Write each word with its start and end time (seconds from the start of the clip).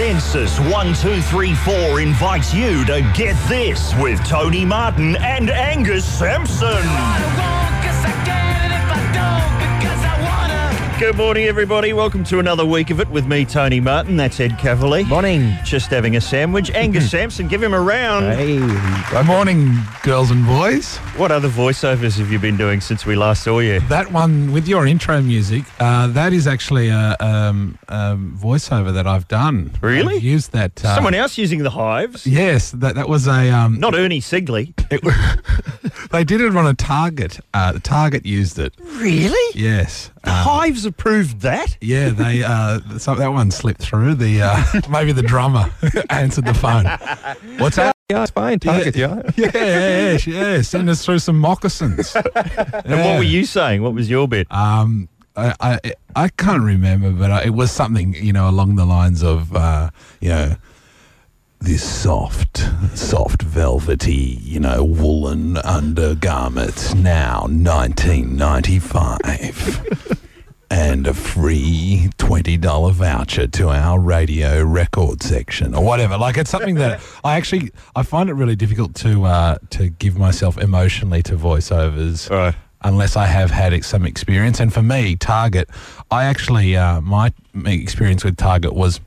Sensis 0.00 0.58
1234 0.58 2.00
invites 2.00 2.54
you 2.54 2.86
to 2.86 3.02
get 3.14 3.36
this 3.50 3.94
with 3.96 4.18
Tony 4.24 4.64
Martin 4.64 5.14
and 5.16 5.50
Angus 5.50 6.06
Sampson. 6.06 7.39
Good 11.00 11.16
morning, 11.16 11.46
everybody. 11.46 11.94
Welcome 11.94 12.24
to 12.24 12.40
another 12.40 12.66
week 12.66 12.90
of 12.90 13.00
it 13.00 13.08
with 13.08 13.26
me, 13.26 13.46
Tony 13.46 13.80
Martin. 13.80 14.18
That's 14.18 14.38
Ed 14.38 14.52
Kavalee. 14.58 15.08
Morning. 15.08 15.54
Just 15.64 15.88
having 15.88 16.14
a 16.16 16.20
sandwich. 16.20 16.70
Angus 16.72 17.10
Sampson, 17.10 17.48
give 17.48 17.62
him 17.62 17.72
a 17.72 17.80
round. 17.80 18.26
Hey. 18.26 18.58
Good 19.10 19.24
morning, 19.24 19.78
girls 20.02 20.30
and 20.30 20.44
boys. 20.44 20.98
What 21.16 21.32
other 21.32 21.48
voiceovers 21.48 22.18
have 22.18 22.30
you 22.30 22.38
been 22.38 22.58
doing 22.58 22.82
since 22.82 23.06
we 23.06 23.16
last 23.16 23.44
saw 23.44 23.60
you? 23.60 23.80
That 23.88 24.12
one 24.12 24.52
with 24.52 24.68
your 24.68 24.86
intro 24.86 25.22
music, 25.22 25.64
uh, 25.80 26.08
that 26.08 26.34
is 26.34 26.46
actually 26.46 26.88
a 26.90 27.16
um, 27.18 27.78
um, 27.88 28.36
voiceover 28.38 28.92
that 28.92 29.06
I've 29.06 29.26
done. 29.26 29.70
Really? 29.80 30.16
I've 30.16 30.22
used 30.22 30.52
that. 30.52 30.84
Uh, 30.84 30.94
Someone 30.96 31.14
else 31.14 31.38
using 31.38 31.62
the 31.62 31.70
hives? 31.70 32.26
Yes, 32.26 32.72
that 32.72 32.94
that 32.96 33.08
was 33.08 33.26
a. 33.26 33.48
Um, 33.50 33.80
Not 33.80 33.94
Ernie 33.94 34.20
Sigley. 34.20 34.74
it, 34.90 35.00
they 36.10 36.24
did 36.24 36.42
it 36.42 36.54
on 36.54 36.66
a 36.66 36.74
Target. 36.74 37.40
Uh, 37.54 37.72
the 37.72 37.80
Target 37.80 38.26
used 38.26 38.58
it. 38.58 38.74
Really? 38.82 39.58
Yes. 39.58 40.10
The 40.22 40.28
Um, 40.30 40.36
hives 40.36 40.84
approved 40.90 41.40
that? 41.40 41.76
yeah, 41.80 42.10
they 42.10 42.42
uh, 42.42 42.80
so 42.98 43.14
that 43.14 43.28
one 43.28 43.50
slipped 43.50 43.80
through. 43.80 44.14
The 44.14 44.42
uh, 44.42 44.64
maybe 44.90 45.12
the 45.12 45.22
drummer 45.22 45.70
answered 46.10 46.44
the 46.44 46.54
phone. 46.54 46.84
What's 47.58 47.76
that? 47.76 47.96
Yeah, 48.10 48.22
it's 48.22 48.32
fine. 48.32 48.58
Target, 48.58 48.96
yeah. 48.96 49.22
Yeah, 49.36 49.50
yeah, 49.54 50.18
yeah. 50.26 50.62
Send 50.62 50.90
us 50.90 51.04
through 51.04 51.20
some 51.20 51.38
moccasins. 51.38 52.14
And 52.14 53.00
what 53.00 53.18
were 53.18 53.22
you 53.22 53.44
saying? 53.44 53.82
What 53.82 53.94
was 53.94 54.10
your 54.10 54.26
bit? 54.26 54.50
Um, 54.50 55.08
I, 55.36 55.54
I 55.60 55.92
I 56.16 56.28
can't 56.28 56.62
remember, 56.62 57.10
but 57.12 57.30
uh, 57.30 57.40
it 57.44 57.50
was 57.50 57.70
something 57.70 58.14
you 58.14 58.32
know 58.32 58.48
along 58.48 58.74
the 58.76 58.84
lines 58.84 59.22
of 59.22 59.54
uh, 59.54 59.90
you 60.20 60.30
know 60.30 60.56
this 61.60 61.84
soft, 61.84 62.66
soft 62.94 63.42
velvety, 63.42 64.38
you 64.40 64.58
know, 64.58 64.82
woolen 64.82 65.58
undergarments 65.58 66.94
now 66.94 67.46
nineteen 67.48 68.36
ninety 68.36 68.78
five. 68.78 70.16
And 70.82 71.06
a 71.06 71.12
free 71.14 72.08
twenty 72.16 72.56
dollar 72.56 72.92
voucher 72.92 73.46
to 73.46 73.68
our 73.68 73.98
radio 74.00 74.62
record 74.64 75.22
section, 75.22 75.74
or 75.74 75.84
whatever. 75.84 76.16
Like 76.16 76.38
it's 76.38 76.48
something 76.50 76.76
that 76.76 77.00
I 77.24 77.36
actually 77.36 77.70
I 77.94 78.02
find 78.02 78.30
it 78.30 78.32
really 78.34 78.56
difficult 78.56 78.94
to 78.96 79.24
uh, 79.24 79.58
to 79.70 79.90
give 79.90 80.16
myself 80.16 80.56
emotionally 80.56 81.22
to 81.24 81.36
voiceovers 81.36 82.30
Right. 82.30 82.54
unless 82.82 83.14
I 83.14 83.26
have 83.26 83.50
had 83.50 83.84
some 83.84 84.06
experience. 84.06 84.58
And 84.58 84.72
for 84.72 84.82
me, 84.82 85.16
Target, 85.16 85.68
I 86.10 86.24
actually, 86.24 86.76
uh, 86.76 87.02
my 87.02 87.32
experience 87.66 88.24
with 88.24 88.36
Target 88.38 88.72
was 88.72 89.00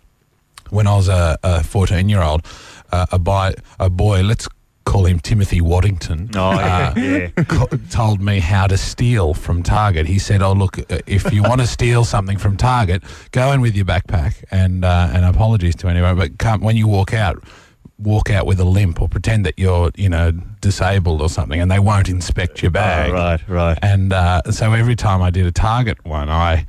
when 0.70 0.86
I 0.86 0.96
was 0.96 1.08
a 1.10 1.38
14 1.64 2.08
year 2.08 2.22
old, 2.22 2.46
uh, 2.92 3.08
a, 3.12 3.18
boy, 3.20 3.54
a 3.80 3.90
boy, 3.90 4.22
let's 4.22 4.48
call 4.86 5.06
him 5.06 5.20
Timothy 5.20 5.62
Waddington. 5.62 6.30
Oh, 6.36 6.54
yeah. 6.54 6.94
yeah. 6.98 7.28
co- 7.48 7.68
told 7.90 8.22
me 8.22 8.40
how 8.40 8.68
to 8.68 8.78
steal 8.78 9.34
from 9.34 9.64
Target. 9.64 10.08
He 10.08 10.20
said, 10.20 10.42
"Oh, 10.42 10.54
look, 10.54 10.80
uh, 10.80 11.00
if 11.08 11.32
you 11.32 11.44
want 11.44 11.62
to 11.62 11.68
steal 11.68 12.04
something 12.04 12.38
from 12.38 12.58
Target, 12.58 13.04
go 13.32 13.52
in 13.52 13.62
with 13.62 13.76
your 13.76 13.86
backpack 13.86 14.44
and 14.52 14.84
uh, 14.86 15.10
and 15.14 15.26
apologies 15.26 15.76
to 15.78 15.88
anyone, 15.88 16.18
but 16.18 16.38
come, 16.38 16.62
when 16.62 16.76
you 16.78 16.88
walk 16.88 17.14
out." 17.14 17.44
Walk 18.00 18.32
out 18.32 18.48
with 18.48 18.60
a 18.60 18.66
limp 18.66 19.02
or 19.02 19.08
pretend 19.08 19.46
that 19.46 19.58
you're, 19.58 19.92
you 19.96 20.10
know, 20.10 20.32
disabled 20.60 21.22
or 21.22 21.30
something, 21.30 21.62
and 21.62 21.72
they 21.72 21.80
won't 21.80 22.10
inspect 22.10 22.62
your 22.62 22.72
bag. 22.72 23.12
Oh, 23.12 23.14
right, 23.14 23.48
right. 23.48 23.80
And 23.82 24.12
uh, 24.12 24.42
so 24.52 24.74
every 24.74 24.96
time 24.96 25.22
I 25.22 25.30
did 25.30 25.46
a 25.46 25.52
Target 25.52 26.04
one, 26.04 26.28
I, 26.28 26.66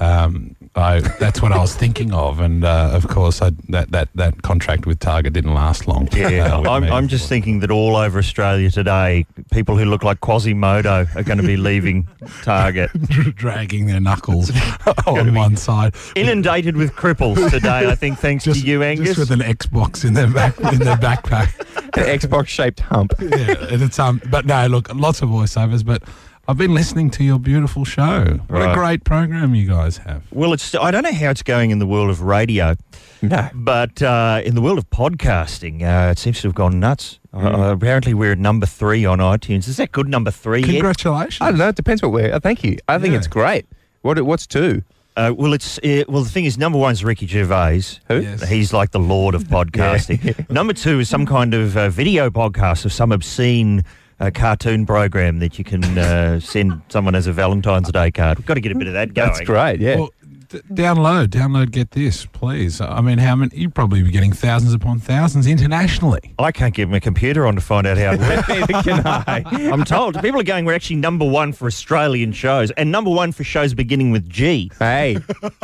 um, 0.00 0.56
I 0.74 1.00
that's 1.00 1.42
what 1.42 1.52
I 1.52 1.58
was 1.58 1.74
thinking 1.74 2.14
of, 2.14 2.40
and 2.40 2.64
uh, 2.64 2.90
of 2.92 3.06
course, 3.06 3.42
I, 3.42 3.50
that 3.68 3.90
that 3.92 4.08
that 4.14 4.40
contract 4.40 4.86
with 4.86 5.00
Target 5.00 5.34
didn't 5.34 5.52
last 5.52 5.86
long. 5.86 6.08
Yeah, 6.12 6.56
uh, 6.56 6.62
I'm. 6.62 6.84
I'm 6.84 7.08
just 7.08 7.28
thinking 7.28 7.60
that 7.60 7.70
all 7.70 7.94
over 7.94 8.18
Australia 8.18 8.70
today, 8.70 9.26
people 9.50 9.76
who 9.76 9.84
look 9.84 10.02
like 10.02 10.20
Quasimodo 10.20 11.06
are 11.14 11.22
going 11.22 11.36
to 11.38 11.46
be 11.46 11.58
leaving 11.58 12.08
Target. 12.42 12.90
dragging 13.36 13.84
their 13.86 14.00
knuckles 14.00 14.50
on 15.06 15.34
one 15.34 15.56
side. 15.56 15.94
Inundated 16.16 16.76
with 16.78 16.92
cripples 16.94 17.50
today, 17.50 17.90
I 17.90 17.94
think, 17.94 18.18
thanks 18.18 18.44
to 18.44 18.52
you, 18.52 18.82
Angus. 18.82 19.16
Just 19.16 19.18
with 19.18 19.30
an 19.30 19.40
Xbox 19.40 20.06
in 20.06 20.14
their 20.14 20.30
back 20.30 20.58
in 20.58 20.78
their 20.78 20.96
backpack. 20.96 21.58
An 21.94 22.18
Xbox 22.18 22.48
shaped 22.48 22.80
hump. 22.80 23.12
Yeah, 23.20 23.66
and 23.68 23.82
it's 23.82 23.98
um. 23.98 24.22
But 24.30 24.46
no, 24.46 24.66
look, 24.68 24.92
lots 24.94 25.20
of 25.20 25.28
voiceovers. 25.28 25.84
But 25.84 26.02
I've 26.48 26.58
been 26.58 26.74
listening 26.74 27.08
to 27.10 27.24
your 27.24 27.38
beautiful 27.38 27.84
show. 27.84 28.38
What 28.48 28.50
Right. 28.60 28.72
a 28.72 28.74
great 28.74 29.04
program 29.04 29.54
you 29.54 29.68
guys 29.68 29.98
have. 29.98 30.22
well, 30.32 30.52
it's 30.52 30.74
I 30.74 30.90
don't 30.90 31.04
know 31.04 31.12
how 31.12 31.30
it's 31.30 31.42
going 31.42 31.70
in 31.70 31.78
the 31.78 31.86
world 31.86 32.10
of 32.10 32.20
radio, 32.20 32.74
No. 33.22 33.48
but 33.54 34.02
uh, 34.02 34.40
in 34.44 34.56
the 34.56 34.60
world 34.60 34.78
of 34.78 34.90
podcasting, 34.90 35.82
uh, 35.82 36.10
it 36.10 36.18
seems 36.18 36.40
to 36.40 36.48
have 36.48 36.54
gone 36.56 36.80
nuts. 36.80 37.20
Uh, 37.32 37.72
apparently, 37.76 38.12
we're 38.12 38.32
at 38.32 38.38
number 38.38 38.66
three 38.66 39.04
on 39.04 39.18
iTunes. 39.20 39.68
Is 39.68 39.76
that 39.76 39.92
good 39.92 40.08
number 40.08 40.32
three 40.32 40.60
yet? 40.62 40.70
Congratulations. 40.70 41.38
I 41.40 41.50
don't 41.50 41.58
know. 41.58 41.68
It 41.68 41.76
depends 41.76 42.02
what 42.02 42.10
we're. 42.12 42.32
Uh, 42.34 42.40
thank 42.40 42.64
you. 42.64 42.76
I 42.88 42.98
think 42.98 43.12
Yeah. 43.12 43.18
it's 43.18 43.28
great. 43.28 43.66
What? 44.02 44.20
What's 44.22 44.46
two? 44.46 44.82
Uh, 45.16 45.32
well, 45.36 45.52
it's 45.52 45.78
uh, 45.78 46.02
well. 46.08 46.22
The 46.24 46.30
thing 46.30 46.44
is, 46.46 46.58
number 46.58 46.76
one 46.78 46.90
is 46.92 47.04
Ricky 47.04 47.26
Gervais. 47.28 47.82
Who? 48.08 48.20
Yes. 48.20 48.48
He's 48.48 48.72
like 48.72 48.90
the 48.90 48.98
lord 48.98 49.34
of 49.36 49.44
podcasting. 49.56 50.50
number 50.50 50.72
two 50.72 50.98
is 51.00 51.08
some 51.08 51.24
kind 51.24 51.54
of 51.54 51.76
uh, 51.76 51.88
video 51.88 52.30
podcast 52.30 52.84
of 52.84 52.92
some 52.92 53.12
obscene 53.12 53.84
uh, 54.22 54.30
cartoon 54.30 54.86
program 54.86 55.40
that 55.40 55.58
you 55.58 55.64
can 55.64 55.82
uh, 55.98 56.38
send 56.40 56.80
someone 56.88 57.14
as 57.14 57.26
a 57.26 57.32
Valentine's 57.32 57.90
Day 57.90 58.10
card. 58.10 58.38
We've 58.38 58.46
got 58.46 58.54
to 58.54 58.60
get 58.60 58.72
a 58.72 58.78
bit 58.78 58.86
of 58.86 58.92
that 58.94 59.14
going. 59.14 59.28
That's 59.28 59.40
great. 59.40 59.80
Yeah. 59.80 59.96
Well, 59.96 60.10
d- 60.48 60.60
download, 60.70 61.26
download. 61.26 61.72
Get 61.72 61.90
this, 61.90 62.24
please. 62.26 62.80
I 62.80 63.00
mean, 63.00 63.18
how 63.18 63.34
many? 63.34 63.56
You'd 63.56 63.74
probably 63.74 64.00
be 64.02 64.12
getting 64.12 64.32
thousands 64.32 64.74
upon 64.74 65.00
thousands 65.00 65.48
internationally. 65.48 66.34
I 66.38 66.52
can't 66.52 66.72
get 66.72 66.88
my 66.88 67.00
computer 67.00 67.46
on 67.48 67.56
to 67.56 67.60
find 67.60 67.84
out 67.84 67.98
how 67.98 68.12
it 68.12 68.20
works. 68.20 68.48
Neither 68.70 68.82
can 68.82 69.02
I. 69.04 69.42
I'm 69.72 69.84
told 69.84 70.20
people 70.22 70.40
are 70.40 70.44
going. 70.44 70.66
We're 70.66 70.74
actually 70.74 70.96
number 70.96 71.28
one 71.28 71.52
for 71.52 71.66
Australian 71.66 72.32
shows 72.32 72.70
and 72.72 72.92
number 72.92 73.10
one 73.10 73.32
for 73.32 73.42
shows 73.42 73.74
beginning 73.74 74.12
with 74.12 74.28
G. 74.28 74.70
Hey. 74.78 75.18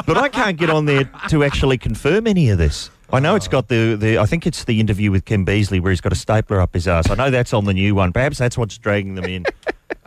But 0.05 0.19
I 0.19 0.29
can't 0.29 0.57
get 0.59 0.69
on 0.69 0.87
there 0.87 1.05
to 1.29 1.45
actually 1.45 1.79
confirm 1.79 2.27
any 2.27 2.51
of 2.51 2.59
this. 2.59 2.91
I 3.11 3.21
know 3.21 3.35
it's 3.35 3.49
got 3.49 3.69
the, 3.69 3.97
the 3.97 4.19
I 4.19 4.27
think 4.27 4.47
it's 4.47 4.65
the 4.65 4.81
interview 4.81 5.11
with 5.11 5.25
Kim 5.25 5.47
Beazley 5.47 5.81
where 5.81 5.91
he's 5.91 6.01
got 6.01 6.13
a 6.13 6.17
stapler 6.17 6.61
up 6.61 6.75
his 6.75 6.87
ass. 6.87 7.09
I 7.11 7.15
know 7.15 7.31
that's 7.31 7.55
on 7.55 7.65
the 7.65 7.73
new 7.73 7.95
one. 7.95 8.13
Perhaps 8.13 8.39
that's 8.39 8.59
what's 8.59 8.77
dragging 8.77 9.15
them 9.15 9.25
in. 9.25 9.45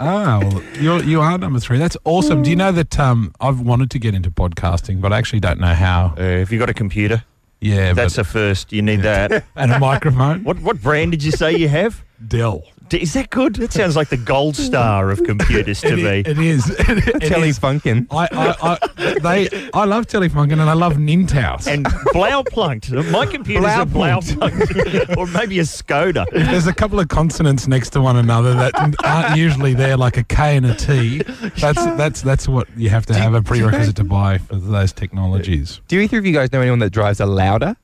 Ah, 0.03 0.39
well, 0.41 0.63
you're, 0.79 1.03
you 1.03 1.22
are 1.22 1.38
number 1.38 1.59
three. 1.59 1.78
That's 1.78 1.95
awesome. 2.06 2.41
Do 2.41 2.50
you 2.50 2.56
know 2.56 2.72
that 2.72 3.00
um, 3.00 3.35
I've 3.39 3.59
wanted 3.59 3.91
to 3.91 4.00
get 4.00 4.16
into 4.16 4.31
podcasting, 4.31 5.00
but 5.00 5.13
I 5.13 5.19
actually 5.19 5.41
don't 5.41 5.59
know 5.59 5.75
how. 5.75 6.16
Uh, 6.17 6.39
have 6.39 6.51
you 6.51 6.57
got 6.57 6.72
a 6.72 6.73
computer? 6.73 7.23
Yeah, 7.59 7.94
That's 7.94 8.16
but, 8.16 8.22
a 8.22 8.23
first. 8.23 8.73
You 8.73 8.81
need 8.81 9.03
that. 9.03 9.45
and 9.56 9.72
a 9.72 9.79
microphone. 9.79 10.44
What 10.44 10.59
what 10.59 10.81
brand 10.81 11.12
did 11.12 11.23
you 11.23 11.31
say 11.31 11.56
you 11.56 11.68
have? 11.68 12.03
Dell. 12.28 12.63
D- 12.91 13.02
Is 13.02 13.13
that 13.13 13.29
good? 13.29 13.56
That 13.56 13.72
sounds 13.72 13.96
like 13.96 14.09
the 14.09 14.18
gold 14.18 14.57
star 14.57 15.09
of 15.12 15.24
computers 15.24 15.79
to 15.79 15.94
It 15.94 15.96
me. 15.96 16.07
i- 16.09 16.13
it 16.29 16.38
is. 16.38 16.69
It 16.79 17.22
Telly 17.29 17.47
is. 17.50 17.59
I, 17.63 18.03
I, 18.12 18.78
I, 18.97 19.13
they, 19.22 19.69
I 19.74 19.85
love 19.85 20.07
Telefunken 20.07 20.53
and 20.53 20.63
I 20.63 20.74
love 20.74 20.96
Nintaus. 20.97 21.68
and 21.68 21.85
Blauplunked. 21.85 23.09
My 23.12 23.25
computer's 23.25 23.63
a 23.66 23.85
Blauplunked. 23.85 25.16
or 25.18 25.25
maybe 25.28 25.59
a 25.59 25.63
Skoda. 25.63 26.25
There's 26.31 26.68
a 26.68 26.74
couple 26.74 27.00
of 27.00 27.07
consonants 27.07 27.66
next 27.66 27.91
to 27.91 28.01
one 28.01 28.18
another 28.18 28.53
that 28.56 28.74
aren't 29.06 29.38
usually 29.38 29.74
there, 29.74 29.96
like 29.96 30.18
a 30.18 30.24
K 30.24 30.57
and 30.57 30.66
a 30.66 30.75
T. 30.75 31.19
That's 31.59 31.84
that's 31.96 32.22
that's 32.22 32.47
what 32.47 32.68
you 32.75 32.90
have 32.90 33.06
to 33.06 33.13
have 33.13 33.34
a 33.35 33.41
prerequisite 33.41 33.96
to 33.97 34.03
buy 34.03 34.38
for 34.38 34.56
those 34.56 34.91
technologies. 34.91 35.80
Do 35.88 35.97
either 36.00 36.18
of 36.18 36.25
you 36.25 36.34
guys 36.34 36.51
know 36.51 36.59
anyone 36.59 36.80
that 36.80 36.91
drives 36.91 37.22
a 37.22 37.25
Lada? 37.25 37.78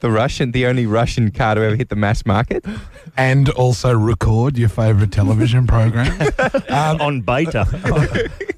The 0.00 0.10
Russian, 0.10 0.52
the 0.52 0.66
only 0.66 0.86
Russian 0.86 1.30
car 1.30 1.54
to 1.54 1.62
ever 1.62 1.76
hit 1.76 1.88
the 1.88 1.96
mass 1.96 2.26
market. 2.26 2.64
And 3.16 3.48
also 3.50 3.92
record 3.94 4.58
your 4.58 4.68
favourite 4.68 5.12
television 5.12 5.66
program. 5.66 6.06
Um, 6.68 7.00
On 7.00 7.20
beta. 7.22 7.66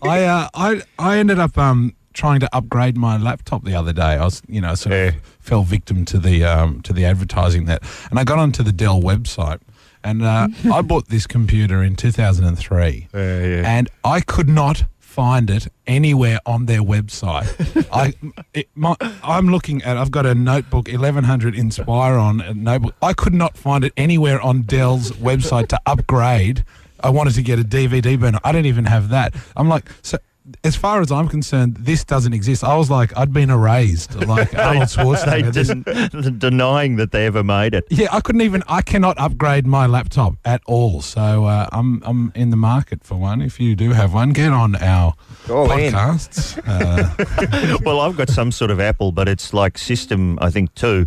I 0.02 0.24
uh, 0.24 0.48
I 0.54 0.82
I 0.98 1.18
ended 1.18 1.38
up 1.38 1.56
um 1.56 1.94
trying 2.12 2.40
to 2.40 2.48
upgrade 2.54 2.96
my 2.96 3.16
laptop 3.16 3.64
the 3.64 3.74
other 3.74 3.92
day. 3.92 4.02
I 4.16 4.24
was 4.24 4.42
you 4.48 4.60
know 4.60 4.74
sort 4.74 4.92
Yeah. 4.94 5.04
of 5.08 5.14
fell 5.38 5.62
victim 5.62 6.04
to 6.06 6.18
the 6.18 6.44
um 6.44 6.80
to 6.82 6.92
the 6.92 7.04
advertising 7.04 7.66
that, 7.66 7.82
and 8.10 8.18
I 8.18 8.24
got 8.24 8.38
onto 8.38 8.62
the 8.62 8.72
Dell 8.72 9.00
website, 9.00 9.60
and 10.02 10.22
uh, 10.22 10.48
I 10.72 10.82
bought 10.82 11.08
this 11.08 11.26
computer 11.26 11.82
in 11.82 11.94
2003, 11.96 13.08
and 13.14 13.88
I 14.04 14.20
could 14.20 14.48
not 14.48 14.84
find 15.10 15.50
it 15.50 15.66
anywhere 15.88 16.38
on 16.46 16.66
their 16.66 16.82
website. 16.82 17.48
I 17.92 18.14
it, 18.54 18.68
my, 18.76 18.94
I'm 19.24 19.48
looking 19.48 19.82
at 19.82 19.96
I've 19.96 20.12
got 20.12 20.24
a 20.24 20.34
notebook 20.34 20.86
1100 20.86 21.54
Inspiron 21.54 22.40
a 22.46 22.50
uh, 22.50 22.52
notebook. 22.54 22.94
I 23.02 23.12
could 23.12 23.34
not 23.34 23.56
find 23.56 23.84
it 23.84 23.92
anywhere 23.96 24.40
on 24.40 24.62
Dell's 24.62 25.10
website 25.12 25.66
to 25.68 25.80
upgrade. 25.84 26.64
I 27.02 27.10
wanted 27.10 27.34
to 27.34 27.42
get 27.42 27.58
a 27.58 27.64
DVD 27.64 28.18
burner. 28.20 28.38
I 28.44 28.52
don't 28.52 28.66
even 28.66 28.84
have 28.84 29.08
that. 29.08 29.34
I'm 29.56 29.68
like, 29.68 29.90
so 30.02 30.18
as 30.64 30.76
far 30.76 31.00
as 31.00 31.10
I'm 31.12 31.28
concerned, 31.28 31.76
this 31.78 32.04
doesn't 32.04 32.32
exist. 32.32 32.62
I 32.64 32.76
was 32.76 32.90
like, 32.90 33.16
I'd 33.16 33.32
been 33.32 33.50
erased, 33.50 34.14
like 34.26 34.54
Arnold 34.58 34.88
They 34.88 35.02
Schwarzenegger. 35.02 35.52
This- 35.52 35.68
didn't, 35.68 36.38
denying 36.38 36.96
that 36.96 37.12
they 37.12 37.26
ever 37.26 37.42
made 37.44 37.74
it. 37.74 37.84
yeah, 37.90 38.08
I 38.12 38.20
couldn't 38.20 38.40
even. 38.42 38.62
I 38.68 38.82
cannot 38.82 39.18
upgrade 39.18 39.66
my 39.66 39.86
laptop 39.86 40.34
at 40.44 40.62
all. 40.66 41.00
So 41.02 41.44
uh, 41.44 41.68
I'm 41.72 42.02
I'm 42.04 42.32
in 42.34 42.50
the 42.50 42.56
market 42.56 43.04
for 43.04 43.16
one. 43.16 43.42
If 43.42 43.60
you 43.60 43.74
do 43.76 43.90
have 43.92 44.12
one, 44.14 44.30
get 44.32 44.52
on 44.52 44.76
our 44.76 45.14
All 45.48 45.66
podcasts. 45.68 46.58
Uh, 46.66 47.78
well, 47.84 48.00
I've 48.00 48.16
got 48.16 48.28
some 48.28 48.52
sort 48.52 48.70
of 48.70 48.80
Apple, 48.80 49.12
but 49.12 49.28
it's 49.28 49.52
like 49.52 49.78
System, 49.78 50.38
I 50.40 50.50
think, 50.50 50.74
two. 50.74 51.06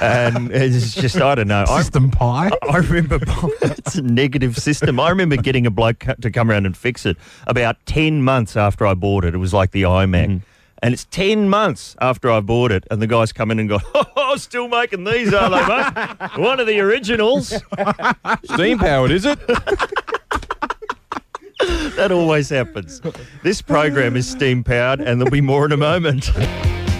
And 0.00 0.50
it's 0.52 0.94
just, 0.94 1.16
I 1.20 1.34
don't 1.34 1.48
know. 1.48 1.64
I, 1.68 1.78
System 1.82 2.10
Pi. 2.10 2.50
I 2.70 2.76
remember 2.76 3.18
it's 3.62 3.96
a 3.96 4.02
negative 4.02 4.56
system. 4.56 5.00
I 5.00 5.10
remember 5.10 5.36
getting 5.36 5.66
a 5.66 5.70
bloke 5.70 6.04
to 6.20 6.30
come 6.30 6.50
around 6.50 6.66
and 6.66 6.76
fix 6.76 7.06
it 7.06 7.16
about 7.46 7.76
10 7.86 8.22
months 8.22 8.56
after 8.56 8.86
I 8.86 8.94
bought 8.94 9.24
it. 9.24 9.34
It 9.34 9.38
was 9.38 9.52
like 9.54 9.72
the 9.72 9.82
iMac. 9.82 10.26
Mm-hmm. 10.26 10.38
And 10.80 10.94
it's 10.94 11.06
10 11.06 11.48
months 11.48 11.96
after 12.00 12.30
I 12.30 12.38
bought 12.38 12.70
it, 12.70 12.84
and 12.88 13.02
the 13.02 13.08
guys 13.08 13.32
come 13.32 13.50
in 13.50 13.58
and 13.58 13.68
go, 13.68 13.80
Oh, 14.16 14.36
still 14.36 14.68
making 14.68 15.02
these, 15.02 15.34
are 15.34 15.50
they, 15.50 15.66
mate? 15.66 16.38
One 16.38 16.60
of 16.60 16.68
the 16.68 16.78
originals. 16.78 17.48
Steam 18.44 18.78
powered, 18.78 19.10
is 19.10 19.24
it? 19.24 19.38
That 21.96 22.12
always 22.12 22.48
happens. 22.48 23.00
This 23.42 23.60
program 23.60 24.16
is 24.16 24.28
steam 24.28 24.62
powered, 24.62 25.00
and 25.00 25.20
there'll 25.20 25.32
be 25.32 25.40
more 25.40 25.66
in 25.66 25.72
a 25.72 25.76
moment. 25.76 26.30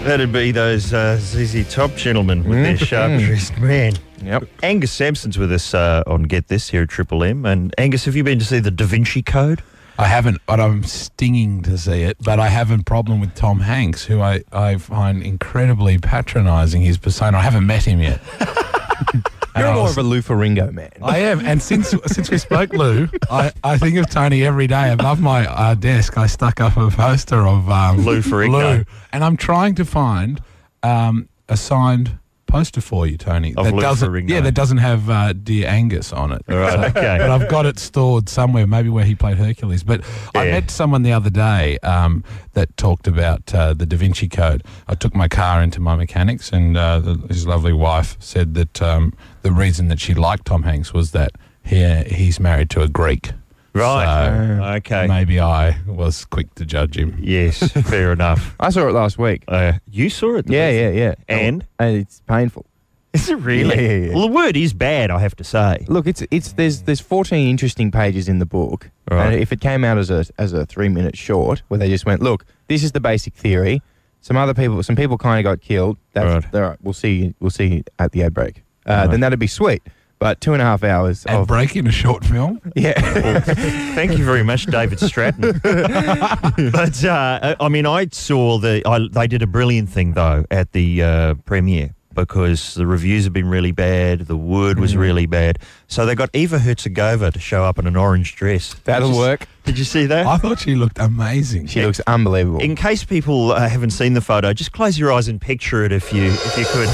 That'd 0.03 0.31
be 0.31 0.51
those 0.51 0.93
uh, 0.93 1.17
ZZ 1.19 1.71
Top 1.71 1.93
gentlemen 1.95 2.43
with 2.43 2.63
their 2.63 2.77
sharp-dressed 2.77 3.57
man. 3.59 3.93
Yep. 4.23 4.43
Angus 4.63 4.91
Sampson's 4.91 5.37
with 5.37 5.51
us 5.51 5.73
uh, 5.73 6.03
on 6.07 6.23
Get 6.23 6.47
This 6.47 6.69
here 6.69 6.83
at 6.83 6.89
Triple 6.89 7.23
M. 7.23 7.45
And 7.45 7.75
Angus, 7.77 8.05
have 8.05 8.15
you 8.15 8.23
been 8.23 8.39
to 8.39 8.45
see 8.45 8.59
the 8.59 8.71
Da 8.71 8.85
Vinci 8.85 9.21
Code? 9.21 9.61
I 9.99 10.05
haven't, 10.05 10.39
but 10.45 10.59
I'm 10.61 10.83
stinging 10.83 11.61
to 11.63 11.77
see 11.77 12.03
it. 12.03 12.17
But 12.23 12.39
I 12.39 12.47
have 12.47 12.71
a 12.71 12.77
problem 12.79 13.19
with 13.19 13.35
Tom 13.35 13.59
Hanks, 13.59 14.05
who 14.05 14.21
I, 14.21 14.43
I 14.51 14.77
find 14.77 15.21
incredibly 15.21 15.97
patronising 15.97 16.81
his 16.81 16.97
persona. 16.97 17.37
I 17.37 17.41
haven't 17.41 17.67
met 17.67 17.83
him 17.83 17.99
yet. 17.99 18.21
And 19.59 19.67
You're 19.67 19.73
more 19.75 19.83
was- 19.83 19.97
of 19.97 20.05
a 20.05 20.07
Lou 20.07 20.21
Ferrigno 20.21 20.71
man. 20.71 20.91
I 21.01 21.19
am, 21.19 21.39
and 21.45 21.61
since 21.61 21.89
since 22.07 22.29
we 22.31 22.37
spoke, 22.37 22.73
Lou, 22.73 23.07
I, 23.29 23.51
I 23.63 23.77
think 23.77 23.97
of 23.97 24.09
Tony 24.09 24.43
every 24.45 24.67
day. 24.67 24.91
Above 24.91 25.19
my 25.19 25.45
uh, 25.47 25.75
desk, 25.75 26.17
I 26.17 26.27
stuck 26.27 26.61
up 26.61 26.77
a 26.77 26.89
poster 26.89 27.47
of 27.47 27.69
um, 27.69 28.05
Lou 28.05 28.21
Ferrigno. 28.21 28.77
Lou, 28.79 28.85
and 29.11 29.23
I'm 29.23 29.37
trying 29.37 29.75
to 29.75 29.85
find 29.85 30.41
um, 30.83 31.27
a 31.47 31.57
signed 31.57 32.17
poster 32.47 32.81
for 32.81 33.05
you, 33.05 33.15
Tony. 33.15 33.53
Of 33.55 33.65
that 33.65 33.73
Lou 33.75 33.81
doesn't, 33.81 34.09
Ferrigno. 34.11 34.29
yeah, 34.29 34.41
that 34.41 34.55
doesn't 34.55 34.79
have 34.79 35.07
uh, 35.07 35.33
Dear 35.33 35.67
Angus 35.67 36.11
on 36.11 36.31
it. 36.31 36.41
All 36.49 36.57
right, 36.57 36.73
So- 36.73 36.81
okay. 36.99 37.17
but 37.19 37.29
I've 37.29 37.47
got 37.47 37.67
it 37.67 37.77
stored 37.77 38.27
somewhere, 38.27 38.65
maybe 38.65 38.89
where 38.89 39.05
he 39.05 39.13
played 39.13 39.37
Hercules. 39.37 39.83
But 39.83 40.01
I 40.33 40.45
met 40.45 40.71
someone 40.71 41.03
the 41.03 41.13
other 41.13 41.29
day 41.29 41.77
um, 41.83 42.23
that 42.53 42.75
talked 42.75 43.05
about 43.07 43.53
uh, 43.53 43.75
the 43.75 43.85
Da 43.85 43.97
Vinci 43.97 44.27
Code. 44.27 44.63
I 44.87 44.95
took 44.95 45.13
my 45.13 45.27
car 45.27 45.61
into 45.61 45.79
my 45.79 45.95
mechanics, 45.95 46.51
and 46.51 46.75
uh, 46.75 46.99
the, 46.99 47.13
his 47.27 47.45
lovely 47.45 47.73
wife 47.73 48.17
said 48.19 48.55
that 48.55 48.81
um, 48.81 49.13
the 49.41 49.51
reason 49.51 49.87
that 49.89 49.99
she 49.99 50.13
liked 50.13 50.45
Tom 50.45 50.63
Hanks 50.63 50.93
was 50.93 51.11
that 51.11 51.31
he, 51.63 51.83
he's 52.03 52.39
married 52.39 52.69
to 52.71 52.81
a 52.81 52.87
Greek. 52.87 53.31
Right. 53.73 54.75
okay. 54.77 55.07
Maybe 55.07 55.39
I 55.39 55.77
was 55.85 56.25
quick 56.25 56.53
to 56.55 56.65
judge 56.65 56.97
him. 56.97 57.17
Yes, 57.19 57.71
fair 57.87 58.11
enough. 58.11 58.55
I 58.59 58.71
saw 58.71 58.87
it 58.87 58.93
last 58.93 59.17
week. 59.17 59.43
Uh, 59.47 59.73
you 59.89 60.09
saw 60.09 60.35
it? 60.37 60.49
Yeah, 60.49 60.69
yeah, 60.69 60.89
yeah. 60.89 61.15
And? 61.27 61.65
and 61.77 61.95
it's 61.97 62.21
painful. 62.27 62.65
Is 63.13 63.29
it 63.29 63.35
really? 63.37 63.75
Yeah, 63.75 63.81
yeah, 63.91 64.07
yeah. 64.07 64.13
Well, 64.15 64.27
the 64.27 64.33
word 64.33 64.55
is 64.57 64.73
bad, 64.73 65.09
I 65.09 65.19
have 65.19 65.35
to 65.37 65.43
say. 65.43 65.83
Look, 65.87 66.05
it's 66.05 66.23
it's 66.29 66.53
there's 66.53 66.83
there's 66.83 66.99
14 66.99 67.47
interesting 67.47 67.89
pages 67.91 68.29
in 68.29 68.37
the 68.37 68.45
book. 68.45 68.89
Right. 69.09 69.33
And 69.33 69.35
if 69.41 69.51
it 69.51 69.61
came 69.61 69.83
out 69.83 69.97
as 69.97 70.11
a 70.11 70.25
as 70.37 70.53
a 70.53 70.65
three 70.67 70.89
minute 70.89 71.17
short, 71.17 71.63
where 71.69 71.79
they 71.79 71.89
just 71.89 72.05
went, 72.05 72.21
look, 72.21 72.45
this 72.67 72.83
is 72.83 72.91
the 72.91 72.99
basic 72.99 73.33
theory. 73.33 73.81
Some 74.21 74.37
other 74.37 74.53
people, 74.53 74.81
some 74.83 74.95
people 74.95 75.17
kind 75.17 75.39
of 75.39 75.49
got 75.49 75.61
killed. 75.61 75.97
That's 76.13 76.45
Right. 76.45 76.55
all 76.55 76.69
right. 76.69 76.77
We'll 76.83 76.93
see. 76.93 77.33
We'll 77.39 77.49
see 77.49 77.83
at 77.97 78.11
the 78.11 78.21
ad 78.23 78.33
break. 78.33 78.61
Uh, 78.85 78.91
Right. 78.93 79.11
Then 79.11 79.19
that'd 79.21 79.39
be 79.39 79.47
sweet. 79.47 79.81
But 80.19 80.41
two 80.41 80.51
and 80.51 80.61
a 80.61 80.65
half 80.65 80.83
hours 80.83 81.25
And 81.25 81.37
of 81.37 81.47
breaking 81.47 81.87
a 81.87 81.91
short 81.93 82.25
film. 82.25 82.59
yeah. 82.75 82.99
Thank 83.95 84.17
you 84.17 84.25
very 84.25 84.43
much, 84.43 84.65
David 84.65 84.99
Stratton. 84.99 85.61
but 85.63 87.03
uh, 87.05 87.55
I 87.59 87.69
mean, 87.69 87.85
I 87.85 88.07
saw 88.11 88.57
the. 88.57 88.81
I, 88.85 89.07
they 89.11 89.27
did 89.27 89.41
a 89.41 89.47
brilliant 89.47 89.89
thing 89.89 90.13
though 90.13 90.43
at 90.51 90.73
the 90.73 91.01
uh, 91.03 91.33
premiere 91.45 91.95
because 92.13 92.73
the 92.73 92.85
reviews 92.85 93.23
have 93.23 93.31
been 93.31 93.47
really 93.47 93.71
bad. 93.71 94.21
The 94.27 94.35
word 94.35 94.77
was 94.77 94.93
Mm. 94.93 94.97
really 94.99 95.25
bad, 95.25 95.59
so 95.87 96.05
they 96.05 96.15
got 96.15 96.29
Eva 96.33 96.59
Herzegovina 96.59 97.31
to 97.31 97.39
show 97.39 97.63
up 97.63 97.79
in 97.79 97.87
an 97.87 97.95
orange 97.95 98.35
dress. 98.35 98.75
That'll 98.83 99.07
Did 99.09 99.15
you 99.15 99.21
s- 99.23 99.27
work. 99.29 99.47
Did 99.63 99.77
you 99.77 99.85
see 99.85 100.05
that? 100.07 100.25
I 100.27 100.35
thought 100.37 100.59
she 100.59 100.75
looked 100.75 100.99
amazing. 100.99 101.67
She 101.67 101.81
looks 101.85 102.01
unbelievable. 102.07 102.59
In 102.59 102.75
case 102.75 103.05
people 103.05 103.53
uh, 103.53 103.69
haven't 103.69 103.91
seen 103.91 104.15
the 104.15 104.21
photo, 104.21 104.51
just 104.51 104.73
close 104.73 104.99
your 104.99 105.13
eyes 105.13 105.29
and 105.29 105.39
picture 105.39 105.85
it 105.85 105.93
if 105.93 106.11
you 106.11 106.23
if 106.25 106.57
you 106.57 106.65
could. 106.65 106.89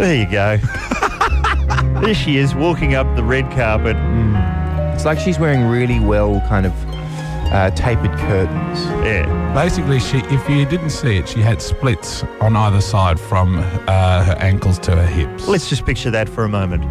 There 0.00 0.14
you 0.14 0.30
go. 0.30 0.56
there 2.00 2.14
she 2.14 2.36
is 2.36 2.54
walking 2.54 2.94
up 2.94 3.14
the 3.16 3.22
red 3.22 3.50
carpet. 3.52 3.96
It's 4.94 5.04
like 5.04 5.18
she's 5.18 5.38
wearing 5.38 5.64
really 5.64 6.00
well 6.00 6.40
kind 6.48 6.66
of 6.66 6.72
uh, 7.52 7.70
tapered 7.72 8.16
curtains. 8.18 8.84
Yeah. 9.04 9.52
Basically, 9.54 9.98
she 9.98 10.18
if 10.18 10.48
you 10.48 10.64
didn't 10.64 10.90
see 10.90 11.16
it, 11.16 11.28
she 11.28 11.40
had 11.40 11.60
splits 11.60 12.22
on 12.40 12.56
either 12.56 12.80
side 12.80 13.18
from 13.18 13.58
uh, 13.58 14.24
her 14.24 14.36
ankles 14.38 14.78
to 14.80 14.96
her 14.96 15.06
hips. 15.06 15.48
Let's 15.48 15.68
just 15.68 15.84
picture 15.84 16.10
that 16.10 16.28
for 16.28 16.44
a 16.44 16.48
moment. 16.48 16.84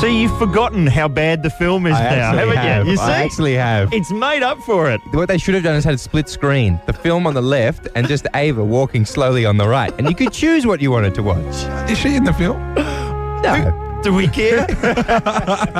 See, 0.00 0.20
you've 0.20 0.38
forgotten 0.38 0.86
how 0.86 1.08
bad 1.08 1.42
the 1.42 1.48
film 1.48 1.86
is 1.86 1.94
I 1.94 2.02
now, 2.02 2.08
actually 2.08 2.38
haven't 2.38 2.56
have. 2.56 2.84
you? 2.84 2.90
You 2.92 2.96
see? 2.98 3.02
I 3.02 3.22
actually 3.22 3.54
have. 3.54 3.92
it's 3.94 4.10
made 4.12 4.42
up 4.42 4.58
for 4.60 4.90
it. 4.90 5.00
What 5.12 5.26
they 5.26 5.38
should 5.38 5.54
have 5.54 5.62
done 5.64 5.74
is 5.74 5.84
had 5.84 5.94
a 5.94 5.98
split 5.98 6.28
screen. 6.28 6.78
The 6.84 6.92
film 6.92 7.26
on 7.26 7.32
the 7.32 7.40
left 7.40 7.88
and 7.94 8.06
just 8.06 8.26
Ava 8.34 8.62
walking 8.62 9.06
slowly 9.06 9.46
on 9.46 9.56
the 9.56 9.66
right. 9.66 9.92
And 9.98 10.06
you 10.06 10.14
could 10.14 10.34
choose 10.34 10.66
what 10.66 10.82
you 10.82 10.90
wanted 10.90 11.14
to 11.14 11.22
watch. 11.22 11.90
Is 11.90 11.96
she 11.98 12.14
in 12.14 12.24
the 12.24 12.34
film? 12.34 12.58
No. 12.74 14.00
Do 14.02 14.12
we 14.12 14.28
care? 14.28 14.66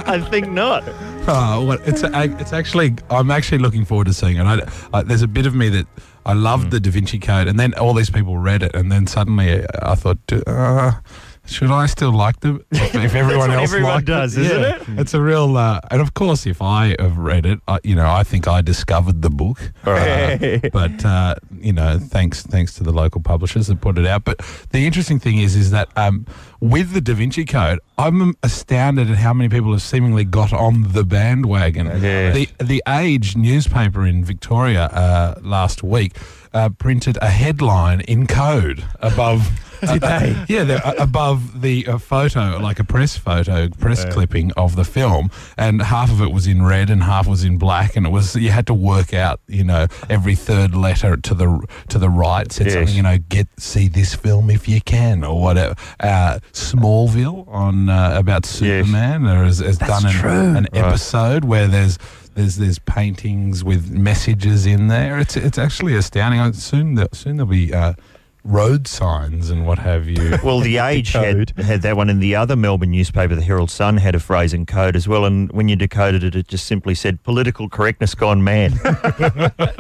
I 0.06 0.26
think 0.30 0.48
not. 0.48 0.82
Oh, 1.28 1.64
what 1.66 1.86
it's 1.86 2.02
a, 2.02 2.10
it's 2.40 2.54
actually 2.54 2.94
I'm 3.10 3.30
actually 3.30 3.58
looking 3.58 3.84
forward 3.84 4.06
to 4.06 4.14
seeing 4.14 4.36
it. 4.38 4.44
I, 4.44 4.66
I, 4.94 5.02
there's 5.02 5.22
a 5.22 5.28
bit 5.28 5.44
of 5.44 5.54
me 5.54 5.68
that 5.68 5.86
I 6.24 6.32
loved 6.32 6.70
the 6.70 6.80
Da 6.80 6.90
Vinci 6.90 7.18
Code, 7.18 7.48
and 7.48 7.60
then 7.60 7.74
all 7.74 7.92
these 7.92 8.10
people 8.10 8.38
read 8.38 8.62
it, 8.62 8.74
and 8.74 8.90
then 8.90 9.06
suddenly 9.06 9.64
I 9.82 9.94
thought, 9.94 10.18
uh, 10.46 10.92
should 11.46 11.70
I 11.70 11.86
still 11.86 12.12
like 12.12 12.40
them 12.40 12.64
if, 12.70 12.94
everyone 13.14 13.50
else 13.50 13.70
everyone 13.70 13.92
liked 13.94 14.06
does, 14.06 14.36
it? 14.36 14.46
isn't 14.46 14.60
Yeah. 14.60 14.76
it? 14.94 15.00
It's 15.00 15.14
a 15.14 15.20
real, 15.20 15.56
uh, 15.56 15.80
and 15.90 16.00
of 16.00 16.14
course, 16.14 16.46
if 16.46 16.60
I 16.60 16.94
have 16.98 17.16
read 17.18 17.46
it, 17.46 17.60
I, 17.68 17.78
you 17.84 17.94
know, 17.94 18.08
I 18.10 18.22
think 18.24 18.46
I 18.48 18.60
discovered 18.62 19.22
the 19.22 19.30
book. 19.30 19.72
Uh, 19.84 20.58
but 20.72 21.04
uh, 21.04 21.34
you 21.58 21.72
know, 21.72 21.98
thanks 21.98 22.42
thanks 22.42 22.74
to 22.74 22.82
the 22.84 22.92
local 22.92 23.20
publishers 23.20 23.68
that 23.68 23.80
put 23.80 23.98
it 23.98 24.06
out. 24.06 24.24
But 24.24 24.38
the 24.70 24.86
interesting 24.86 25.18
thing 25.18 25.38
is, 25.38 25.54
is 25.56 25.70
that 25.70 25.88
um, 25.96 26.26
with 26.60 26.92
the 26.92 27.00
Da 27.00 27.14
Vinci 27.14 27.44
Code, 27.44 27.78
I'm 27.98 28.34
astounded 28.42 29.10
at 29.10 29.16
how 29.18 29.32
many 29.32 29.48
people 29.48 29.72
have 29.72 29.82
seemingly 29.82 30.24
got 30.24 30.52
on 30.52 30.92
the 30.92 31.04
bandwagon. 31.04 31.86
Yeah. 31.86 32.30
The 32.32 32.48
the 32.58 32.82
Age 32.88 33.36
newspaper 33.36 34.04
in 34.06 34.24
Victoria 34.24 34.84
uh, 34.86 35.38
last 35.42 35.82
week 35.82 36.16
uh, 36.52 36.68
printed 36.70 37.18
a 37.22 37.28
headline 37.30 38.00
in 38.02 38.26
code 38.26 38.84
above. 39.00 39.50
Did 39.92 40.00
they? 40.00 40.44
Yeah, 40.48 40.64
they're, 40.64 40.82
above 40.98 41.60
the 41.62 41.86
uh, 41.86 41.98
photo, 41.98 42.58
like 42.58 42.78
a 42.78 42.84
press 42.84 43.16
photo, 43.16 43.68
press 43.68 44.04
clipping 44.06 44.52
of 44.52 44.76
the 44.76 44.84
film, 44.84 45.30
and 45.56 45.82
half 45.82 46.10
of 46.10 46.20
it 46.20 46.32
was 46.32 46.46
in 46.46 46.62
red 46.64 46.90
and 46.90 47.02
half 47.02 47.26
was 47.26 47.44
in 47.44 47.58
black, 47.58 47.96
and 47.96 48.06
it 48.06 48.10
was 48.10 48.34
you 48.36 48.50
had 48.50 48.66
to 48.66 48.74
work 48.74 49.12
out, 49.14 49.40
you 49.48 49.64
know, 49.64 49.86
every 50.10 50.34
third 50.34 50.74
letter 50.74 51.16
to 51.16 51.34
the 51.34 51.66
to 51.88 51.98
the 51.98 52.08
right 52.10 52.50
said 52.52 52.66
Yes. 52.66 52.74
something, 52.74 52.94
you 52.96 53.02
know, 53.02 53.18
get 53.18 53.48
see 53.58 53.88
this 53.88 54.14
film 54.14 54.50
if 54.50 54.68
you 54.68 54.80
can 54.80 55.24
or 55.24 55.40
whatever. 55.40 55.74
Uh, 56.00 56.38
Smallville 56.52 57.46
on 57.48 57.88
uh, 57.88 58.12
about 58.16 58.44
Superman, 58.46 59.24
there 59.24 59.44
has, 59.44 59.58
has 59.58 59.78
done 59.78 60.04
an, 60.06 60.56
an 60.56 60.68
episode 60.72 61.44
where 61.44 61.66
there's. 61.68 61.98
There's 62.34 62.56
there's 62.56 62.78
paintings 62.78 63.64
with 63.64 63.90
messages 63.90 64.66
in 64.66 64.88
there. 64.88 65.18
It's 65.18 65.38
it's 65.38 65.56
actually 65.56 65.94
astounding. 65.96 66.38
I- 66.38 66.50
Soon 66.50 67.02
soon 67.14 67.36
there'll 67.38 67.48
be 67.50 67.72
uh, 67.72 67.94
road 68.46 68.86
signs 68.86 69.50
and 69.50 69.66
what 69.66 69.78
have 69.78 70.06
you. 70.08 70.36
Well, 70.46 70.60
the 70.60 70.78
Age 70.86 71.12
had, 71.12 71.50
had 71.58 71.82
that 71.82 71.96
one, 71.96 72.08
and 72.10 72.22
the 72.22 72.36
other 72.36 72.54
Melbourne 72.56 72.90
newspaper, 72.92 73.34
the 73.34 73.42
Herald 73.42 73.70
Sun, 73.70 73.96
had 73.96 74.14
a 74.14 74.20
phrase 74.20 74.52
in 74.54 74.64
code 74.66 74.94
as 74.94 75.08
well. 75.08 75.24
And 75.24 75.50
when 75.52 75.68
you 75.68 75.74
decoded 75.76 76.22
it, 76.22 76.34
it 76.36 76.46
just 76.48 76.66
simply 76.66 76.94
said 76.94 77.22
"political 77.24 77.68
correctness 77.68 78.14
gone 78.14 78.44
mad." 78.44 78.72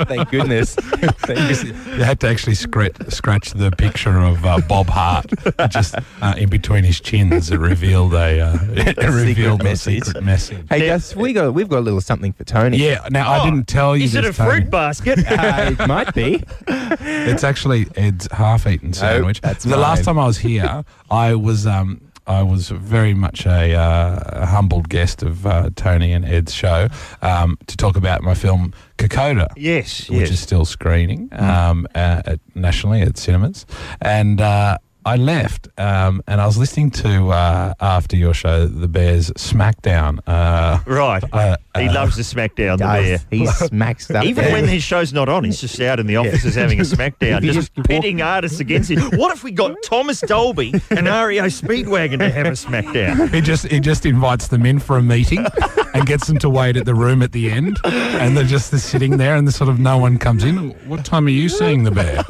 Thank 0.08 0.30
goodness. 0.30 0.74
Thank. 0.74 1.64
You 1.64 2.04
had 2.04 2.20
to 2.20 2.28
actually 2.28 2.54
scratch, 2.54 2.96
scratch 3.08 3.52
the 3.52 3.70
picture 3.70 4.18
of 4.18 4.44
uh, 4.44 4.60
Bob 4.68 4.86
Hart 4.88 5.26
just 5.70 5.94
uh, 6.20 6.34
in 6.36 6.48
between 6.48 6.84
his 6.84 7.00
chins. 7.00 7.50
It 7.50 7.58
revealed 7.58 8.14
a, 8.14 8.40
uh, 8.40 8.58
it 8.70 8.96
revealed 8.98 9.60
a 9.60 9.64
message. 9.64 10.04
secret 10.04 10.24
message. 10.24 10.66
Hey, 10.68 10.80
Yeah. 10.86 10.94
Gus, 10.94 11.14
we 11.14 11.32
got 11.32 11.54
we've 11.54 11.68
got 11.68 11.78
a 11.78 11.80
little 11.86 12.00
something 12.00 12.32
for 12.32 12.44
Tony. 12.44 12.78
Yeah. 12.78 13.06
Now 13.10 13.30
I 13.30 13.40
Oh, 13.40 13.44
didn't 13.44 13.68
tell 13.68 13.96
you. 13.96 14.04
Is 14.04 14.14
it 14.14 14.24
a 14.24 14.32
Tony. 14.32 14.50
fruit 14.62 14.70
basket? 14.70 15.18
Uh, 15.30 15.74
it 15.78 15.86
might 15.86 16.14
be. 16.14 16.42
It's 16.68 17.44
actually 17.44 17.86
Ed's 17.96 18.26
half-eaten 18.56 18.92
sandwich. 18.92 19.40
that's 19.40 19.64
the 19.64 19.76
last 19.76 20.04
time 20.04 20.18
I 20.18 20.26
was 20.26 20.38
here, 20.38 20.84
I 21.10 21.34
was 21.34 21.66
um, 21.66 22.00
I 22.26 22.42
was 22.42 22.70
very 22.70 23.14
much 23.14 23.46
a, 23.46 23.74
uh, 23.74 24.20
a 24.42 24.46
humbled 24.46 24.88
guest 24.88 25.22
of 25.22 25.46
uh, 25.46 25.70
Tony 25.76 26.12
and 26.12 26.24
Ed's 26.24 26.52
show 26.52 26.88
um, 27.22 27.56
to 27.68 27.76
talk 27.76 27.96
about 27.96 28.22
my 28.22 28.34
film 28.34 28.74
Kokoda. 28.98 29.48
Yes, 29.56 30.10
Which 30.10 30.20
yes. 30.20 30.30
is 30.30 30.40
still 30.40 30.64
screening 30.64 31.28
um, 31.32 31.86
uh, 31.94 32.22
at, 32.26 32.40
nationally 32.54 33.02
at 33.02 33.16
cinemas, 33.16 33.64
and 34.00 34.40
uh, 34.40 34.78
I 35.06 35.16
left 35.16 35.68
um, 35.78 36.20
and 36.26 36.40
I 36.40 36.46
was 36.46 36.58
listening 36.58 36.90
to 36.90 37.28
uh, 37.28 37.74
after 37.80 38.16
your 38.16 38.34
show, 38.34 38.66
The 38.66 38.88
Bears 38.88 39.30
Smackdown. 39.30 40.18
Uh, 40.26 40.80
right. 40.84 41.22
uh, 41.32 41.56
he 41.76 41.86
uh, 41.88 41.94
loves 41.94 42.16
the 42.16 42.22
smackdown, 42.22 42.78
the 42.78 42.84
bear. 42.84 43.20
He 43.30 43.46
smacks 43.46 44.06
that. 44.08 44.24
Even 44.24 44.44
there. 44.44 44.52
when 44.52 44.66
his 44.66 44.82
show's 44.82 45.12
not 45.12 45.28
on, 45.28 45.44
he's 45.44 45.60
just 45.60 45.80
out 45.80 46.00
in 46.00 46.08
the 46.08 46.16
offices 46.16 46.56
having 46.56 46.80
a 46.80 46.82
smackdown, 46.96 47.38
If 47.38 47.44
just, 47.44 47.54
just 47.56 47.76
walk- 47.76 47.86
pitting 47.86 48.20
artists 48.20 48.58
against 48.58 48.90
him. 48.90 49.00
What 49.16 49.32
if 49.32 49.44
we 49.44 49.52
got 49.52 49.76
Thomas 49.84 50.20
Dolby 50.20 50.72
and 50.90 51.06
REO 51.06 51.44
Speedwagon 51.46 52.18
to 52.18 52.28
have 52.28 52.46
a 52.46 52.50
smackdown? 52.50 53.32
He 53.32 53.40
just 53.40 53.68
he 53.68 53.78
just 53.78 54.04
invites 54.06 54.48
them 54.48 54.66
in 54.66 54.80
for 54.80 54.98
a 54.98 55.02
meeting 55.02 55.46
and 55.94 56.04
gets 56.04 56.26
them 56.26 56.38
to 56.38 56.50
wait 56.50 56.76
at 56.76 56.84
the 56.84 56.94
room 56.96 57.22
at 57.22 57.30
the 57.30 57.48
end, 57.50 57.78
and 57.84 58.36
they're 58.36 58.42
just 58.44 58.76
sitting 58.76 59.18
there, 59.18 59.36
and 59.36 59.46
the 59.46 59.52
sort 59.52 59.70
of 59.70 59.78
no 59.78 59.98
one 59.98 60.18
comes 60.18 60.42
in. 60.42 60.70
What 60.88 61.04
time 61.04 61.26
are 61.26 61.30
you 61.30 61.48
seeing 61.48 61.84
the 61.84 61.92
bear? 61.92 62.24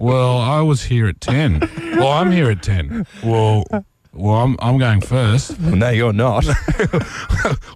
Well, 0.00 0.38
I 0.38 0.62
was 0.62 0.82
here 0.84 1.06
at 1.08 1.20
ten. 1.20 1.60
Well, 1.96 2.08
I'm 2.08 2.30
here 2.32 2.50
at 2.50 2.62
ten. 2.62 3.06
Well, 3.22 3.64
well, 4.14 4.34
I'm 4.36 4.56
I'm 4.60 4.78
going 4.78 5.02
first. 5.02 5.60
no, 5.60 5.90
you're 5.90 6.14
not. 6.14 6.46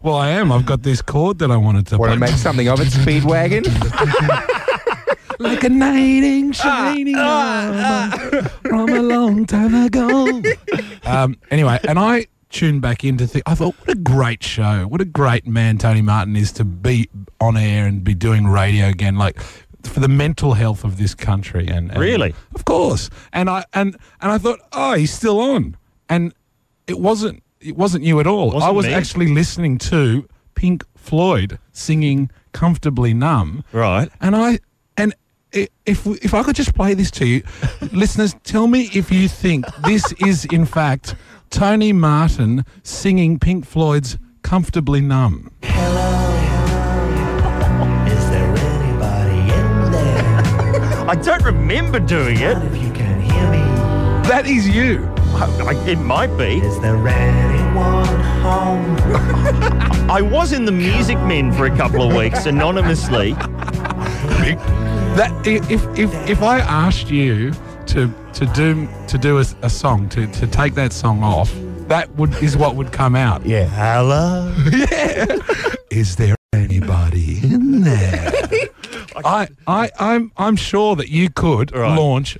Well, 0.03 0.17
I 0.17 0.29
am. 0.31 0.53
I've 0.53 0.67
got 0.67 0.83
this 0.83 1.01
chord 1.01 1.39
that 1.39 1.51
I 1.51 1.57
wanted 1.57 1.87
to 1.87 1.97
Want 1.97 2.13
to 2.13 2.19
play. 2.19 2.29
make 2.31 2.37
something 2.39 2.69
of 2.69 2.79
it, 2.81 2.89
Speedwagon? 2.89 3.65
like 5.39 5.65
a 5.65 5.69
knight 5.71 6.23
in 6.23 6.53
shining 6.53 7.15
ah, 7.17 7.67
armor 7.67 7.81
ah, 7.83 8.41
ah. 8.43 8.59
from 8.69 8.89
a 8.91 9.01
long 9.03 9.47
time 9.47 9.75
ago. 9.75 10.43
um, 11.05 11.39
anyway, 11.51 11.79
and 11.89 11.99
I 11.99 12.27
tuned 12.51 12.83
back 12.83 13.05
into 13.05 13.27
think. 13.27 13.45
I 13.47 13.55
thought, 13.55 13.75
what 13.81 13.89
a 13.89 13.95
great 13.95 14.43
show! 14.43 14.87
What 14.87 15.01
a 15.01 15.07
great 15.07 15.47
man 15.47 15.79
Tony 15.79 16.03
Martin 16.03 16.37
is 16.37 16.53
to 16.53 16.65
be 16.65 17.09
on 17.41 17.57
air 17.57 17.87
and 17.87 18.05
be 18.05 18.15
doing 18.15 18.47
radio 18.47 18.89
again. 18.89 19.17
Like 19.17 19.41
for 19.87 20.01
the 20.01 20.09
mental 20.09 20.55
health 20.55 20.85
of 20.85 20.97
this 20.97 21.15
country, 21.15 21.69
and, 21.69 21.91
and 21.91 22.01
Really? 22.01 22.35
of 22.55 22.65
course. 22.65 23.11
And 23.33 23.49
I 23.51 23.65
and 23.73 23.97
and 24.21 24.33
I 24.33 24.39
thought, 24.39 24.61
oh, 24.73 24.95
he's 24.95 25.13
still 25.13 25.39
on, 25.41 25.77
and 26.09 26.33
it 26.87 26.99
wasn't. 26.99 27.43
It 27.61 27.77
wasn't 27.77 28.05
you 28.05 28.21
at 28.21 28.27
all. 28.27 28.47
Wasn't 28.51 28.63
I 28.65 28.71
was 28.71 28.87
me. 28.87 28.93
actually 28.93 29.29
listening 29.33 29.79
to 29.79 30.29
Pink 30.55 30.85
Floyd 30.97 31.59
singing 31.73 32.31
"Comfortably 32.53 33.15
Numb." 33.15 33.65
Right. 33.73 34.11
And 34.21 34.37
I 34.37 34.59
and 34.97 35.15
i- 35.55 35.69
if 35.87 36.07
if 36.07 36.35
I 36.35 36.43
could 36.43 36.57
just 36.57 36.75
play 36.75 36.93
this 36.95 37.11
to 37.13 37.27
you, 37.27 37.43
listeners, 37.93 38.35
tell 38.45 38.67
me 38.67 38.91
if 38.93 39.11
you 39.11 39.29
think 39.29 39.65
this 39.85 40.13
is 40.27 40.45
in 40.47 40.67
fact 40.67 41.15
Tony 41.51 41.93
Martin 41.95 42.65
singing 42.83 43.39
Pink 43.39 43.65
Floyd's 43.65 44.19
"Comfortably 44.43 45.01
Numb." 45.01 45.51
Is 45.63 45.71
I 51.15 51.17
don't 51.23 51.45
remember 51.45 52.01
doing 52.01 52.41
it. 52.41 52.59
If 52.59 52.83
you 52.83 52.91
can 52.93 53.21
hear 53.21 53.49
me, 53.49 53.59
That 54.29 54.47
is 54.49 54.69
you. 54.69 55.05
I, 55.37 55.47
I, 55.65 55.75
it 55.89 55.99
might 56.01 56.37
be. 56.37 56.59
is 56.59 56.81
there 56.81 56.97
anyone 57.07 58.05
home? 58.43 58.97
I 60.11 60.21
was 60.21 60.51
in 60.53 60.65
the 60.65 60.73
Music 60.73 61.17
Men 61.21 61.53
for 61.53 61.67
a 61.67 61.77
couple 61.77 62.03
of 62.03 62.17
weeks 62.17 62.47
anonymously. 62.55 63.35
That 65.15 65.31
if 65.47 65.71
if 65.97 66.13
if 66.29 66.43
I 66.43 66.59
asked 66.59 67.13
you 67.13 67.53
to 67.87 68.13
to 68.33 68.47
do 68.47 68.89
to 69.07 69.17
do 69.17 69.39
a, 69.39 69.45
a 69.63 69.71
song 69.71 70.09
to 70.09 70.27
to 70.27 70.47
take 70.49 70.75
that 70.75 70.93
song 70.93 71.23
off, 71.23 71.55
that 71.87 72.11
would 72.17 72.35
is 72.43 72.57
what 72.57 72.75
would 72.75 72.91
come 72.91 73.15
out. 73.15 73.47
yeah. 73.47 73.67
Hello. 73.67 74.53
yeah. 74.73 75.37
Is 75.93 76.17
there 76.17 76.35
anybody 76.53 77.39
in 77.45 77.83
there? 77.83 78.33
I, 79.25 79.49
I, 79.67 79.91
I'm, 79.99 80.33
I'm 80.37 80.57
sure 80.57 80.97
that 80.97 81.09
you 81.09 81.31
could 81.31 81.75
Right. 81.75 81.97
launch 81.97 82.39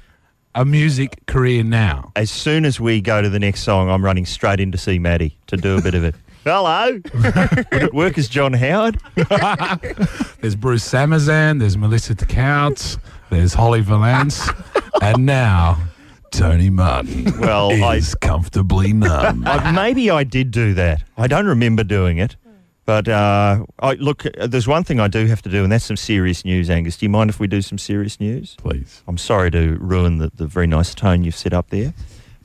a 0.55 0.65
music 0.65 1.25
career 1.27 1.63
now. 1.65 2.13
As 2.17 2.31
soon 2.31 2.65
as 2.65 2.79
we 2.79 3.01
go 3.01 3.21
to 3.23 3.29
the 3.29 3.39
next 3.41 3.63
song, 3.63 3.91
I'm 3.91 4.05
running 4.05 4.25
straight 4.27 4.61
in 4.61 4.71
to 4.73 4.79
see 4.79 4.99
Maddie 4.99 5.37
to 5.49 5.57
do 5.57 5.77
a 5.79 5.83
bit 5.83 5.95
of 5.95 6.05
it. 6.05 6.15
Hello. 6.45 6.93
Would 6.93 7.03
it 7.73 7.95
work 7.95 8.19
as 8.19 8.29
John 8.29 8.53
Howard? 8.53 8.99
There's 10.41 10.55
Bruce 10.57 10.89
Samazan, 10.89 11.59
there's 11.59 11.77
Melissa 11.79 12.15
Tkautz, 12.15 12.99
there's 13.31 13.55
Holly 13.55 13.81
Valance, 13.81 14.47
and 15.01 15.25
now 15.25 15.79
Tony 16.31 16.69
Martin 16.71 17.33
Well, 17.41 17.71
I- 17.83 17.97
is 17.97 18.15
comfortably 18.17 18.93
numb. 18.93 19.45
Uh, 19.47 19.73
maybe 19.73 20.11
I 20.11 20.23
did 20.25 20.51
do 20.51 20.75
that. 20.75 21.03
I 21.17 21.27
don't 21.29 21.47
remember 21.47 21.83
doing 21.83 22.19
it. 22.19 22.37
But 22.87 23.09
uh, 23.09 23.65
I, 23.79 23.95
look, 23.95 24.25
there's 24.37 24.69
one 24.69 24.85
thing 24.85 25.01
I 25.01 25.09
do 25.09 25.27
have 25.27 25.41
to 25.43 25.49
do, 25.49 25.63
and 25.63 25.73
that's 25.73 25.87
some 25.87 25.97
serious 25.97 26.45
news, 26.45 26.69
Angus. 26.69 26.99
Do 26.99 27.07
you 27.07 27.11
mind 27.11 27.31
if 27.31 27.41
we 27.41 27.47
do 27.47 27.63
some 27.63 27.79
serious 27.79 28.21
news? 28.21 28.57
Please. 28.59 29.03
I'm 29.09 29.17
sorry 29.17 29.51
to 29.53 29.79
ruin 29.81 30.19
the, 30.19 30.31
the 30.35 30.47
very 30.47 30.67
nice 30.67 30.95
tone 30.95 31.25
you've 31.25 31.37
set 31.37 31.55
up 31.55 31.71
there. 31.71 31.95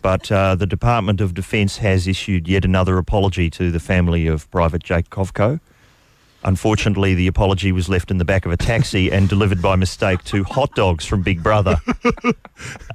But 0.01 0.31
uh, 0.31 0.55
the 0.55 0.65
Department 0.65 1.19
of 1.19 1.33
Defence 1.33 1.77
has 1.77 2.07
issued 2.07 2.47
yet 2.47 2.63
another 2.63 2.97
apology 2.97 3.49
to 3.51 3.69
the 3.69 3.81
family 3.81 4.27
of 4.27 4.49
Private 4.49 4.81
Jake 4.81 5.09
Kovco. 5.09 5.59
Unfortunately, 6.45 7.15
the 7.15 7.27
apology 7.27 7.73
was 7.73 7.89
left 7.89 8.09
in 8.09 8.17
the 8.17 8.23
back 8.23 8.45
of 8.45 8.51
a 8.53 8.57
taxi 8.57 9.11
and 9.11 9.27
delivered 9.27 9.61
by 9.61 9.75
mistake 9.75 10.23
to 10.23 10.45
hot 10.45 10.73
dogs 10.73 11.05
from 11.05 11.21
Big 11.21 11.43
Brother. 11.43 11.77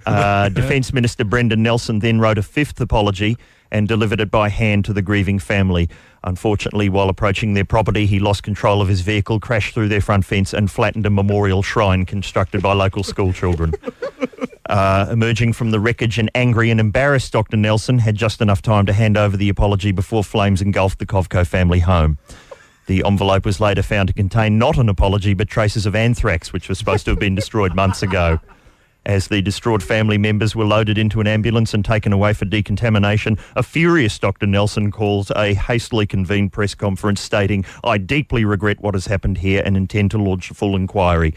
Uh, 0.06 0.50
Defence 0.50 0.92
Minister 0.92 1.24
Brendan 1.24 1.62
Nelson 1.62 2.00
then 2.00 2.20
wrote 2.20 2.36
a 2.36 2.42
fifth 2.42 2.78
apology 2.78 3.38
and 3.70 3.88
delivered 3.88 4.20
it 4.20 4.30
by 4.30 4.50
hand 4.50 4.84
to 4.84 4.92
the 4.92 5.00
grieving 5.00 5.38
family. 5.38 5.88
Unfortunately, 6.24 6.88
while 6.88 7.10
approaching 7.10 7.52
their 7.54 7.64
property, 7.64 8.06
he 8.06 8.18
lost 8.18 8.42
control 8.42 8.80
of 8.80 8.88
his 8.88 9.02
vehicle, 9.02 9.38
crashed 9.38 9.74
through 9.74 9.88
their 9.88 10.00
front 10.00 10.24
fence, 10.24 10.54
and 10.54 10.70
flattened 10.70 11.04
a 11.04 11.10
memorial 11.10 11.62
shrine 11.62 12.06
constructed 12.06 12.62
by 12.62 12.72
local 12.72 13.02
school 13.02 13.32
children. 13.32 13.74
Uh, 14.66 15.06
emerging 15.10 15.52
from 15.52 15.72
the 15.72 15.78
wreckage 15.78 16.18
and 16.18 16.30
angry 16.34 16.70
and 16.70 16.80
embarrassed, 16.80 17.30
Dr. 17.34 17.56
Nelson 17.58 17.98
had 17.98 18.16
just 18.16 18.40
enough 18.40 18.62
time 18.62 18.86
to 18.86 18.94
hand 18.94 19.14
over 19.14 19.36
the 19.36 19.50
apology 19.50 19.92
before 19.92 20.24
flames 20.24 20.62
engulfed 20.62 20.98
the 20.98 21.04
Kovco 21.04 21.46
family 21.46 21.80
home. 21.80 22.16
The 22.86 23.04
envelope 23.04 23.44
was 23.44 23.60
later 23.60 23.82
found 23.82 24.08
to 24.08 24.14
contain 24.14 24.58
not 24.58 24.78
an 24.78 24.88
apology 24.88 25.34
but 25.34 25.48
traces 25.48 25.84
of 25.84 25.94
anthrax, 25.94 26.50
which 26.50 26.70
was 26.70 26.78
supposed 26.78 27.04
to 27.04 27.10
have 27.10 27.20
been 27.20 27.34
destroyed 27.34 27.74
months 27.74 28.02
ago. 28.02 28.40
As 29.06 29.28
the 29.28 29.42
distraught 29.42 29.82
family 29.82 30.16
members 30.16 30.56
were 30.56 30.64
loaded 30.64 30.96
into 30.96 31.20
an 31.20 31.26
ambulance 31.26 31.74
and 31.74 31.84
taken 31.84 32.12
away 32.12 32.32
for 32.32 32.46
decontamination, 32.46 33.36
a 33.54 33.62
furious 33.62 34.18
Dr. 34.18 34.46
Nelson 34.46 34.90
calls 34.90 35.30
a 35.36 35.52
hastily 35.52 36.06
convened 36.06 36.52
press 36.52 36.74
conference 36.74 37.20
stating, 37.20 37.66
I 37.82 37.98
deeply 37.98 38.46
regret 38.46 38.80
what 38.80 38.94
has 38.94 39.06
happened 39.06 39.38
here 39.38 39.62
and 39.64 39.76
intend 39.76 40.10
to 40.12 40.18
launch 40.18 40.50
a 40.50 40.54
full 40.54 40.74
inquiry. 40.74 41.34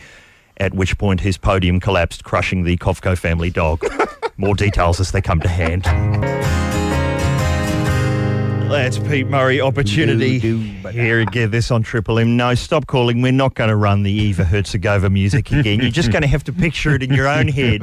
At 0.58 0.74
which 0.74 0.98
point 0.98 1.22
his 1.22 1.38
podium 1.38 1.82
collapsed, 1.82 2.24
crushing 2.24 2.64
the 2.64 2.78
Kovco 2.78 3.18
family 3.18 3.50
dog. 3.50 3.84
More 4.38 4.56
details 4.56 5.02
as 5.02 5.12
they 5.12 5.22
come 5.22 5.42
to 5.42 5.50
hand. 5.50 6.57
That's 8.70 9.00
Pete 9.00 9.28
Murray. 9.28 9.62
Opportunity 9.62 10.40
here 10.40 11.22
again. 11.22 11.52
This 11.52 11.72
on 11.72 11.84
Triple 11.84 12.20
M. 12.20 12.36
No, 12.36 12.54
stop 12.54 12.86
calling. 12.86 13.22
We're 13.22 13.32
not 13.32 13.56
going 13.56 13.70
to 13.70 13.76
run 13.76 14.04
the 14.04 14.12
Eva 14.12 14.44
Herzigova 14.44 15.12
music 15.12 15.52
again. 15.52 15.80
You're 15.80 15.90
just 15.90 16.12
going 16.12 16.22
to 16.22 16.28
have 16.28 16.44
to 16.46 16.54
picture 16.54 16.94
it 16.94 17.02
in 17.02 17.14
your 17.14 17.28
own 17.28 17.48
head 17.48 17.82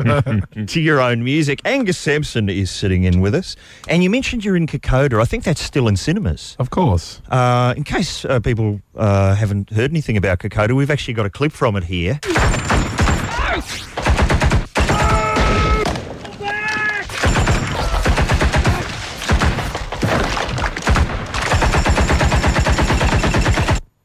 to 0.69 0.81
your 0.81 1.01
own 1.01 1.25
music. 1.25 1.61
Angus 1.65 1.97
Sampson 1.99 2.49
is 2.49 2.71
sitting 2.71 3.05
in 3.05 3.21
with 3.21 3.35
us, 3.35 3.57
and 3.89 4.03
you 4.05 4.11
mentioned 4.11 4.45
you're 4.45 4.57
in 4.57 4.67
Kokoda. 4.67 5.21
I 5.21 5.25
think 5.25 5.45
that's 5.45 5.63
still 5.63 5.89
in 5.89 5.97
cinemas. 5.97 6.55
Of 6.59 6.71
course. 6.71 7.21
Uh, 7.31 7.75
in 7.77 7.85
case 7.85 8.25
uh, 8.25 8.41
people 8.41 8.81
uh, 8.95 9.35
haven't 9.35 9.71
heard 9.71 9.91
anything 9.91 10.17
about 10.17 10.39
Kokoda, 10.39 10.77
we've 10.77 10.91
actually 10.91 11.15
got 11.15 11.27
a 11.27 11.31
clip 11.31 11.53
from 11.53 11.77
it 11.77 11.85
here. 11.85 12.21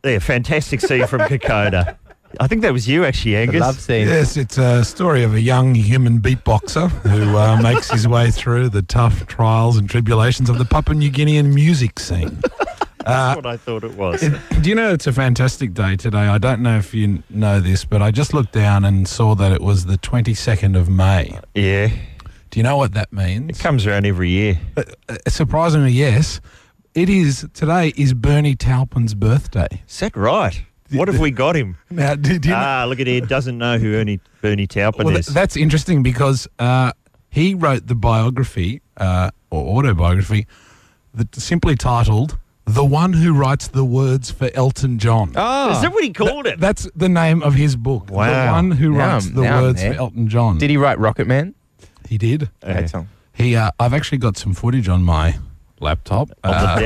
There, 0.01 0.19
fantastic 0.19 0.81
scene 0.81 1.05
from 1.07 1.21
Kokoda. 1.21 1.97
I 2.39 2.47
think 2.47 2.61
that 2.61 2.71
was 2.71 2.87
you, 2.87 3.05
actually, 3.05 3.37
I 3.37 3.41
Angus. 3.41 3.59
love 3.59 3.79
seeing 3.79 4.07
Yes, 4.07 4.37
it's 4.37 4.57
a 4.59 4.85
story 4.85 5.23
of 5.23 5.33
a 5.33 5.41
young 5.41 5.73
human 5.75 6.19
beatboxer 6.19 6.89
who 6.89 7.35
uh, 7.35 7.59
makes 7.61 7.89
his 7.89 8.07
way 8.07 8.29
through 8.31 8.69
the 8.69 8.83
tough 8.83 9.25
trials 9.25 9.77
and 9.77 9.89
tribulations 9.89 10.49
of 10.49 10.57
the 10.59 10.65
Papua 10.65 10.95
New 10.95 11.09
Guinean 11.11 11.53
music 11.53 11.99
scene. 11.99 12.39
That's 13.05 13.35
what 13.37 13.45
I 13.47 13.57
thought 13.57 13.83
it 13.83 13.95
was. 13.95 14.21
Do 14.61 14.69
you 14.69 14.75
know 14.75 14.93
it's 14.93 15.07
a 15.07 15.11
fantastic 15.13 15.73
day 15.73 15.95
today? 15.95 16.17
I 16.27 16.37
don't 16.37 16.61
know 16.61 16.77
if 16.77 16.93
you 16.93 17.23
know 17.31 17.59
this, 17.59 17.83
but 17.83 18.01
I 18.03 18.11
just 18.11 18.33
looked 18.35 18.51
down 18.53 18.85
and 18.85 19.07
saw 19.07 19.33
that 19.35 19.51
it 19.51 19.61
was 19.61 19.85
the 19.85 19.97
22nd 19.97 20.77
of 20.77 20.87
May. 20.89 21.39
yeah, 21.55 21.87
Do 22.51 22.59
you 22.59 22.63
know 22.63 22.77
what 22.77 22.93
that 22.93 23.11
means? 23.11 23.57
it 23.57 23.63
comes 23.63 23.87
around 23.87 24.05
every 24.05 24.29
year. 24.29 24.59
Uh, 24.77 24.83
surprisingly, 25.27 25.91
yes. 25.93 26.39
It 26.99 27.07
is 27.09 27.47
today 27.53 27.93
is 27.95 28.13
Bernie 28.13 28.55
Taupin's 28.55 29.13
birthday. 29.15 29.67
Is 29.87 29.99
that 30.01 30.17
right? 30.17 30.61
What 30.91 31.07
have 31.07 31.17
we 31.17 31.31
got 31.31 31.55
him? 31.55 31.77
Now, 31.89 32.15
do, 32.15 32.37
do 32.37 32.49
you 32.49 32.53
know, 32.53 32.59
Ah, 32.61 32.85
look 32.89 32.99
at 32.99 33.07
Ed. 33.07 33.29
Doesn't 33.29 33.57
know 33.57 33.77
who 33.77 33.95
Ernie 33.95 34.19
Bernie 34.41 34.67
Taupin 34.67 35.05
well, 35.05 35.15
is. 35.15 35.27
th- 35.27 35.33
that's 35.33 35.55
interesting 35.55 36.03
because 36.03 36.45
uh, 36.59 36.91
he 37.29 37.53
wrote 37.53 37.87
the 37.87 37.95
biography 37.95 38.81
uh, 38.97 39.31
or 39.49 39.77
autobiography 39.77 40.45
that 41.13 41.33
simply 41.35 41.77
titled 41.77 42.37
"The 42.65 42.83
One 42.83 43.13
Who 43.13 43.33
Writes 43.33 43.69
the 43.69 43.85
Words 43.85 44.29
for 44.31 44.49
Elton 44.53 44.99
John." 44.99 45.31
Oh, 45.37 45.71
Is 45.71 45.81
that 45.81 45.93
what 45.93 46.03
he 46.03 46.11
called 46.11 46.47
it? 46.47 46.59
That's 46.59 46.85
the 46.97 47.07
name 47.07 47.41
of 47.43 47.53
his 47.53 47.77
book. 47.77 48.07
The 48.07 48.13
Wow. 48.13 48.55
one 48.55 48.71
who 48.71 48.89
Now 48.91 48.97
writes 49.13 49.25
I'm- 49.27 49.35
the 49.35 49.41
now 49.43 49.57
I'm 49.59 49.63
words 49.63 49.81
there. 49.81 49.93
for 49.93 49.99
Elton 49.99 50.27
John. 50.27 50.57
did 50.57 50.69
he 50.69 50.75
write 50.75 50.99
Rocket 50.99 51.27
Man? 51.27 51.55
He 52.09 52.17
did. 52.17 52.49
Okay, 52.61 52.87
Tom. 52.87 53.07
He. 53.31 53.55
Uh, 53.55 53.71
I've 53.79 53.93
actually 53.93 54.17
got 54.17 54.35
some 54.35 54.53
footage 54.53 54.89
on 54.89 55.01
my 55.03 55.37
laptop. 55.81 56.29
On 56.43 56.53
uh, 56.53 56.75
the 56.75 56.81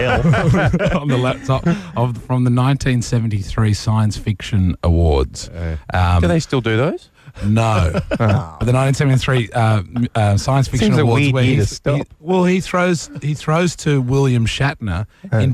Dell. 0.79 0.97
on 1.01 1.07
the 1.07 1.17
laptop 1.17 1.65
of 1.67 2.17
from 2.23 2.43
the 2.43 2.51
1973 2.51 3.73
Science 3.73 4.17
Fiction 4.17 4.75
Awards. 4.83 5.49
Um, 5.93 6.21
Do 6.21 6.27
they 6.27 6.39
still 6.39 6.61
do 6.61 6.77
those? 6.77 7.09
no, 7.45 7.89
but 8.09 8.17
the 8.19 8.71
1973 8.73 9.49
uh, 9.53 9.81
uh, 10.13 10.37
Science 10.37 10.67
Fiction 10.67 10.89
Seems 10.89 10.97
a 10.99 11.01
Awards. 11.01 11.21
weird 11.23 11.33
where 11.33 11.43
he, 11.43 11.61
stop. 11.63 11.97
he- 11.97 12.03
well, 12.19 12.43
he 12.45 12.59
throws 12.61 13.09
he 13.23 13.33
throws 13.33 13.75
to 13.77 14.01
William 14.01 14.45
Shatner 14.45 15.07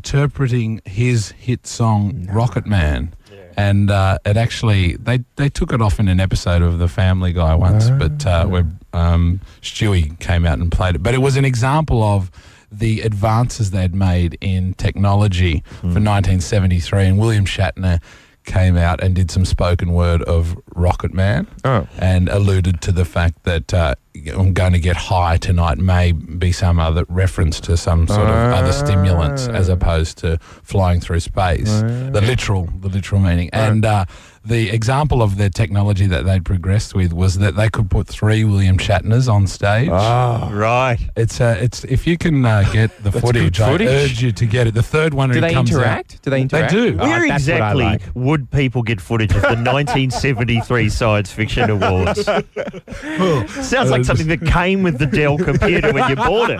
interpreting 0.04 0.82
his 0.86 1.32
hit 1.32 1.66
song 1.68 2.28
"Rocket 2.32 2.66
Man." 2.66 3.14
And 3.58 3.92
uh, 3.92 4.20
it 4.26 4.38
actually 4.38 4.96
they, 4.96 5.20
they 5.36 5.50
took 5.50 5.74
it 5.74 5.82
off 5.82 6.00
in 6.00 6.08
an 6.08 6.20
episode 6.22 6.62
of 6.62 6.80
The 6.80 6.88
Family 6.88 7.34
Guy 7.34 7.56
once, 7.56 7.90
but 7.90 8.26
uh, 8.26 8.46
where 8.46 8.66
um, 8.94 9.42
Stewie 9.62 10.18
came 10.20 10.46
out 10.46 10.60
and 10.60 10.72
played 10.72 10.96
it. 10.96 11.04
But 11.04 11.14
it 11.14 11.18
was 11.18 11.36
an 11.36 11.44
example 11.44 12.02
of 12.02 12.32
the 12.72 13.02
advances 13.02 13.72
they'd 13.72 13.96
made 13.96 14.38
in 14.42 14.74
technology 14.76 15.64
for 15.80 15.88
1973, 15.88 17.06
and 17.06 17.18
William 17.20 17.46
Shatner 17.46 18.02
came 18.46 18.78
out 18.78 19.02
and 19.04 19.14
did 19.14 19.30
some 19.30 19.46
spoken 19.46 19.92
word 19.92 20.22
of 20.24 20.58
Rocket 20.74 21.14
Man 21.14 21.48
Oh. 21.64 21.88
and 21.98 22.30
alluded 22.30 22.82
to 22.82 22.92
the 22.92 23.06
fact 23.06 23.44
that 23.44 23.74
uh, 23.74 23.96
I'm 24.28 24.54
going 24.54 24.74
to 24.74 24.80
get 24.80 24.96
high 24.96 25.38
tonight 25.38 25.78
may 25.78 26.12
be 26.12 26.52
some 26.52 26.80
other 26.80 27.06
reference 27.10 27.60
to 27.62 27.78
some 27.78 28.08
sort 28.08 28.28
of 28.28 28.54
other 28.54 28.72
stimulants 28.72 29.48
as 29.48 29.70
opposed 29.70 30.18
to 30.20 30.38
flying 30.64 31.00
through 31.00 31.20
space. 31.22 31.82
The 31.82 32.22
literal, 32.22 32.66
the 32.80 32.90
literal 32.90 33.22
meaning. 33.22 33.50
And 33.54 33.86
uh, 33.86 34.06
the 34.46 34.70
example 34.70 35.22
of 35.22 35.38
the 35.38 35.50
technology 35.50 36.08
that 36.08 36.26
they'd 36.26 36.46
progressed 36.46 36.96
with 36.96 37.14
was 37.14 37.38
that 37.40 37.56
they 37.56 37.70
could 37.70 37.90
put 37.92 38.08
three 38.08 38.44
William 38.44 38.78
Shatners 38.78 39.32
on 39.32 39.48
stage. 39.48 39.90
Oh. 39.92 40.50
right. 40.52 40.98
It's 41.16 41.40
uh, 41.42 41.58
it's 41.60 41.84
if 41.84 42.08
you 42.08 42.18
can 42.18 42.46
uh, 42.46 42.64
get 42.72 43.04
the 43.04 43.12
footage, 43.22 43.58
footage. 43.60 43.88
I 43.88 43.92
urge 43.94 44.22
you 44.24 44.32
to 44.32 44.46
get 44.46 44.68
it. 44.68 44.74
The 44.74 44.84
third 44.84 45.14
one 45.14 45.30
Do 45.30 45.36
who 45.36 45.42
they 45.42 45.54
comes 45.54 45.72
out- 45.72 45.78
interact? 45.78 46.22
Do 46.24 46.30
they 46.30 46.42
interact? 46.42 46.72
They 46.74 46.92
do. 46.92 46.98
Oh, 47.00 47.04
Where 47.08 47.28
that's 47.28 47.44
exactly 47.44 47.84
like. 47.84 48.02
would 48.16 48.50
people 48.52 48.82
get 48.82 49.02
footage 49.02 49.32
of 49.36 49.42
the 49.42 49.48
1973 49.50 50.90
Science 50.90 51.32
Fiction 51.32 51.70
Awards? 51.70 52.24
Sounds 53.66 53.92
like 53.92 54.06
something 54.10 54.28
that 54.28 54.46
came 54.52 54.84
with 54.84 54.98
the 54.98 55.06
Dell 55.06 55.38
computer 55.38 55.94
when 55.94 56.10
you 56.10 56.16
bought 56.16 56.50
it. 56.50 56.60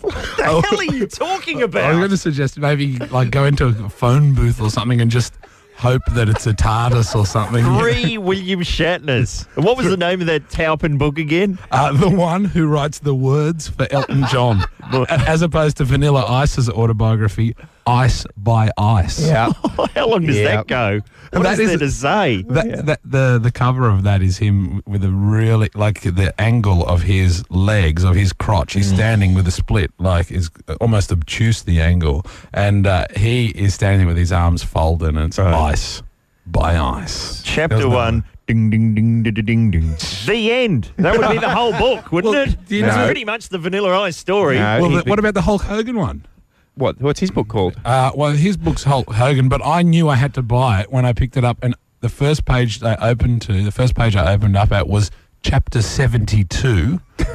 What 0.00 0.14
the 0.36 0.44
hell 0.44 0.80
are 0.80 0.84
you 0.84 1.06
talking 1.06 1.62
about? 1.62 1.84
I 1.84 1.90
was 1.90 1.98
going 1.98 2.10
to 2.10 2.16
suggest 2.16 2.58
maybe 2.58 2.96
like 2.98 3.30
go 3.30 3.44
into 3.44 3.66
a 3.66 3.88
phone 3.88 4.34
booth 4.34 4.60
or 4.60 4.70
something 4.70 5.00
and 5.00 5.10
just 5.10 5.34
hope 5.76 6.02
that 6.12 6.28
it's 6.28 6.46
a 6.46 6.52
TARDIS 6.52 7.14
or 7.14 7.24
something. 7.24 7.64
Three 7.78 8.18
William 8.18 8.60
Shatners. 8.60 9.46
What 9.62 9.76
was 9.76 9.86
the 9.86 9.96
name 9.96 10.20
of 10.20 10.26
that 10.26 10.50
Taupin 10.50 10.98
book 10.98 11.18
again? 11.18 11.58
Uh, 11.70 11.92
the 11.92 12.10
one 12.10 12.44
who 12.44 12.68
writes 12.68 12.98
the 12.98 13.14
words 13.14 13.68
for 13.68 13.86
Elton 13.90 14.24
John, 14.30 14.62
as 15.08 15.40
opposed 15.42 15.78
to 15.78 15.84
Vanilla 15.84 16.26
Ice's 16.26 16.68
autobiography, 16.68 17.56
Ice 17.90 18.24
by 18.36 18.70
Ice. 18.78 19.26
Yeah. 19.26 19.52
How 19.94 20.06
long 20.08 20.24
does 20.26 20.36
Yeah. 20.36 20.56
that 20.56 20.66
go? 20.68 21.00
What 21.32 21.42
That 21.44 21.52
is 21.54 21.60
is- 21.60 21.68
there 21.70 21.78
to 21.78 21.90
say? 21.90 22.42
That, 22.48 22.86
that, 22.86 23.00
the 23.04 23.38
the 23.42 23.50
cover 23.50 23.88
of 23.88 24.02
that 24.04 24.20
is 24.22 24.38
him 24.38 24.82
with 24.86 25.04
a 25.04 25.10
really 25.10 25.70
like 25.74 26.00
the 26.02 26.34
angle 26.40 26.84
of 26.86 27.02
his 27.02 27.44
legs 27.50 28.02
of 28.04 28.14
his 28.14 28.32
crotch. 28.32 28.72
He's 28.74 28.88
standing 28.92 29.34
with 29.34 29.46
a 29.46 29.50
split, 29.52 29.90
like 29.98 30.30
is 30.30 30.50
almost 30.80 31.12
obtuse 31.12 31.62
the 31.62 31.80
angle, 31.80 32.24
and 32.52 32.86
uh, 32.86 33.06
he 33.16 33.48
is 33.48 33.74
standing 33.74 34.06
with 34.06 34.16
his 34.16 34.32
arms 34.32 34.62
folded, 34.62 35.08
and 35.14 35.18
it's 35.18 35.38
Right. 35.38 35.54
ice 35.72 36.02
by 36.46 36.76
ice. 36.78 37.42
There 37.42 37.54
Chapter 37.54 37.76
was 37.76 37.84
no- 37.86 37.90
one. 37.90 38.24
Ding 38.48 38.68
ding 38.68 38.94
ding 38.96 39.22
ding 39.22 39.34
ding 39.44 39.70
ding. 39.70 39.96
The 40.26 40.50
end. 40.50 40.90
That 40.96 41.16
would 41.16 41.30
be 41.30 41.38
the 41.38 41.48
whole 41.50 41.70
book, 41.78 42.10
wouldn't 42.10 42.34
Well, 42.34 42.48
it? 42.48 42.56
do 42.66 42.74
you 42.74 42.84
It's 42.84 42.96
know- 42.96 43.04
pretty 43.06 43.24
much 43.24 43.48
the 43.48 43.58
Vanilla 43.58 43.96
Ice 44.00 44.16
story. 44.16 44.58
No, 44.58 44.80
Well, 44.80 44.90
he- 44.90 44.96
the, 44.96 45.02
what 45.04 45.20
about 45.20 45.34
the 45.34 45.42
Hulk 45.42 45.62
Hogan 45.62 45.96
one? 45.96 46.26
What? 46.74 47.00
What's 47.00 47.20
his 47.20 47.30
book 47.30 47.48
called? 47.48 47.76
Uh, 47.84 48.12
well, 48.14 48.32
his 48.32 48.56
book's 48.56 48.84
Hulk 48.84 49.12
Hogan, 49.12 49.48
but 49.48 49.64
I 49.64 49.82
knew 49.82 50.08
I 50.08 50.16
had 50.16 50.34
to 50.34 50.42
buy 50.42 50.80
it 50.80 50.92
when 50.92 51.04
I 51.04 51.12
picked 51.12 51.36
it 51.36 51.44
up, 51.44 51.58
and 51.62 51.74
the 52.00 52.08
first 52.08 52.44
page 52.44 52.82
I 52.82 52.96
opened 52.96 53.42
to, 53.42 53.62
the 53.62 53.72
first 53.72 53.94
page 53.94 54.16
I 54.16 54.32
opened 54.32 54.56
up 54.56 54.72
at 54.72 54.88
was 54.88 55.10
chapter 55.42 55.82
seventy-two. 55.82 57.00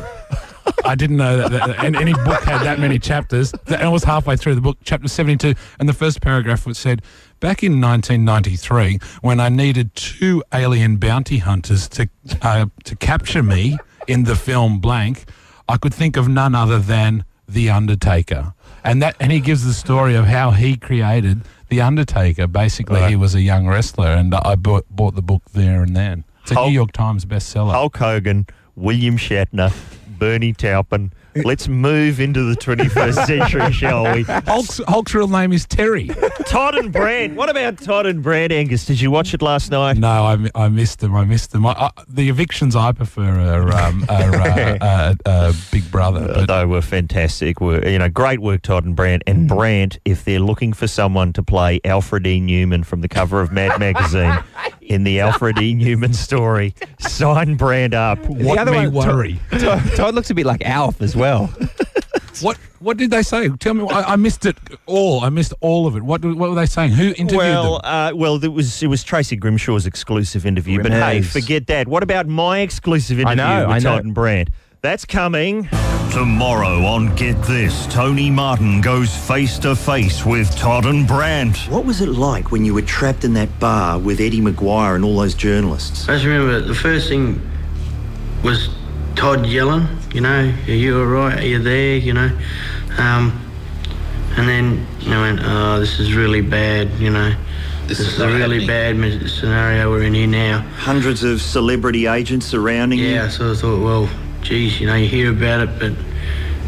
I 0.83 0.95
didn't 0.95 1.17
know 1.17 1.38
that, 1.38 1.51
that 1.51 1.83
and 1.83 1.95
any 1.95 2.13
book 2.13 2.43
had 2.43 2.63
that 2.63 2.79
many 2.79 2.99
chapters. 2.99 3.53
And 3.67 3.75
I 3.75 3.88
was 3.89 4.03
halfway 4.03 4.36
through 4.36 4.55
the 4.55 4.62
book, 4.62 4.77
chapter 4.83 5.07
72, 5.07 5.53
and 5.79 5.89
the 5.89 5.93
first 5.93 6.21
paragraph 6.21 6.65
was 6.65 6.77
said, 6.77 7.01
Back 7.39 7.63
in 7.63 7.81
1993, 7.81 8.99
when 9.21 9.39
I 9.39 9.49
needed 9.49 9.95
two 9.95 10.43
alien 10.53 10.97
bounty 10.97 11.39
hunters 11.39 11.88
to, 11.89 12.09
uh, 12.41 12.67
to 12.83 12.95
capture 12.95 13.43
me 13.43 13.77
in 14.07 14.23
the 14.23 14.36
film 14.36 14.79
Blank, 14.79 15.25
I 15.67 15.77
could 15.77 15.93
think 15.93 16.17
of 16.17 16.27
none 16.27 16.55
other 16.55 16.79
than 16.79 17.25
The 17.47 17.69
Undertaker. 17.69 18.53
And 18.85 19.01
that, 19.01 19.15
and 19.19 19.31
he 19.31 19.39
gives 19.39 19.65
the 19.65 19.73
story 19.73 20.15
of 20.15 20.25
how 20.25 20.51
he 20.51 20.77
created 20.77 21.41
The 21.69 21.81
Undertaker. 21.81 22.47
Basically, 22.47 23.01
he 23.07 23.15
was 23.15 23.33
a 23.35 23.41
young 23.41 23.67
wrestler, 23.67 24.09
and 24.09 24.33
I 24.33 24.55
bought, 24.55 24.85
bought 24.89 25.15
the 25.15 25.21
book 25.23 25.41
there 25.53 25.81
and 25.83 25.95
then. 25.95 26.23
It's 26.43 26.51
a 26.51 26.55
Hulk- 26.55 26.67
New 26.69 26.73
York 26.75 26.91
Times 26.91 27.25
bestseller. 27.25 27.71
Hulk 27.71 27.97
Hogan, 27.97 28.45
William 28.75 29.17
Shatner, 29.17 29.73
Bernie 30.07 30.53
Taupin. 30.53 31.11
Let's 31.43 31.67
move 31.67 32.19
into 32.21 32.43
the 32.43 32.55
21st 32.55 33.25
century, 33.27 33.71
shall 33.73 34.13
we? 34.13 34.23
Hulk's, 34.23 34.79
Hulk's 34.87 35.13
real 35.13 35.27
name 35.27 35.51
is 35.51 35.65
Terry. 35.65 36.09
Todd 36.45 36.75
and 36.75 36.93
Brant. 36.93 37.35
What 37.35 37.49
about 37.49 37.77
Todd 37.77 38.05
and 38.05 38.23
Brant, 38.23 38.53
Angus? 38.53 38.85
Did 38.85 39.01
you 39.01 39.11
watch 39.11 39.33
it 39.33 39.41
last 39.41 39.69
night? 39.69 39.97
No, 39.97 40.07
I, 40.07 40.37
I 40.55 40.69
missed 40.69 40.99
them. 40.99 41.13
I 41.13 41.25
missed 41.25 41.51
them. 41.51 41.65
I, 41.65 41.71
I, 41.73 41.89
the 42.07 42.29
evictions 42.29 42.75
I 42.75 42.93
prefer 42.93 43.23
are, 43.39 43.71
um, 43.73 44.05
are 44.07 44.35
uh, 44.35 44.77
uh, 44.81 45.15
uh, 45.25 45.53
Big 45.71 45.89
Brother. 45.91 46.23
Uh, 46.31 46.45
But 46.45 46.59
they 46.59 46.65
were 46.65 46.81
fantastic. 46.81 47.59
Were 47.59 47.85
you 47.85 47.99
know 47.99 48.07
great 48.09 48.39
work, 48.39 48.61
Todd 48.61 48.85
and 48.85 48.95
Brant. 48.95 49.23
And 49.27 49.47
Brant, 49.49 49.99
if 50.05 50.23
they're 50.23 50.39
looking 50.39 50.71
for 50.71 50.87
someone 50.87 51.33
to 51.33 51.43
play 51.43 51.81
Alfred 51.83 52.25
E. 52.27 52.39
Newman 52.39 52.83
from 52.83 53.01
the 53.01 53.09
cover 53.09 53.41
of 53.41 53.51
Mad 53.51 53.77
Magazine 53.79 54.41
in 54.85 55.03
the 55.03 55.19
Alfred 55.21 55.57
E. 55.59 55.73
Newman 55.73 56.13
story, 56.13 56.73
sign 56.99 57.55
Brant 57.55 57.93
up. 57.93 58.19
what 58.27 58.57
other 58.57 58.71
me 58.71 58.87
one- 58.87 59.07
worry? 59.07 59.39
Todd, 59.51 59.81
Todd 59.95 60.15
looks 60.15 60.29
a 60.29 60.33
bit 60.35 60.45
like 60.45 60.63
Alf 60.65 61.01
as 61.01 61.15
well. 61.15 61.47
what 62.41 62.57
what 62.79 62.97
did 62.97 63.09
they 63.11 63.23
say? 63.23 63.49
Tell 63.49 63.73
me. 63.73 63.87
I, 63.89 64.13
I 64.13 64.15
missed 64.15 64.45
it 64.45 64.57
all. 64.85 65.21
I 65.23 65.29
missed 65.29 65.53
all 65.61 65.87
of 65.87 65.95
it. 65.95 66.03
What 66.03 66.23
what 66.23 66.49
were 66.49 66.55
they 66.55 66.65
saying? 66.65 66.91
Who 66.91 67.07
interviewed 67.09 67.37
Well, 67.37 67.79
them? 67.81 67.91
uh, 67.91 68.11
well, 68.15 68.43
it 68.43 68.49
was 68.53 68.83
it 68.83 68.87
was 68.87 69.03
Tracy 69.03 69.37
Grimshaw's 69.37 69.85
exclusive 69.85 70.45
interview. 70.45 70.81
But 70.83 70.91
hey, 70.91 71.21
forget 71.21 71.67
that. 71.67 71.87
What 71.87 72.03
about 72.03 72.27
my 72.27 72.59
exclusive 72.59 73.19
interview 73.19 73.37
know, 73.43 73.67
with 73.67 73.75
I 73.75 73.79
know. 73.79 73.95
Todd 73.95 74.05
and 74.05 74.13
Brant? 74.13 74.49
That's 74.85 75.03
coming. 75.03 75.67
Tomorrow 76.11 76.85
on 76.85 77.15
Get 77.15 77.41
This, 77.41 77.87
Tony 77.87 78.29
Martin 78.29 78.81
goes 78.81 79.17
face 79.17 79.57
to 79.57 79.75
face 79.75 80.23
with 80.23 80.55
Todd 80.57 80.85
and 80.85 81.07
Brant. 81.07 81.57
What 81.71 81.85
was 81.85 82.01
it 82.01 82.09
like 82.09 82.51
when 82.51 82.63
you 82.63 82.75
were 82.75 82.83
trapped 82.83 83.23
in 83.23 83.33
that 83.33 83.59
bar 83.59 83.97
with 83.97 84.19
Eddie 84.19 84.41
McGuire 84.41 84.93
and 84.93 85.03
all 85.03 85.17
those 85.17 85.33
journalists? 85.33 86.07
I 86.07 86.13
just 86.13 86.25
remember 86.25 86.61
the 86.61 86.75
first 86.75 87.09
thing 87.09 87.41
was 88.43 88.69
Todd 89.15 89.47
yelling, 89.47 89.87
you 90.13 90.21
know, 90.21 90.53
are 90.67 90.71
you 90.71 90.99
all 90.99 91.07
right? 91.07 91.39
Are 91.39 91.47
you 91.47 91.63
there? 91.63 91.97
You 91.97 92.13
know, 92.13 92.39
um, 92.99 93.43
and 94.37 94.47
then 94.47 94.85
I 95.07 95.19
went, 95.19 95.39
oh, 95.41 95.79
this 95.79 95.99
is 95.99 96.13
really 96.13 96.41
bad. 96.41 96.91
You 96.99 97.09
know, 97.09 97.35
this, 97.87 97.99
is, 97.99 98.19
a 98.19 98.27
really 98.27 98.67
bad 98.67 98.97
scenario 99.31 99.89
we're 99.89 100.03
in 100.03 100.13
here 100.13 100.27
now. 100.27 100.59
Hundreds 100.75 101.23
of 101.23 101.41
celebrity 101.41 102.05
agents 102.05 102.45
surrounding 102.45 102.99
you. 102.99 103.07
Yeah, 103.07 103.29
so 103.29 103.51
I 103.51 103.55
thought, 103.55 103.81
well, 103.81 104.09
geez, 104.45 104.79
you 104.79 104.88
know, 104.88 104.95
you 104.95 105.08
hear 105.08 105.31
about 105.31 105.62
it, 105.67 105.79
but 105.79 105.91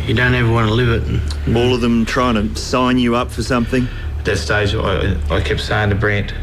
you 0.08 0.14
don't 0.14 0.34
ever 0.34 0.52
want 0.52 0.68
to 0.68 0.74
live 0.74 0.90
it. 0.90 1.22
And 1.48 1.56
All 1.58 1.74
of 1.74 1.82
them 1.82 2.06
trying 2.06 2.36
to 2.36 2.56
sign 2.60 2.98
you 2.98 3.16
up 3.16 3.32
for 3.32 3.44
something. 3.44 3.88
At 4.20 4.26
that 4.26 4.38
stage, 4.38 4.74
I, 4.76 5.18
I 5.30 5.42
kept 5.42 5.62
saying 5.62 5.92
to 5.92 5.96
Brent, 5.96 6.34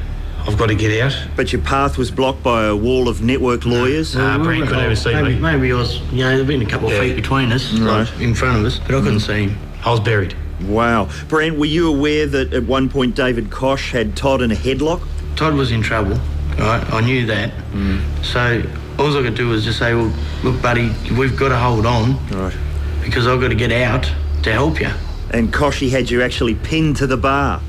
I've 0.47 0.57
got 0.59 0.67
to 0.67 0.75
get 0.75 1.01
out. 1.03 1.17
But 1.37 1.53
your 1.53 1.63
path 1.63 1.97
was 1.99 2.11
blocked 2.11 2.43
by 2.43 2.67
a 2.67 2.77
wall 2.77 3.09
of 3.09 3.23
network 3.23 3.65
lawyers. 3.65 4.15
Nah, 4.15 4.39
we 4.39 4.45
Brent 4.45 4.61
were- 4.63 4.67
couldn't 4.69 4.97
see 4.97 5.13
maybe, 5.15 5.35
me. 5.35 5.41
Maybe 5.41 5.73
I 5.73 5.77
was, 5.77 6.01
you 6.13 6.19
know, 6.25 6.37
there'd 6.37 6.47
been 6.47 6.63
a 6.63 6.67
couple 6.67 6.89
of 6.89 6.99
feet 6.99 7.17
between 7.17 7.51
us, 7.53 7.73
Right. 7.73 8.09
in 8.21 8.35
front 8.35 8.59
of 8.59 8.65
us, 8.65 8.79
but 8.79 8.95
I 8.95 9.01
couldn't 9.01 9.21
see 9.21 9.45
him. 9.49 9.59
I 9.85 9.91
was 9.91 10.01
buried. 10.01 10.35
Wow. 10.63 11.09
Brent, 11.29 11.59
were 11.59 11.65
you 11.67 11.89
aware 11.89 12.27
that 12.27 12.53
at 12.55 12.63
one 12.65 12.89
point 12.89 13.17
David 13.17 13.51
Koch 13.51 13.81
had 13.91 14.17
Todd 14.17 14.41
in 14.41 14.53
a 14.53 14.55
headlock? 14.55 15.03
Todd 15.37 15.55
was 15.55 15.73
in 15.73 15.83
trouble, 15.83 16.19
right? 16.59 16.85
I 16.93 17.01
knew 17.01 17.27
that. 17.27 17.51
Mm. 17.73 18.01
So 18.23 18.63
all 18.99 19.17
I 19.17 19.23
could 19.23 19.35
do 19.35 19.49
was 19.49 19.65
just 19.65 19.79
say, 19.79 19.95
well, 19.95 20.13
look, 20.43 20.61
buddy, 20.63 20.93
we've 21.17 21.37
got 21.37 21.49
to 21.51 21.57
hold 21.57 21.87
on 21.87 22.25
Right. 22.29 22.55
because 23.03 23.27
I've 23.27 23.41
got 23.41 23.49
to 23.49 23.55
get 23.55 23.73
out 23.73 24.11
to 24.43 24.53
help 24.53 24.81
you. 24.81 24.91
And 25.31 25.53
Kochie 25.53 25.91
had 25.91 26.11
you 26.11 26.23
actually 26.23 26.55
pinned 26.55 26.97
to 26.97 27.07
the 27.07 27.17
bar. 27.17 27.61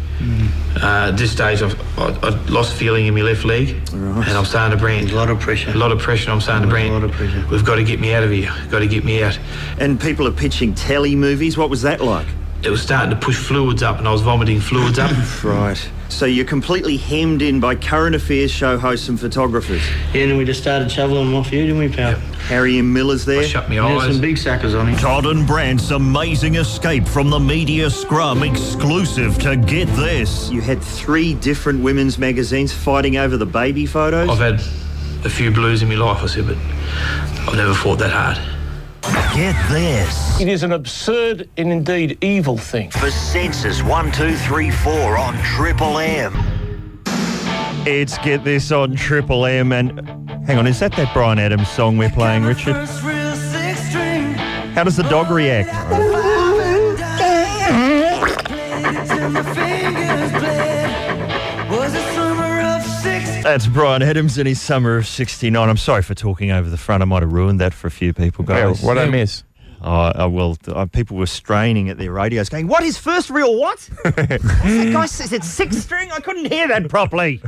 Uh, 0.82 1.10
at 1.12 1.18
this 1.18 1.32
stage, 1.32 1.62
I've 1.62 1.76
I, 2.00 2.08
I 2.24 2.30
lost 2.46 2.74
feeling 2.74 3.06
in 3.08 3.14
my 3.14 3.22
left 3.22 3.44
leg, 3.44 3.70
and 3.92 4.30
I'm 4.30 4.46
starting 4.46 4.78
to 4.78 4.82
brand. 4.82 5.10
A 5.12 5.16
lot 5.16 5.30
of 5.30 5.40
pressure. 5.42 5.72
A 5.72 5.74
lot 5.74 5.92
of 5.92 6.00
pressure. 6.00 6.32
I'm 6.32 6.40
starting 6.40 6.64
to 6.64 6.70
brand. 6.70 6.90
A 6.92 6.94
lot 6.94 7.04
of 7.04 7.12
pressure. 7.12 7.46
We've 7.52 7.66
got 7.66 7.76
to 7.76 7.84
get 7.84 8.00
me 8.00 8.14
out 8.14 8.24
of 8.24 8.32
here. 8.32 8.50
Got 8.70 8.80
to 8.80 8.88
get 8.88 9.04
me 9.04 9.24
out. 9.24 9.38
And 9.78 10.00
people 10.00 10.26
are 10.28 10.32
pitching 10.32 10.74
telly 10.74 11.16
movies. 11.16 11.58
What 11.58 11.70
was 11.70 11.82
that 11.82 12.00
like? 12.02 12.28
It 12.64 12.70
was 12.70 12.82
starting 12.82 13.10
to 13.10 13.18
push 13.18 13.36
fluids 13.38 13.84
up, 13.84 13.98
and 13.98 14.08
I 14.08 14.12
was 14.14 14.22
vomiting 14.22 14.60
fluids 14.62 15.00
up. 15.00 15.12
Right. 15.44 15.90
So 16.16 16.26
you're 16.26 16.46
completely 16.46 16.96
hemmed 16.96 17.42
in 17.42 17.60
by 17.60 17.76
current 17.76 18.16
affairs 18.16 18.50
show 18.50 18.78
hosts 18.78 19.10
and 19.10 19.20
photographers. 19.20 19.82
Yeah, 20.14 20.22
and 20.22 20.32
then 20.32 20.38
we 20.38 20.46
just 20.46 20.62
started 20.62 20.90
shoveling 20.90 21.26
them 21.26 21.36
off 21.36 21.52
you, 21.52 21.64
didn't 21.64 21.78
we, 21.78 21.90
pal? 21.90 22.16
Harry 22.48 22.78
M. 22.78 22.94
Miller's 22.94 23.26
there. 23.26 23.42
I 23.42 23.46
shut 23.46 23.68
my 23.68 23.76
There's 23.76 24.04
eyes. 24.04 24.12
some 24.14 24.22
big 24.22 24.38
suckers 24.38 24.74
on 24.76 24.88
him. 24.88 24.98
Todd 24.98 25.26
and 25.26 25.46
Brant's 25.46 25.92
amazing 25.92 26.56
escape 26.56 27.06
from 27.06 27.30
the 27.30 27.40
media 27.40 27.90
scrum 27.90 28.44
exclusive 28.44 29.38
to 29.40 29.58
Get 29.58 29.90
This. 29.90 30.50
You 30.50 30.62
had 30.62 30.82
three 30.82 31.34
different 31.34 31.84
women's 31.84 32.18
magazines 32.18 32.72
fighting 32.72 33.18
over 33.18 33.36
the 33.36 33.46
baby 33.46 33.86
photos. 33.86 34.30
I've 34.30 34.38
had 34.38 34.62
a 35.26 35.30
few 35.30 35.52
blues 35.52 35.82
in 35.82 35.90
my 35.90 35.96
life, 35.96 36.24
I 36.24 36.28
said, 36.28 36.48
but 36.48 36.56
I've 37.46 37.58
never 37.58 37.74
fought 37.74 38.00
that 38.00 38.12
hard. 38.12 38.55
Get 39.34 39.56
This. 39.70 40.42
It 40.42 40.48
is 40.48 40.64
an 40.64 40.72
absurd 40.72 41.48
and 41.58 41.72
indeed 41.72 42.18
evil 42.24 42.58
thing. 42.58 42.90
For 42.90 43.12
Sensis 43.12 43.84
1234 43.84 45.18
on 45.18 45.38
Triple 45.44 46.00
M. 46.00 46.34
It's 47.86 48.18
Get 48.20 48.44
This 48.44 48.72
on 48.72 48.96
Triple 48.96 49.46
M. 49.46 49.72
And 49.72 50.00
hang 50.48 50.58
on, 50.58 50.66
is 50.66 50.80
that 50.80 50.94
that 50.94 51.14
Bryan 51.14 51.38
Adams 51.38 51.70
song 51.70 51.98
we're 51.98 52.10
playing, 52.10 52.44
Richard? 52.46 52.76
How 54.74 54.84
does 54.84 54.98
the 54.98 55.04
dog 55.04 55.30
react? 55.30 55.70
That's 63.46 63.68
Bryan 63.68 64.02
Adams 64.02 64.40
in 64.40 64.48
his 64.48 64.60
summer 64.60 64.98
of 64.98 65.06
69. 65.06 65.70
I'm 65.70 65.78
sorry 65.78 66.02
for 66.02 66.16
talking 66.16 66.50
over 66.50 66.68
the 66.68 66.78
front. 66.78 67.04
I 67.04 67.06
might 67.06 67.22
have 67.22 67.32
ruined 67.32 67.60
that 67.62 67.76
for 67.76 67.86
a 67.86 67.92
few 67.92 68.12
people, 68.12 68.44
Yeah, 68.50 68.70
guys. 68.70 68.82
what 68.82 68.98
I 68.98 69.06
miss? 69.06 69.44
Oh, 69.84 69.92
uh, 69.92 70.28
well, 70.32 70.58
uh, 70.68 70.88
people 70.88 71.16
were 71.18 71.28
straining 71.28 71.90
at 71.90 72.00
their 72.00 72.12
radios 72.12 72.50
going, 72.50 72.68
What 72.68 72.82
is 72.84 72.98
first 72.98 73.30
real 73.30 73.60
what? 73.60 73.88
What's 74.02 74.16
that 74.16 74.90
guy 74.92 75.06
says 75.06 75.32
it's 75.32 75.48
six 75.48 75.78
string? 75.78 76.12
I 76.12 76.22
couldn't 76.22 76.52
hear 76.52 76.68
that 76.70 76.90
properly. 76.90 77.40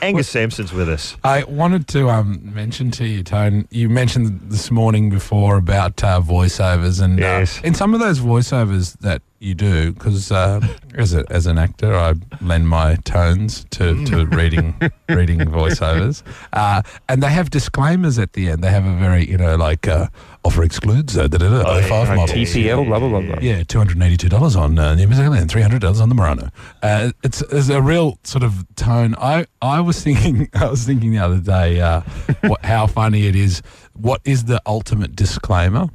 Angus 0.00 0.28
Sampson's 0.30 0.72
with 0.72 0.88
us. 0.88 1.14
I 1.22 1.44
wanted 1.44 1.88
to 1.88 2.08
um, 2.08 2.40
mention 2.54 2.90
to 2.92 3.06
you, 3.06 3.22
Tone. 3.22 3.68
You 3.70 3.90
mentioned 3.90 4.40
this 4.50 4.70
morning 4.70 5.10
before 5.10 5.58
about 5.58 6.02
uh, 6.02 6.22
voiceovers, 6.22 7.02
and 7.02 7.18
Yes. 7.18 7.58
uh, 7.58 7.66
in 7.66 7.74
some 7.74 7.92
of 7.92 8.00
those 8.00 8.18
voiceovers 8.18 8.96
that 9.00 9.20
you 9.44 9.54
do, 9.54 9.92
because 9.92 10.32
uh, 10.32 10.60
as 10.94 11.14
a, 11.14 11.24
as 11.30 11.46
an 11.46 11.58
actor, 11.58 11.94
I 11.94 12.14
lend 12.40 12.68
my 12.68 12.96
tones 13.04 13.64
to, 13.70 14.04
to 14.06 14.26
reading 14.26 14.74
reading 15.08 15.38
voiceovers, 15.40 16.22
uh, 16.52 16.82
and 17.08 17.22
they 17.22 17.30
have 17.30 17.50
disclaimers 17.50 18.18
at 18.18 18.32
the 18.32 18.48
end. 18.48 18.64
They 18.64 18.70
have 18.70 18.86
a 18.86 18.96
very 18.96 19.28
you 19.28 19.36
know 19.36 19.56
like 19.56 19.86
uh, 19.86 20.08
offer 20.44 20.62
excludes 20.62 21.16
uh, 21.16 21.28
da, 21.28 21.38
da, 21.38 21.48
da, 21.62 21.64
Oh, 21.66 21.80
05 21.82 22.08
yeah. 22.08 22.14
models. 22.14 22.30
TPL, 22.38 22.86
blah, 22.86 22.98
blah, 22.98 23.08
blah, 23.08 23.20
blah. 23.20 23.38
Yeah, 23.40 23.62
two 23.62 23.78
hundred 23.78 23.96
and 23.96 24.02
eighty-two 24.04 24.28
dollars 24.28 24.56
on 24.56 24.78
uh, 24.78 24.94
the 24.94 25.02
Amazon 25.02 25.36
and 25.36 25.50
three 25.50 25.62
hundred 25.62 25.80
dollars 25.82 26.00
on 26.00 26.08
the 26.08 26.14
Murano. 26.14 26.50
Uh, 26.82 27.12
it's, 27.22 27.42
it's 27.42 27.68
a 27.68 27.80
real 27.82 28.18
sort 28.24 28.42
of 28.44 28.64
tone. 28.76 29.14
I, 29.18 29.46
I 29.62 29.80
was 29.80 30.02
thinking, 30.02 30.48
I 30.54 30.66
was 30.70 30.84
thinking 30.84 31.12
the 31.12 31.18
other 31.18 31.38
day, 31.40 31.80
uh, 31.80 32.00
what, 32.42 32.64
how 32.64 32.86
funny 32.86 33.26
it 33.26 33.36
is. 33.36 33.62
What 33.94 34.20
is 34.24 34.44
the 34.44 34.60
ultimate 34.66 35.14
disclaimer? 35.14 35.88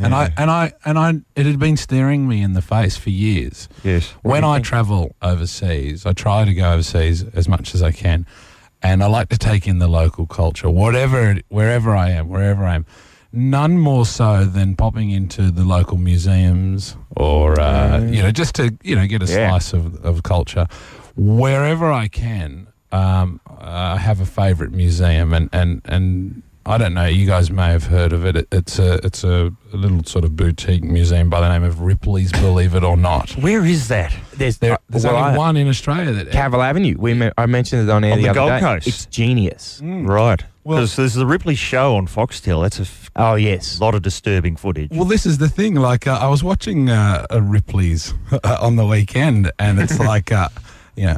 And 0.00 0.14
I 0.14 0.32
and 0.36 0.50
I 0.50 0.72
and 0.84 0.98
I, 0.98 1.14
it 1.34 1.46
had 1.46 1.58
been 1.58 1.76
staring 1.76 2.28
me 2.28 2.42
in 2.42 2.52
the 2.52 2.62
face 2.62 2.96
for 2.96 3.10
years. 3.10 3.68
Yes. 3.82 4.10
When 4.22 4.44
I 4.44 4.60
travel 4.60 5.14
overseas, 5.20 6.06
I 6.06 6.12
try 6.12 6.44
to 6.44 6.54
go 6.54 6.72
overseas 6.72 7.24
as 7.34 7.48
much 7.48 7.74
as 7.74 7.82
I 7.82 7.90
can, 7.92 8.24
and 8.82 9.02
I 9.02 9.06
like 9.06 9.28
to 9.30 9.38
take 9.38 9.66
in 9.66 9.78
the 9.80 9.88
local 9.88 10.26
culture, 10.26 10.70
whatever, 10.70 11.32
it- 11.32 11.44
wherever 11.48 11.94
I 11.96 12.10
am, 12.10 12.28
wherever 12.28 12.64
I 12.64 12.74
am. 12.76 12.86
None 13.32 13.78
more 13.78 14.06
so 14.06 14.44
than 14.44 14.74
popping 14.76 15.10
into 15.10 15.50
the 15.52 15.62
local 15.64 15.96
museums 15.98 16.96
or 17.16 17.60
uh, 17.60 18.00
you 18.00 18.22
know 18.22 18.30
just 18.32 18.54
to 18.56 18.76
you 18.82 18.94
know 18.96 19.06
get 19.06 19.22
a 19.22 19.26
Yeah. 19.26 19.48
slice 19.50 19.72
of, 19.72 20.04
of 20.04 20.22
culture. 20.22 20.66
Wherever 21.16 21.90
I 21.92 22.08
can, 22.08 22.68
um, 22.92 23.40
I 23.58 23.96
have 23.98 24.20
a 24.20 24.26
favourite 24.26 24.72
museum, 24.72 25.32
and, 25.32 25.48
and, 25.52 25.82
and 25.84 26.42
I 26.66 26.76
don't 26.78 26.92
know. 26.94 27.06
You 27.06 27.26
guys 27.26 27.50
may 27.50 27.68
have 27.68 27.84
heard 27.84 28.12
of 28.12 28.24
it. 28.26 28.36
it 28.36 28.48
it's 28.52 28.78
a 28.78 28.94
it's 29.04 29.24
a, 29.24 29.50
a 29.72 29.76
little 29.76 30.04
sort 30.04 30.24
of 30.24 30.36
boutique 30.36 30.84
museum 30.84 31.30
by 31.30 31.40
the 31.40 31.48
name 31.48 31.64
of 31.64 31.80
Ripley's. 31.80 32.30
Believe 32.32 32.74
it 32.74 32.84
or 32.84 32.96
not. 32.96 33.30
Where 33.32 33.64
is 33.64 33.88
that? 33.88 34.14
There's, 34.34 34.58
There, 34.58 34.74
uh, 34.74 34.78
there's 34.88 35.04
well, 35.04 35.16
only 35.16 35.30
I- 35.34 35.36
one 35.38 35.56
in 35.56 35.68
Australia 35.68 36.12
that 36.12 36.28
Cavill 36.30 36.62
Avenue. 36.64 36.96
We 36.98 37.14
me- 37.14 37.30
I 37.38 37.46
mentioned 37.46 37.88
it 37.88 37.92
on 37.92 38.04
air 38.04 38.12
On 38.12 38.18
the, 38.18 38.24
the 38.24 38.30
other 38.30 38.40
Gold 38.40 38.50
day. 38.52 38.60
Coast. 38.60 38.86
It's 38.86 39.06
genius. 39.06 39.80
Right. 39.82 40.44
Well- 40.62 40.76
Because 40.78 40.96
there's 40.96 41.14
the 41.14 41.26
Ripley 41.26 41.54
show 41.54 41.96
on 41.96 42.06
Foxtel. 42.06 42.62
That's 42.62 42.78
a 42.78 42.82
f- 42.82 43.10
Oh 43.16 43.34
yes. 43.36 43.78
a 43.78 43.82
lot 43.82 43.94
of 43.94 44.02
disturbing 44.02 44.56
footage. 44.56 44.90
Well, 44.92 45.06
this 45.06 45.24
is 45.26 45.38
the 45.38 45.48
thing. 45.48 45.74
Like, 45.76 46.06
uh, 46.06 46.18
I 46.20 46.28
was 46.28 46.44
watching 46.44 46.90
uh, 46.90 47.26
a 47.30 47.40
Ripley's 47.40 48.12
uh, 48.32 48.58
on 48.60 48.76
the 48.76 48.86
weekend, 48.86 49.50
and 49.58 49.80
it's 49.80 49.98
like, 50.12 50.30
uh, 50.30 50.48
you 50.94 51.06
know, 51.06 51.16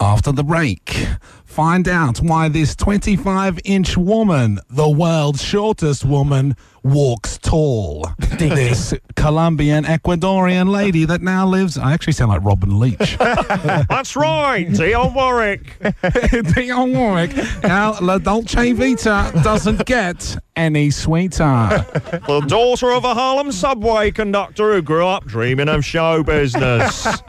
after 0.00 0.32
the 0.32 0.44
break, 0.44 1.06
find 1.52 1.86
out 1.86 2.16
why 2.16 2.48
this 2.48 2.74
25 2.74 3.58
inch 3.66 3.94
woman, 3.94 4.58
the 4.70 4.88
world's 4.88 5.42
shortest 5.42 6.02
woman, 6.02 6.56
walks 6.82 7.38
tall. 7.38 8.08
this 8.38 8.94
Colombian 9.16 9.84
Ecuadorian 9.84 10.68
lady 10.70 11.04
that 11.04 11.22
now 11.22 11.46
lives. 11.46 11.78
I 11.78 11.92
actually 11.92 12.14
sound 12.14 12.30
like 12.30 12.42
Robin 12.44 12.78
Leach. 12.80 13.16
That's 13.18 14.16
right. 14.16 14.66
Dionne 14.68 15.14
Warwick. 15.14 15.78
Dionne 15.80 16.94
Warwick. 16.94 17.62
Now, 17.62 17.98
La 18.00 18.18
Dolce 18.18 18.72
Vita 18.72 19.30
doesn't 19.42 19.84
get 19.86 20.36
any 20.56 20.90
sweeter. 20.90 21.84
the 22.26 22.44
daughter 22.46 22.90
of 22.92 23.04
a 23.04 23.14
Harlem 23.14 23.52
subway 23.52 24.10
conductor 24.10 24.74
who 24.74 24.82
grew 24.82 25.06
up 25.06 25.24
dreaming 25.24 25.68
of 25.68 25.84
show 25.84 26.22
business. 26.22 27.06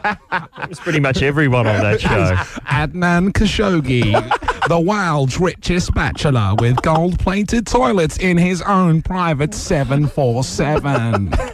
It's 0.70 0.80
pretty 0.80 0.98
much 1.00 1.22
everyone 1.22 1.66
on 1.66 1.80
that 1.82 2.00
show. 2.00 2.34
Adnan 2.66 3.30
Khashoggi, 3.32 4.12
the 4.68 4.80
world's 4.80 5.38
richest 5.38 5.92
bachelor 5.94 6.54
with 6.58 6.80
gold 6.82 7.18
plated 7.18 7.66
toilets 7.66 8.18
in 8.18 8.38
his 8.38 8.62
own 8.62 9.02
private 9.02 9.54
747. 9.54 11.32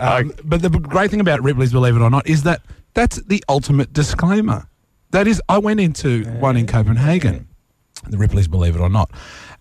Um, 0.00 0.32
but 0.44 0.62
the 0.62 0.70
great 0.70 1.10
thing 1.10 1.18
about 1.18 1.42
Ripley's, 1.42 1.72
believe 1.72 1.96
it 1.96 2.00
or 2.00 2.08
not, 2.08 2.24
is 2.28 2.44
that 2.44 2.62
that's 2.94 3.20
the 3.22 3.42
ultimate 3.48 3.92
disclaimer. 3.92 4.68
That 5.10 5.26
is, 5.26 5.42
I 5.48 5.58
went 5.58 5.80
into 5.80 6.24
one 6.38 6.56
in 6.56 6.68
Copenhagen, 6.68 7.48
the 8.08 8.16
Ripley's, 8.16 8.46
believe 8.46 8.76
it 8.76 8.80
or 8.80 8.88
not, 8.88 9.10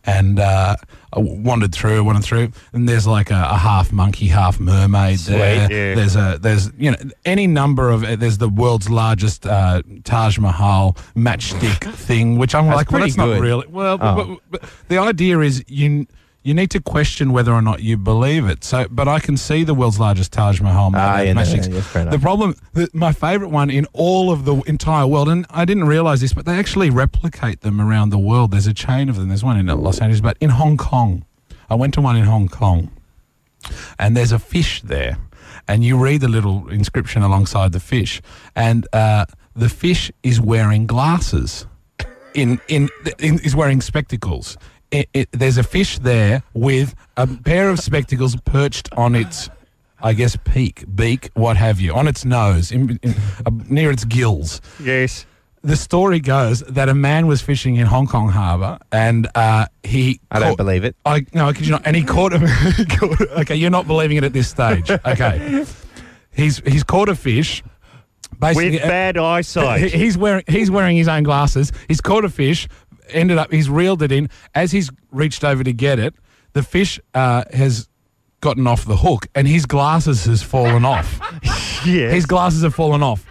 and 0.07 0.39
uh, 0.39 0.75
wandered 1.15 1.75
through, 1.75 2.03
wandered 2.03 2.23
through, 2.23 2.51
and 2.71 2.87
there's 2.87 3.05
like 3.05 3.29
a, 3.29 3.47
a 3.51 3.57
half 3.57 3.91
monkey, 3.91 4.27
half 4.27 4.59
mermaid 4.59 5.19
there. 5.19 5.69
yeah. 5.69 5.95
There's 5.95 6.15
a 6.15 6.39
there's 6.41 6.71
you 6.77 6.91
know 6.91 6.97
any 7.25 7.45
number 7.45 7.89
of 7.89 8.01
there's 8.19 8.37
the 8.37 8.49
world's 8.49 8.89
largest 8.89 9.45
uh, 9.45 9.83
Taj 10.05 10.39
Mahal 10.39 10.93
matchstick 11.15 11.93
thing, 11.93 12.37
which 12.37 12.55
I'm 12.55 12.67
like, 12.67 12.89
well, 12.91 13.01
that's 13.01 13.17
not 13.17 13.39
really 13.39 13.67
well. 13.67 13.97
Oh. 14.01 14.39
But, 14.49 14.61
but 14.61 14.69
the 14.87 14.97
idea 14.97 15.39
is 15.39 15.63
you. 15.67 16.07
You 16.47 16.53
need 16.53 16.71
to 16.71 16.79
question 16.79 17.33
whether 17.33 17.51
or 17.51 17.61
not 17.61 17.81
you 17.83 17.97
believe 17.97 18.45
it. 18.47 18.63
So, 18.63 18.87
but 18.89 19.05
I 19.09 19.19
can 19.19 19.35
see 19.35 19.65
the 19.65 19.73
world's 19.73 19.99
largest 19.99 20.31
Taj 20.31 20.61
Mahal 20.61 20.91
Ah, 20.95 21.19
yeah, 21.19 21.33
no, 21.33 21.41
matchsticks. 21.41 21.67
no, 21.67 21.75
yes, 21.75 21.87
fair 21.87 22.01
enough. 22.03 22.13
the 22.13 22.19
problem, 22.19 22.55
the, 22.71 22.89
my 22.93 23.11
favourite 23.11 23.51
one 23.51 23.69
in 23.69 23.85
all 23.91 24.31
of 24.31 24.45
the 24.45 24.55
entire 24.65 25.05
world, 25.05 25.27
and 25.27 25.45
I 25.49 25.65
didn't 25.65 25.87
realise 25.87 26.21
this, 26.21 26.31
but 26.31 26.45
they 26.45 26.57
actually 26.57 26.89
replicate 26.89 27.59
them 27.61 27.81
around 27.81 28.11
the 28.11 28.17
world. 28.17 28.51
There's 28.51 28.65
a 28.65 28.73
chain 28.73 29.09
of 29.09 29.17
them. 29.17 29.27
There's 29.27 29.43
one 29.43 29.57
in 29.59 29.65
Los 29.67 29.99
Angeles, 29.99 30.21
but 30.21 30.37
in 30.39 30.51
Hong 30.51 30.77
Kong, 30.77 31.25
I 31.69 31.75
went 31.75 31.93
to 31.95 32.01
one 32.01 32.15
in 32.15 32.23
Hong 32.23 32.47
Kong, 32.47 32.91
and 33.99 34.15
there's 34.15 34.31
a 34.31 34.39
fish 34.39 34.81
there, 34.83 35.17
and 35.67 35.83
you 35.83 35.97
read 36.01 36.21
the 36.21 36.29
little 36.29 36.69
inscription 36.69 37.23
alongside 37.23 37.73
the 37.73 37.81
fish, 37.81 38.21
and 38.55 38.87
uh, 38.93 39.25
the 39.53 39.67
fish 39.67 40.13
is 40.23 40.39
wearing 40.39 40.87
glasses, 40.87 41.65
in 42.33 42.61
in, 42.69 42.87
in 43.19 43.39
is 43.39 43.53
wearing 43.53 43.81
spectacles. 43.81 44.57
It, 44.91 45.09
it, 45.13 45.29
there's 45.31 45.57
a 45.57 45.63
fish 45.63 45.99
there 45.99 46.43
with 46.53 46.95
a 47.17 47.27
pair 47.27 47.69
of 47.69 47.79
spectacles 47.79 48.35
perched 48.45 48.87
on 48.95 49.15
its, 49.15 49.49
I 50.01 50.13
guess, 50.13 50.37
peak, 50.45 50.85
beak, 50.95 51.29
what 51.33 51.57
have 51.57 51.81
you, 51.81 51.93
on 51.93 52.07
its 52.07 52.23
nose, 52.23 52.71
in, 52.71 52.97
in, 53.03 53.13
uh, 53.45 53.51
near 53.67 53.91
its 53.91 54.05
gills 54.05 54.61
Yes. 54.81 55.25
the 55.61 55.75
story 55.75 56.21
goes 56.21 56.61
that 56.61 56.87
a 56.87 56.93
man 56.93 57.27
was 57.27 57.41
fishing 57.41 57.75
in 57.75 57.85
Hong 57.85 58.07
Kong 58.07 58.29
harbour 58.29 58.79
and 58.93 59.27
uh, 59.35 59.65
he. 59.83 60.21
I 60.31 60.39
don't 60.39 60.49
caught- 60.51 60.57
believe 60.57 60.85
it. 60.85 60.95
I 61.05 61.25
no, 61.33 61.47
I 61.49 61.53
kid 61.53 61.65
you 61.65 61.71
not. 61.71 61.81
And 61.85 61.93
he 61.95 62.03
caught 62.03 62.31
him. 62.31 62.43
okay, 63.39 63.55
you're 63.57 63.69
not 63.69 63.87
believing 63.87 64.15
it 64.15 64.23
at 64.23 64.31
this 64.31 64.47
stage. 64.47 64.89
Okay, 65.05 65.65
he's 66.31 66.59
he's 66.59 66.83
caught 66.83 67.09
a 67.09 67.15
fish. 67.15 67.61
Basically, 68.39 68.71
With 68.71 68.81
bad 68.83 69.17
eyesight. 69.17 69.91
he's 69.93 70.17
wearing 70.17 70.43
he's 70.47 70.69
wearing 70.69 70.95
his 70.95 71.07
own 71.07 71.23
glasses. 71.23 71.71
He's 71.87 71.99
caught 72.01 72.23
a 72.23 72.29
fish. 72.29 72.67
Ended 73.09 73.37
up 73.37 73.51
he's 73.51 73.69
reeled 73.69 74.01
it 74.01 74.11
in. 74.11 74.29
As 74.55 74.71
he's 74.71 74.89
reached 75.11 75.43
over 75.43 75.63
to 75.63 75.73
get 75.73 75.99
it, 75.99 76.15
the 76.53 76.63
fish 76.63 76.99
uh, 77.13 77.43
has 77.53 77.87
gotten 78.41 78.67
off 78.67 78.85
the 78.85 78.97
hook, 78.97 79.27
and 79.35 79.47
his 79.47 79.65
glasses 79.65 80.25
has 80.25 80.43
fallen 80.43 80.85
off. 80.85 81.19
yes. 81.85 82.13
His 82.13 82.25
glasses 82.25 82.63
have 82.63 82.75
fallen 82.75 83.01
off. 83.03 83.25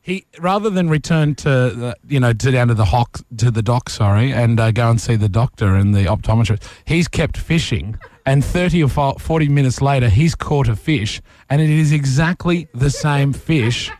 he 0.00 0.24
rather 0.38 0.70
than 0.70 0.88
return 0.88 1.34
to 1.34 1.48
the, 1.50 1.96
you 2.08 2.18
know 2.18 2.32
to 2.32 2.50
down 2.50 2.68
to 2.68 2.74
the 2.74 2.86
hock 2.86 3.20
to 3.36 3.50
the 3.50 3.62
dock, 3.62 3.90
sorry, 3.90 4.32
and 4.32 4.58
uh, 4.58 4.70
go 4.70 4.90
and 4.90 5.00
see 5.00 5.16
the 5.16 5.28
doctor 5.28 5.74
and 5.74 5.94
the 5.94 6.04
optometrist, 6.04 6.62
he's 6.84 7.08
kept 7.08 7.36
fishing. 7.36 7.98
And 8.26 8.44
30 8.44 8.84
or 8.84 8.88
40 8.88 9.48
minutes 9.48 9.80
later, 9.80 10.08
he's 10.08 10.34
caught 10.34 10.68
a 10.68 10.76
fish, 10.76 11.20
and 11.48 11.60
it 11.60 11.70
is 11.70 11.90
exactly 11.90 12.68
the 12.74 12.90
same 12.90 13.32
fish, 13.32 13.90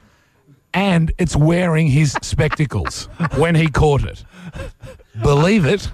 and 0.75 1.11
it's 1.18 1.35
wearing 1.35 1.88
his 1.88 2.12
spectacles 2.23 3.07
when 3.37 3.55
he 3.55 3.68
caught 3.68 4.05
it. 4.05 4.23
Believe 5.23 5.66
it 5.66 5.88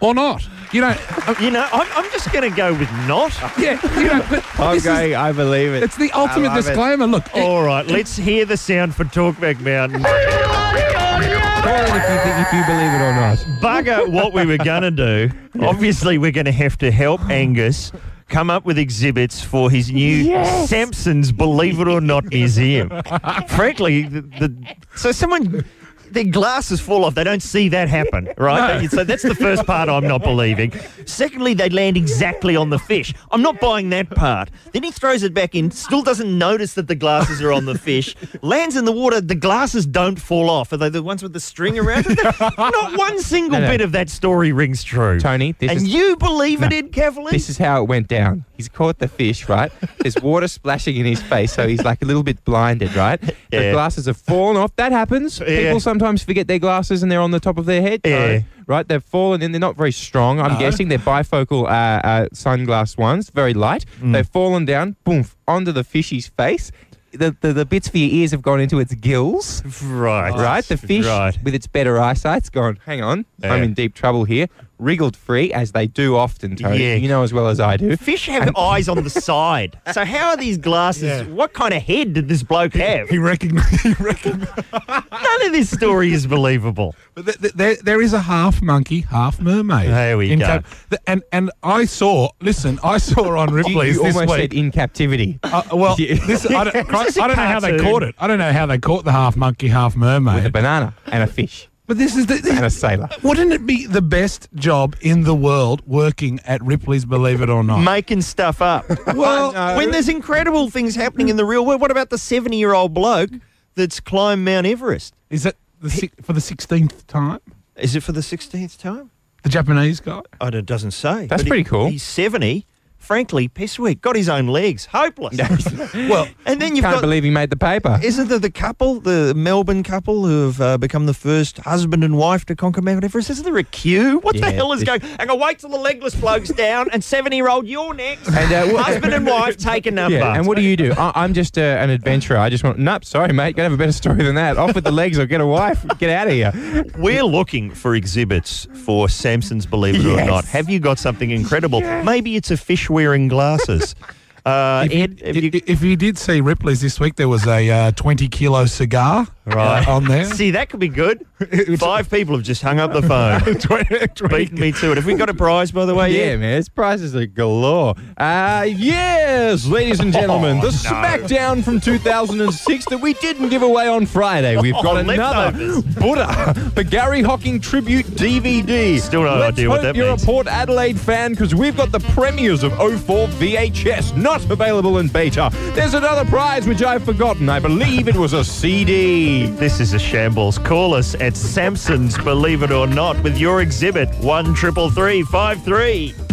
or 0.00 0.14
not. 0.14 0.46
You 0.72 0.80
know, 0.80 0.96
You 1.40 1.50
know, 1.50 1.66
I'm, 1.72 1.86
I'm 1.94 2.10
just 2.12 2.32
going 2.32 2.48
to 2.50 2.56
go 2.56 2.72
with 2.72 2.90
not. 3.06 3.32
yeah, 3.58 3.78
you 3.98 4.06
know, 4.06 4.24
but 4.30 4.44
I'm 4.60 4.74
this 4.74 4.84
is- 4.84 4.88
I 4.88 5.32
believe 5.32 5.74
it. 5.74 5.82
it's 5.82 5.96
the 5.96 6.10
ultimate 6.12 6.48
love 6.48 6.58
it. 6.58 6.62
disclaimer. 6.62 7.06
Look, 7.06 7.26
it- 7.34 7.42
All 7.42 7.62
right, 7.62 7.86
let's 7.86 8.16
hear 8.16 8.44
the 8.44 8.56
sound 8.56 8.94
for 8.94 9.04
Talkback 9.04 9.60
Mountain. 9.60 10.02
If 10.04 11.64
you 11.64 12.18
think 12.18 12.46
if 12.46 12.52
you 12.52 12.64
believe 12.66 12.92
it 12.92 13.00
or 13.00 13.14
not. 13.14 13.38
Bugger 13.60 14.08
what 14.10 14.32
we 14.32 14.44
were 14.46 14.58
going 14.58 14.82
to 14.82 14.90
do. 14.90 15.30
Obviously, 15.60 16.18
we're 16.18 16.32
going 16.32 16.46
to 16.46 16.52
have 16.52 16.76
to 16.78 16.90
help 16.90 17.20
Angus 17.30 17.92
come 18.28 18.50
up 18.50 18.64
with 18.64 18.78
exhibits 18.78 19.42
for 19.42 19.70
his 19.70 19.90
new 19.92 20.24
Sampson's 20.66 21.30
Believe 21.32 21.78
It 21.80 21.88
or 21.88 22.00
Not 22.00 22.24
Museum. 22.26 22.88
Frankly, 23.48 24.02
the, 24.04 24.22
the 24.22 24.74
so 24.96 25.12
someone 25.12 25.64
their 26.12 26.24
glasses 26.24 26.80
fall 26.80 27.04
off. 27.04 27.14
They 27.14 27.24
don't 27.24 27.42
see 27.42 27.68
that 27.70 27.88
happen, 27.88 28.28
right? 28.36 28.88
So 28.90 29.04
that's 29.04 29.22
the 29.22 29.34
first 29.34 29.66
part 29.66 29.88
I'm 29.88 30.06
not 30.06 30.22
believing. 30.22 30.72
Secondly, 31.06 31.54
they 31.54 31.68
land 31.68 31.96
exactly 31.96 32.56
on 32.56 32.70
the 32.70 32.78
fish. 32.78 33.14
I'm 33.30 33.42
not 33.42 33.60
buying 33.60 33.90
that 33.90 34.10
part. 34.10 34.50
Then 34.72 34.82
he 34.82 34.90
throws 34.90 35.22
it 35.22 35.34
back 35.34 35.54
in, 35.54 35.70
still 35.70 36.02
doesn't 36.02 36.36
notice 36.38 36.74
that 36.74 36.88
the 36.88 36.94
glasses 36.94 37.40
are 37.42 37.52
on 37.52 37.64
the 37.64 37.78
fish, 37.78 38.14
lands 38.42 38.76
in 38.76 38.84
the 38.84 38.92
water, 38.92 39.20
the 39.20 39.34
glasses 39.34 39.86
don't 39.86 40.20
fall 40.20 40.50
off. 40.50 40.72
Are 40.72 40.76
they 40.76 40.88
the 40.88 41.02
ones 41.02 41.22
with 41.22 41.32
the 41.32 41.40
string 41.40 41.78
around 41.78 42.06
it? 42.08 42.18
Not 42.58 42.98
one 42.98 43.18
single 43.20 43.52
No, 43.60 43.60
no. 43.66 43.70
bit 43.70 43.80
of 43.80 43.92
that 43.92 44.08
story 44.10 44.52
rings 44.52 44.82
true. 44.82 45.20
Tony, 45.20 45.52
this 45.58 45.70
and 45.70 45.78
is- 45.78 45.88
you 45.88 46.16
believe 46.16 46.62
it 46.62 46.70
No. 46.70 46.76
in 46.76 46.88
Kavalee? 46.90 47.30
This 47.30 47.48
is 47.48 47.58
how 47.58 47.82
it 47.82 47.88
went 47.88 48.08
down. 48.08 48.44
He's 48.56 48.68
caught 48.68 48.98
the 48.98 49.08
fish, 49.08 49.48
right? 49.48 49.72
There's 49.98 50.16
water 50.22 50.46
splashing 50.48 50.96
in 50.96 51.04
his 51.06 51.20
face, 51.22 51.52
so 51.52 51.66
he's 51.66 51.82
like 51.84 52.00
a 52.02 52.04
little 52.04 52.22
bit 52.22 52.44
blinded, 52.44 52.94
right? 52.94 53.20
Yeah. 53.50 53.60
The 53.62 53.72
glasses 53.72 54.06
have 54.06 54.16
fallen 54.16 54.56
off. 54.56 54.74
That 54.76 54.92
happens. 54.92 55.40
Yeah. 55.40 55.46
People 55.64 55.80
sometimes 55.80 56.01
forget 56.24 56.46
their 56.48 56.58
glasses 56.58 57.02
and 57.02 57.10
they're 57.10 57.20
on 57.20 57.30
the 57.30 57.40
top 57.40 57.58
of 57.58 57.66
their 57.66 57.82
head. 57.82 58.00
So, 58.04 58.10
Yeah. 58.10 58.40
right? 58.66 58.86
They've 58.86 59.02
fallen 59.02 59.42
and 59.42 59.54
they're 59.54 59.60
not 59.60 59.76
very 59.76 59.92
strong. 59.92 60.40
I'm 60.40 60.52
No. 60.54 60.58
guessing 60.58 60.88
they're 60.88 60.98
bifocal 60.98 61.64
uh, 61.64 61.68
uh, 61.68 62.26
sunglass 62.34 62.96
ones, 62.98 63.30
very 63.30 63.54
light. 63.54 63.84
Mm. 64.00 64.12
They've 64.12 64.28
fallen 64.28 64.64
down, 64.64 64.96
boom, 65.04 65.24
onto 65.46 65.72
the 65.72 65.84
fishy's 65.84 66.28
face. 66.28 66.70
The, 67.12 67.36
the, 67.42 67.52
the 67.52 67.66
bits 67.66 67.88
for 67.88 67.98
your 67.98 68.08
ears 68.10 68.30
have 68.30 68.40
gone 68.40 68.58
into 68.60 68.78
its 68.80 68.94
gills. 68.94 69.62
right. 69.82 70.32
Right, 70.32 70.64
the 70.64 70.78
fish 70.78 71.04
Right. 71.06 71.36
with 71.44 71.54
its 71.54 71.66
better 71.66 72.00
eyesight's 72.00 72.48
gone. 72.48 72.78
Hang 72.86 73.02
on, 73.02 73.26
I'm 73.42 73.62
in 73.62 73.74
deep 73.74 73.94
trouble 73.94 74.24
here. 74.24 74.46
Wriggled 74.78 75.16
free, 75.16 75.52
as 75.52 75.70
they 75.72 75.86
do 75.86 76.16
often. 76.16 76.56
Tony. 76.56 76.82
Yeah. 76.82 76.94
You 76.96 77.08
know 77.08 77.22
as 77.22 77.32
well 77.32 77.46
as 77.46 77.60
I 77.60 77.76
do. 77.76 77.96
Fish 77.96 78.26
have 78.26 78.56
eyes 78.56 78.88
on 78.88 79.04
the 79.04 79.10
side. 79.28 79.78
So 79.92 80.04
how 80.04 80.30
are 80.30 80.36
these 80.36 80.58
glasses? 80.58 81.02
Yeah. 81.04 81.22
What 81.24 81.52
kind 81.52 81.72
of 81.72 81.82
head 81.82 82.14
did 82.14 82.28
this 82.28 82.42
bloke 82.42 82.74
have? 82.74 83.08
he 83.08 83.18
recognized. 83.18 83.80
He 83.82 83.92
recognized. 84.02 84.50
None 84.72 85.42
of 85.46 85.52
this 85.52 85.70
story 85.70 86.12
is 86.12 86.26
believable. 86.26 86.94
But 87.14 87.26
th- 87.26 87.38
th- 87.38 87.52
there, 87.54 87.76
there 87.76 88.02
is 88.02 88.12
a 88.12 88.20
half 88.20 88.60
monkey, 88.60 89.02
half 89.02 89.40
mermaid. 89.40 89.88
There 89.90 90.16
we 90.18 90.32
in 90.32 90.40
go. 90.40 90.46
Cap- 90.46 90.66
th- 90.90 91.02
and 91.06 91.22
and 91.32 91.50
I 91.62 91.84
saw. 91.84 92.30
Listen, 92.40 92.80
I 92.82 92.98
saw 92.98 93.38
on 93.38 93.50
You, 93.50 93.54
Ripley's 93.56 93.96
you 93.96 94.02
this 94.02 94.16
almost 94.16 94.32
week. 94.36 94.40
said 94.52 94.54
in 94.54 94.70
captivity. 94.72 95.38
uh, 95.44 95.62
well, 95.72 95.94
this, 95.96 96.44
I, 96.50 96.64
don't, 96.64 96.74
Is 96.76 96.86
this 97.06 97.16
a 97.18 97.22
I 97.22 97.26
don't 97.28 97.36
know 97.36 97.46
how 97.46 97.60
they 97.60 97.78
caught 97.78 98.02
it. 98.02 98.14
I 98.18 98.26
don't 98.26 98.38
know 98.38 98.52
how 98.52 98.66
they 98.66 98.78
caught 98.78 99.04
the 99.04 99.12
half 99.12 99.36
monkey, 99.36 99.68
half 99.68 99.94
mermaid 99.94 100.34
with 100.36 100.46
a 100.46 100.50
banana 100.50 100.94
and 101.06 101.22
a 101.22 101.26
fish 101.26 101.68
But 101.92 101.98
this 101.98 102.16
is 102.16 102.24
the. 102.24 102.36
and 102.56 102.64
a 102.64 102.70
sailor. 102.70 103.10
wouldn't 103.22 103.52
it 103.52 103.66
be 103.66 103.84
the 103.86 104.00
best 104.00 104.48
job 104.54 104.96
in 105.02 105.24
the 105.24 105.34
world 105.34 105.82
working 105.86 106.40
at 106.46 106.62
Ripley's? 106.62 107.04
Believe 107.04 107.42
it 107.42 107.50
or 107.50 107.62
not. 107.62 107.80
Making 107.82 108.22
stuff 108.22 108.62
up. 108.62 108.86
Well, 109.14 109.52
when 109.76 109.90
there's 109.90 110.08
incredible 110.08 110.70
things 110.70 110.94
happening 110.94 111.28
in 111.28 111.36
the 111.36 111.44
real 111.44 111.66
world, 111.66 111.82
what 111.82 111.90
about 111.90 112.08
the 112.08 112.16
70 112.16 112.56
year 112.56 112.72
old 112.72 112.94
bloke 112.94 113.28
that's 113.74 114.00
climbed 114.00 114.42
Mount 114.46 114.66
Everest? 114.66 115.14
is 115.28 115.44
it 115.44 115.58
the 115.82 116.10
for 116.22 116.32
the 116.32 116.40
sixteenth 116.40 117.06
time? 117.06 117.40
Is 117.76 117.94
it 117.94 118.02
for 118.02 118.12
the 118.12 118.20
16th 118.22 118.78
time? 118.78 119.10
The 119.42 119.50
Japanese 119.50 120.00
guy. 120.00 120.22
Oh, 120.40 120.46
it 120.46 120.64
doesn't 120.64 120.92
say. 120.92 121.26
That's 121.26 121.42
But 121.42 121.44
he- 121.44 121.48
pretty 121.50 121.64
cool. 121.64 121.88
He's 121.88 122.02
70. 122.02 122.64
Frankly, 123.02 123.48
piss 123.48 123.78
weak. 123.78 124.00
Got 124.00 124.14
his 124.16 124.28
own 124.28 124.46
legs. 124.46 124.86
Hopeless. 124.86 125.36
Well, 126.08 126.26
and 126.46 126.60
then 126.60 126.74
you've 126.76 126.84
Can't 126.84 126.96
got. 126.96 127.00
believe 127.00 127.22
he 127.24 127.30
made 127.30 127.50
the 127.50 127.56
paper. 127.56 127.98
Isn't 128.02 128.28
there 128.28 128.38
the 128.38 128.50
couple, 128.50 129.00
the 129.00 129.34
Melbourne 129.36 129.82
couple, 129.82 130.24
who 130.26 130.46
have 130.46 130.60
uh, 130.60 130.78
become 130.78 131.06
the 131.06 131.14
first 131.14 131.58
husband 131.58 132.02
and 132.04 132.16
wife 132.16 132.44
to 132.46 132.56
conquer 132.56 132.80
Mount 132.80 133.04
Everest? 133.04 133.28
Isn't 133.30 133.44
there 133.44 133.56
a 133.58 133.62
queue? 133.64 134.18
What 134.20 134.36
the 134.40 134.50
hell 134.50 134.72
is 134.72 134.84
going? 134.84 135.00
I'm 135.18 135.26
going 135.26 135.38
to 135.40 135.44
wait 135.44 135.58
till 135.58 135.70
the 135.70 135.78
legless 135.78 136.14
bloke's 136.14 136.50
down 136.50 136.88
and 136.92 137.02
70 137.04 137.36
year 137.36 137.48
old, 137.48 137.66
you're 137.66 137.92
next. 137.94 138.28
And, 138.28 138.52
uh, 138.52 138.82
husband 138.82 139.12
and 139.12 139.26
wife 139.26 139.56
take 139.56 139.86
a 139.86 139.90
number. 140.02 140.18
Yeah, 140.18 140.34
and 140.34 140.46
what 140.46 140.56
do 140.56 140.62
you 140.62 140.76
do? 140.76 140.92
I, 140.92 141.12
I'm 141.14 141.34
just 141.34 141.58
uh, 141.58 141.60
an 141.62 141.90
adventurer. 141.90 142.38
I 142.38 142.48
just 142.48 142.64
want. 142.64 142.78
Nope, 142.78 143.04
sorry, 143.04 143.32
mate. 143.32 143.56
Gotta 143.56 143.64
have 143.70 143.72
a 143.72 143.76
better 143.76 143.92
story 143.92 144.22
than 144.22 144.34
that. 144.36 144.56
Off 144.56 144.74
with 144.74 144.84
the 144.84 144.92
legs 144.92 145.18
or 145.18 145.26
get 145.26 145.40
a 145.40 145.46
wife. 145.46 145.84
Get 145.98 146.10
out 146.10 146.28
of 146.28 146.32
here. 146.32 146.84
We're 146.98 147.24
looking 147.24 147.70
for 147.70 147.94
exhibits 147.94 148.66
for 148.84 149.08
Sampson's 149.08 149.66
Believe 149.66 149.96
It 149.96 150.06
or 150.06 150.24
Not. 150.24 150.44
Have 150.46 150.68
you 150.70 150.78
got 150.78 150.98
something 150.98 151.30
incredible? 151.30 151.80
Maybe 151.80 152.36
it's 152.36 152.50
a 152.50 152.56
fish 152.56 152.88
wearing 152.92 153.28
glasses. 153.28 153.94
Uh, 154.44 154.88
if, 154.90 154.92
you, 154.92 155.02
Ed, 155.04 155.20
have 155.24 155.36
you- 155.36 155.50
if, 155.54 155.70
if 155.70 155.82
you 155.84 155.94
did 155.94 156.18
see 156.18 156.40
Ripley's 156.40 156.80
this 156.80 156.98
week, 156.98 157.14
there 157.14 157.28
was 157.28 157.46
a 157.46 157.70
uh, 157.70 157.90
twenty 157.92 158.26
kilo 158.26 158.66
cigar 158.66 159.28
Right. 159.44 159.86
on 159.88 160.04
there. 160.04 160.24
See, 160.26 160.52
that 160.52 160.68
could 160.70 160.78
be 160.78 160.88
good. 160.88 161.26
Five 161.78 162.08
people 162.08 162.36
have 162.36 162.44
just 162.44 162.62
hung 162.62 162.78
up 162.78 162.92
the 162.92 163.02
phone, 163.02 163.40
20, 163.56 164.06
20 164.14 164.36
beaten 164.36 164.60
me 164.60 164.70
to 164.70 164.92
it. 164.92 164.96
Have 164.96 165.04
we 165.06 165.14
got 165.14 165.28
a 165.28 165.34
prize, 165.34 165.72
by 165.72 165.84
the 165.84 165.94
way? 165.96 166.12
Yeah, 166.12 166.24
yet? 166.26 166.38
man, 166.38 166.58
its 166.58 166.68
prizes 166.68 167.16
are 167.16 167.26
galore. 167.26 167.96
Uh, 168.16 168.64
yes, 168.68 169.66
ladies 169.66 169.98
and 169.98 170.12
gentlemen, 170.12 170.60
the 170.60 170.68
SmackDown 170.68 171.64
from 171.64 171.80
2006 171.80 172.84
that 172.86 172.98
we 172.98 173.14
didn't 173.14 173.48
give 173.48 173.62
away 173.62 173.88
on 173.88 174.06
Friday. 174.06 174.56
We've 174.58 174.74
got 174.74 174.86
Oh, 174.94 174.96
another 174.98 175.58
leftovers. 175.58 175.82
Buddha, 175.96 176.70
the 176.76 176.84
Gary 176.84 177.22
Hocking 177.22 177.60
tribute 177.60 178.06
DVD. 178.06 179.00
Still 179.00 179.22
no 179.24 179.36
Let's 179.38 179.54
idea 179.58 179.68
what 179.68 179.76
hope 179.80 179.82
that 179.82 179.96
you're 179.96 180.08
means. 180.10 180.22
a 180.22 180.26
Port 180.26 180.46
Adelaide 180.46 181.00
fan 181.00 181.32
because 181.32 181.52
we've 181.52 181.76
got 181.76 181.90
the 181.90 182.00
premieres 182.14 182.62
of 182.62 182.72
04 182.74 183.26
VHS, 183.26 184.16
not 184.16 184.48
available 184.48 184.98
in 184.98 185.08
beta. 185.08 185.50
There's 185.74 185.94
another 185.94 186.24
prize 186.30 186.68
which 186.68 186.82
I've 186.82 187.02
forgotten. 187.04 187.48
I 187.48 187.58
believe 187.58 188.06
it 188.06 188.14
was 188.14 188.34
a 188.34 188.44
CD. 188.44 189.31
This 189.32 189.80
is 189.80 189.94
a 189.94 189.98
shambles. 189.98 190.58
Call 190.58 190.92
us 190.92 191.14
at 191.14 191.36
Sampson's 191.36 192.18
Believe 192.18 192.62
It 192.62 192.70
or 192.70 192.86
Not 192.86 193.22
with 193.22 193.38
your 193.38 193.62
exhibit 193.62 194.10
one 194.16 194.54
triple 194.54 194.90
three 194.90 195.22
five 195.22 195.62
three. 195.64 196.12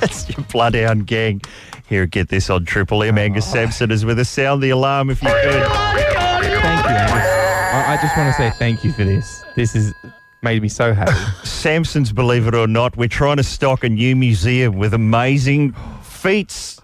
That's 0.00 0.28
your 0.28 0.44
bloodhound 0.52 1.06
gang. 1.06 1.40
Here, 1.88 2.04
get 2.04 2.28
this 2.28 2.50
on 2.50 2.66
Triple 2.66 3.02
M. 3.02 3.16
Angus 3.16 3.50
Sampson 3.50 3.90
is 3.90 4.04
with 4.04 4.18
us. 4.18 4.28
Sound 4.28 4.62
the 4.62 4.70
alarm 4.70 5.08
if 5.08 5.22
you 5.22 5.28
could. 5.30 5.42
Thank 5.42 6.50
you, 6.50 6.58
Angus. 6.58 7.26
I, 7.72 7.94
I 7.94 7.98
just 8.02 8.14
want 8.14 8.28
to 8.28 8.34
say 8.34 8.50
thank 8.58 8.84
you 8.84 8.92
for 8.92 9.04
this. 9.04 9.42
This 9.56 9.72
has 9.72 9.94
made 10.42 10.60
me 10.60 10.68
so 10.68 10.92
happy. 10.92 11.12
Sampson's 11.46 12.12
Believe 12.12 12.46
It 12.46 12.54
or 12.54 12.66
Not. 12.66 12.94
We're 12.98 13.08
trying 13.08 13.38
to 13.38 13.42
stock 13.42 13.84
a 13.84 13.88
new 13.88 14.14
museum 14.14 14.76
with 14.76 14.92
amazing 14.92 15.72
feats, 16.02 16.78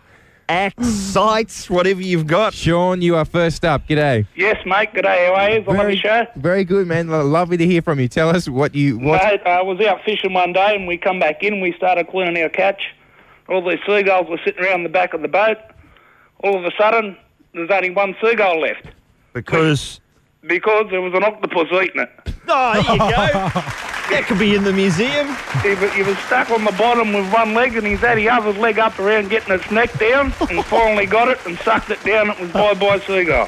acts, 0.48 0.88
sites, 0.88 1.68
whatever 1.70 2.00
you've 2.00 2.26
got. 2.26 2.54
Sean, 2.54 3.02
you 3.02 3.16
are 3.16 3.24
first 3.24 3.64
up. 3.64 3.86
G'day. 3.86 4.26
Yes, 4.36 4.56
mate. 4.66 4.92
Good 4.94 5.02
day. 5.02 5.26
How 5.26 5.34
are 5.34 5.50
you? 5.50 5.64
I 5.68 5.72
love 5.72 5.88
your 5.88 5.96
show. 5.96 6.26
very 6.36 6.64
good, 6.64 6.86
man. 6.86 7.08
Lo- 7.08 7.24
Lovely 7.24 7.56
to 7.56 7.66
hear 7.66 7.82
from 7.82 8.00
you. 8.00 8.08
Tell 8.08 8.28
us 8.30 8.48
what 8.48 8.74
you 8.74 8.98
what. 8.98 9.22
Mate, 9.22 9.42
I 9.46 9.62
was 9.62 9.80
out 9.80 10.02
fishing 10.04 10.32
one 10.32 10.52
day 10.52 10.74
and 10.74 10.86
we 10.86 10.96
come 10.96 11.18
back 11.18 11.42
in 11.42 11.54
and 11.54 11.62
we 11.62 11.72
started 11.74 12.08
cleaning 12.08 12.42
our 12.42 12.48
catch. 12.48 12.82
All 13.48 13.66
these 13.68 13.78
seagulls 13.86 14.28
were 14.28 14.40
sitting 14.44 14.62
around 14.64 14.82
the 14.82 14.88
back 14.88 15.14
of 15.14 15.22
the 15.22 15.28
boat. 15.28 15.56
All 16.44 16.56
of 16.58 16.64
a 16.64 16.70
sudden, 16.78 17.16
there's 17.54 17.70
only 17.70 17.90
one 17.90 18.14
seagull 18.22 18.60
left 18.60 18.86
Because. 19.32 20.00
Because 20.46 20.86
there 20.90 21.00
was 21.00 21.14
an 21.14 21.24
octopus 21.24 21.68
eating 21.72 22.02
it. 22.02 22.10
Oh, 22.48 22.72
there 22.72 22.92
you 22.92 22.98
go. 22.98 23.32
that 24.10 24.24
could 24.26 24.38
be 24.38 24.54
in 24.54 24.64
the 24.64 24.72
museum. 24.72 25.28
He 25.62 25.74
was, 25.74 25.92
he 25.92 26.02
was 26.02 26.16
stuck 26.20 26.50
on 26.50 26.64
the 26.64 26.72
bottom 26.72 27.12
with 27.12 27.30
one 27.32 27.54
leg 27.54 27.76
and 27.76 27.86
he's 27.86 28.00
had 28.00 28.18
his 28.18 28.28
other 28.28 28.52
leg 28.52 28.78
up 28.78 28.98
around 28.98 29.28
getting 29.28 29.54
its 29.54 29.70
neck 29.70 29.92
down 29.98 30.32
and 30.48 30.64
finally 30.66 31.06
got 31.06 31.28
it 31.28 31.38
and 31.46 31.58
sucked 31.58 31.90
it 31.90 32.02
down. 32.04 32.30
It 32.30 32.40
was 32.40 32.50
bye-bye 32.52 33.00
seagull. 33.00 33.46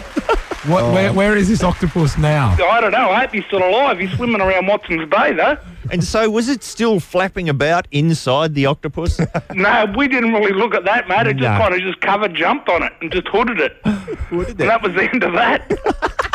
What, 0.67 0.93
where, 0.93 1.09
oh. 1.09 1.13
where 1.15 1.37
is 1.37 1.49
this 1.49 1.63
octopus 1.63 2.19
now? 2.19 2.51
I 2.63 2.81
don't 2.83 2.93
know. 2.93 3.09
I 3.11 3.21
hope 3.23 3.31
he's 3.33 3.47
still 3.47 3.67
alive. 3.67 3.99
He's 3.99 4.13
swimming 4.13 4.43
around 4.43 4.67
Watson's 4.67 5.09
Bay, 5.09 5.33
though. 5.33 5.57
And 5.91 6.05
so, 6.05 6.29
was 6.29 6.51
it 6.51 6.63
still 6.63 7.01
flapping 7.01 7.49
about 7.49 7.89
inside 7.91 8.55
the 8.55 8.67
octopus? 8.67 9.19
No, 9.55 9.87
we 9.97 10.07
didn't 10.07 10.33
really 10.33 10.53
look 10.53 10.75
at 10.75 10.85
that, 10.85 11.09
mate. 11.09 11.27
It 11.27 11.37
just 11.39 11.51
No. 11.51 11.59
kind 11.59 11.75
of 11.75 11.81
just 11.81 12.01
covered, 12.03 12.35
jumped 12.35 12.69
on 12.69 12.83
it, 12.83 12.93
and 13.01 13.11
just 13.11 13.27
hooded 13.29 13.59
it. 13.59 13.77
and 13.85 14.57
that 14.59 14.83
was 14.83 14.93
the 14.95 15.09
end 15.11 15.25
of 15.25 15.33
that. 15.33 16.27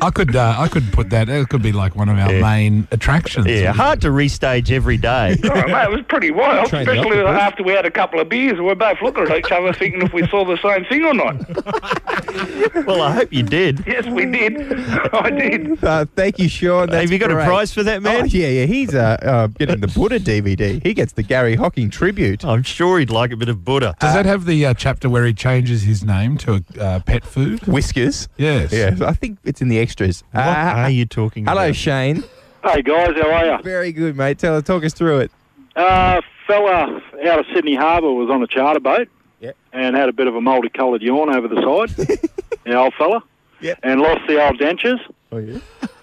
I 0.00 0.10
could 0.10 0.34
uh, 0.36 0.54
I 0.58 0.68
could 0.68 0.92
put 0.92 1.10
that. 1.10 1.28
It 1.28 1.48
could 1.48 1.62
be 1.62 1.72
like 1.72 1.96
one 1.96 2.08
of 2.08 2.18
our 2.18 2.32
Yeah. 2.32 2.40
main 2.40 2.86
attractions. 2.90 3.46
yeah, 3.46 3.72
hard 3.72 4.00
to 4.02 4.08
restage 4.08 4.70
every 4.70 4.96
day. 4.96 5.36
oh, 5.44 5.48
mate, 5.66 5.84
it 5.84 5.90
was 5.90 6.02
pretty 6.08 6.30
wild, 6.30 6.66
especially 6.66 7.18
after 7.20 7.62
we 7.62 7.72
had 7.72 7.86
a 7.86 7.90
couple 7.90 8.20
of 8.20 8.28
beers. 8.28 8.58
and 8.58 8.64
We're 8.66 8.74
both 8.74 9.00
looking 9.02 9.24
at 9.24 9.38
each 9.38 9.50
other, 9.52 9.72
thinking 9.72 10.02
if 10.02 10.12
we 10.12 10.26
saw 10.28 10.44
the 10.44 10.56
same 10.58 10.84
thing 10.86 11.04
or 11.04 11.14
not. 11.14 11.36
Well, 12.86 13.02
I 13.02 13.12
hope 13.12 13.32
you 13.32 13.42
did. 13.42 13.82
Yes, 13.86 14.06
we 14.06 14.24
did. 14.24 14.56
I 15.12 15.30
did. 15.30 15.82
Uh, 15.82 16.04
thank 16.14 16.38
you, 16.38 16.48
Sean. 16.48 16.88
That's 16.88 17.02
Have 17.02 17.12
you 17.12 17.18
got 17.18 17.30
great. 17.30 17.42
a 17.42 17.46
prize 17.46 17.72
for 17.72 17.82
that, 17.82 18.02
man? 18.02 18.22
Oh, 18.22 18.24
yeah, 18.24 18.48
yeah. 18.48 18.66
He's 18.66 18.94
uh, 18.94 19.16
uh, 19.22 19.46
getting 19.48 19.80
the 19.80 19.88
Buddha 19.88 20.20
DVD. 20.20 20.80
He 20.82 20.94
gets 20.94 21.12
the 21.12 21.22
Gary 21.22 21.54
Hocking 21.56 21.90
tribute. 21.90 22.44
I'm 22.44 22.62
sure 22.62 22.98
he'd 22.98 23.10
like 23.10 23.32
a 23.32 23.36
bit 23.36 23.48
of 23.48 23.64
Buddha. 23.64 23.94
Does 24.00 24.14
that 24.14 24.26
have 24.26 24.44
the 24.44 24.66
uh, 24.66 24.74
chapter 24.74 25.08
where 25.10 25.24
he 25.24 25.34
changes 25.34 25.82
his 25.82 26.04
name 26.04 26.36
to 26.38 26.62
a 26.78 26.80
uh, 26.82 27.00
pet 27.00 27.24
food? 27.24 27.60
Whiskas. 27.62 28.28
Yes. 28.36 28.72
Yeah, 28.72 28.94
I 29.06 29.12
think 29.14 29.38
it's 29.44 29.60
in 29.60 29.68
the 29.68 29.77
extras. 29.78 30.22
What 30.32 30.44
Uh, 30.46 30.72
are 30.76 30.90
you 30.90 31.06
talking 31.06 31.44
hello, 31.46 31.64
about? 31.66 31.76
Shane. 31.76 32.24
Hey 32.64 32.82
guys, 32.82 33.14
how 33.20 33.30
are 33.32 33.46
you? 33.46 33.62
Very 33.62 33.92
good, 33.92 34.16
mate. 34.16 34.38
Tell 34.38 34.56
us, 34.56 34.64
talk 34.64 34.84
us 34.84 34.92
through 34.92 35.20
it. 35.20 35.30
Uh, 35.76 36.20
fella 36.46 37.00
out 37.26 37.38
of 37.38 37.46
Sydney 37.54 37.74
Harbour 37.76 38.12
was 38.12 38.30
on 38.30 38.42
a 38.42 38.46
charter 38.48 38.80
boat 38.80 39.08
Yep. 39.40 39.56
and 39.72 39.94
had 39.96 40.08
a 40.08 40.12
bit 40.12 40.26
of 40.26 40.34
a 40.34 40.40
multicoloured 40.40 41.02
yawn 41.02 41.34
over 41.34 41.46
the 41.46 41.56
side. 41.62 42.18
the 42.64 42.74
old 42.76 42.94
fella. 42.94 43.22
Yep. 43.60 43.78
And 43.82 44.00
lost 44.00 44.20
the 44.26 44.44
old 44.44 44.58
dentures. 44.58 44.98
Oh 45.32 45.38
yeah. 45.38 45.58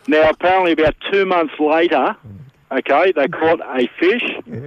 Now, 0.07 0.29
apparently, 0.29 0.71
about 0.71 0.95
two 1.11 1.25
months 1.25 1.53
later, 1.59 2.15
okay, 2.71 3.11
they 3.11 3.27
caught 3.27 3.59
a 3.61 3.89
fish 3.99 4.23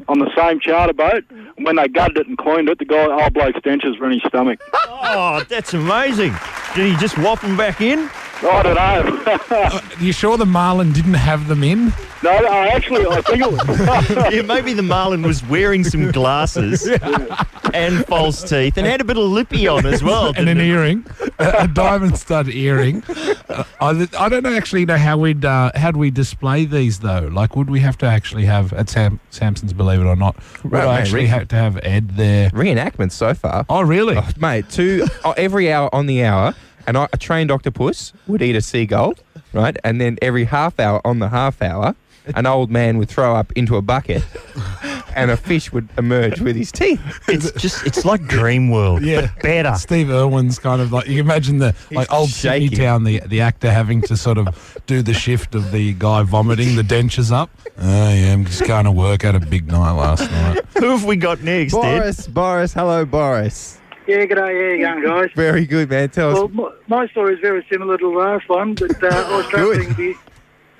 on 0.09 0.19
the 0.19 0.31
same 0.37 0.59
charter 0.61 0.93
boat. 0.93 1.25
And 1.31 1.65
when 1.65 1.77
they 1.77 1.87
gutted 1.89 2.19
it 2.19 2.27
and 2.27 2.37
cleaned 2.37 2.69
it, 2.69 2.79
the 2.79 2.85
guy, 2.85 3.05
old 3.07 3.35
bloke's 3.35 3.61
dentures 3.61 3.99
were 4.01 4.07
in 4.07 4.15
his 4.21 4.23
stomach. 4.29 4.61
Oh, 4.75 5.43
that's 5.49 5.75
amazing. 5.75 6.35
Did 6.75 6.91
he 6.93 6.97
just 6.97 7.17
whop 7.19 7.41
them 7.41 7.57
back 7.57 7.81
in? 7.81 8.11
I 8.43 8.63
don't 8.63 8.75
know. 8.75 9.81
You 10.01 10.13
sure 10.13 10.37
the 10.37 10.47
Marlin 10.47 10.93
didn't 10.93 11.15
have 11.15 11.49
them 11.49 11.63
in? 11.65 11.93
no, 12.23 12.31
I 12.31 12.69
actually, 12.69 13.07
I 13.07 13.21
think 13.23 13.43
it 13.43 13.51
was. 13.51 14.33
yeah, 14.35 14.43
maybe 14.43 14.73
the 14.73 14.83
Marlin 14.83 15.23
was 15.23 15.45
wearing 15.47 15.85
some 15.85 16.11
glasses 16.13 16.87
and 17.75 18.07
false 18.07 18.49
teeth 18.49 18.77
and 18.77 18.87
had 18.87 19.01
a 19.01 19.05
bit 19.05 19.17
of 19.17 19.25
lippy 19.25 19.67
on 19.67 19.87
as 19.87 20.03
well. 20.03 20.29
and 20.37 20.49
an 20.49 20.59
it? 20.59 20.67
earring, 20.67 21.05
a, 21.39 21.55
a 21.61 21.69
diamond 21.69 22.17
stud 22.19 22.49
earring. 22.49 23.03
Uh, 23.49 23.65
I, 23.81 24.09
I 24.19 24.29
don't 24.29 24.47
actually 24.47 24.87
know 24.87 24.97
how 24.97 25.19
we'd 25.19 25.45
uh, 25.45 25.73
how 25.75 25.91
do 25.91 25.99
we 25.99 26.11
display 26.11 26.65
these 26.65 27.01
though. 27.01 27.29
Like, 27.33 27.57
would 27.57 27.71
we 27.71 27.81
have 27.81 27.99
to 27.99 28.07
actually 28.07 28.45
have 28.45 28.73
at 28.73 28.89
Sam 28.89 29.21
Sampson's 29.31 29.73
Believe 29.73 30.01
It 30.01 30.05
or 30.07 30.17
Not? 30.17 30.37
Would 30.63 30.73
Right, 30.73 30.85
I 30.85 30.87
mate, 30.87 31.01
actually 31.01 31.21
re- 31.23 31.27
have 31.27 31.49
to 31.49 31.57
have 31.57 31.79
Ed 31.83 32.11
there? 32.11 32.51
Reenactments 32.51 33.13
so 33.13 33.35
far. 33.35 33.67
Oh, 33.69 33.83
really? 33.83 34.17
Oh, 34.17 34.29
mate, 34.39 34.69
two 34.71 35.07
oh, 35.25 35.33
every 35.37 35.73
hour 35.73 35.93
on 35.95 36.07
the 36.07 36.25
hour, 36.25 36.55
and 36.89 36.97
I, 36.99 37.07
a 37.13 37.17
trained 37.17 37.53
octopus 37.53 38.13
would 38.27 38.43
eat 38.43 38.57
a 38.57 38.61
seagull, 38.63 39.15
right? 39.53 39.77
And 39.85 40.01
then 40.01 40.19
every 40.21 40.45
half 40.47 40.81
hour 40.81 41.01
on 41.07 41.21
the 41.21 41.29
half 41.29 41.63
hour, 41.63 41.95
an 42.35 42.45
old 42.47 42.71
man 42.71 42.99
would 42.99 43.09
throw 43.09 43.35
up 43.37 43.53
into 43.53 43.77
a 43.77 43.83
bucket, 43.83 44.23
and 45.17 45.31
a 45.31 45.37
fish 45.37 45.73
would 45.73 45.89
emerge 45.97 46.41
with 46.43 46.57
his 46.57 46.71
teeth. 46.71 47.01
It's 47.27 47.51
just, 47.53 47.87
it's 47.87 48.05
like 48.05 48.27
Dream 48.27 48.69
World, 48.71 49.03
Yeah. 49.03 49.23
but 49.23 49.43
better. 49.43 49.75
Steve 49.77 50.11
Irwin's 50.11 50.59
kind 50.59 50.83
of 50.83 50.93
like 50.93 51.07
you 51.07 51.17
can 51.17 51.25
imagine 51.27 51.59
the 51.59 51.75
like 51.91 52.13
old 52.13 52.29
Sydney 52.31 52.69
town, 52.69 53.05
the 53.05 53.21
the 53.27 53.41
actor 53.41 53.71
having 53.71 54.03
to 54.03 54.17
sort 54.17 54.37
of 54.39 54.79
do 54.87 55.01
the 55.01 55.15
shift 55.15 55.55
of 55.55 55.73
the 55.73 55.95
guy 55.95 56.23
vomiting 56.23 56.77
the 56.77 56.83
dentures 56.83 57.33
up. 57.33 57.49
Oh 57.81 58.13
yeah, 58.13 58.33
I'm 58.35 58.45
just 58.45 58.67
going 58.67 58.85
to 58.85 58.93
work. 58.93 59.23
Had 59.23 59.35
a 59.35 59.41
big 59.41 59.67
night 59.69 59.93
last 59.93 60.31
night. 60.31 60.65
Who 60.79 60.91
have 60.91 61.05
we 61.07 61.17
got 61.17 61.41
next, 61.43 61.73
Ed? 61.75 61.81
Boris, 61.99 62.27
Boris, 62.27 62.73
hello, 62.75 63.05
Boris. 63.07 63.78
Yeah, 64.09 64.25
g'day. 64.25 64.39
How 64.39 64.49
you 64.49 65.03
going, 65.03 65.05
guys? 65.05 65.31
Very 65.37 65.67
good, 65.67 65.91
man. 65.91 66.09
Tell 66.09 66.31
us. 66.31 66.35
Well, 66.37 66.49
my, 66.49 66.73
my 67.03 67.09
story 67.09 67.35
is 67.35 67.41
very 67.41 67.67
similar 67.71 67.99
to 67.99 68.11
the 68.11 68.19
last 68.19 68.49
one, 68.49 68.75
but 68.75 69.05
uh, 69.05 69.07
I 69.07 69.37
was 69.37 69.47
travelling. 69.51 69.93
Be, 69.93 70.15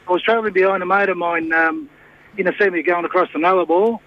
I 0.09 0.13
was 0.13 0.23
travelling 0.23 0.55
behind 0.55 0.83
a 0.83 0.87
mate 0.87 1.11
of 1.11 1.19
mine 1.19 1.53
um, 1.53 1.91
in 2.39 2.49
a 2.49 2.57
semi 2.57 2.83
going 2.83 3.05
across 3.05 3.29
the 3.35 3.39
Nullarbor, 3.39 4.01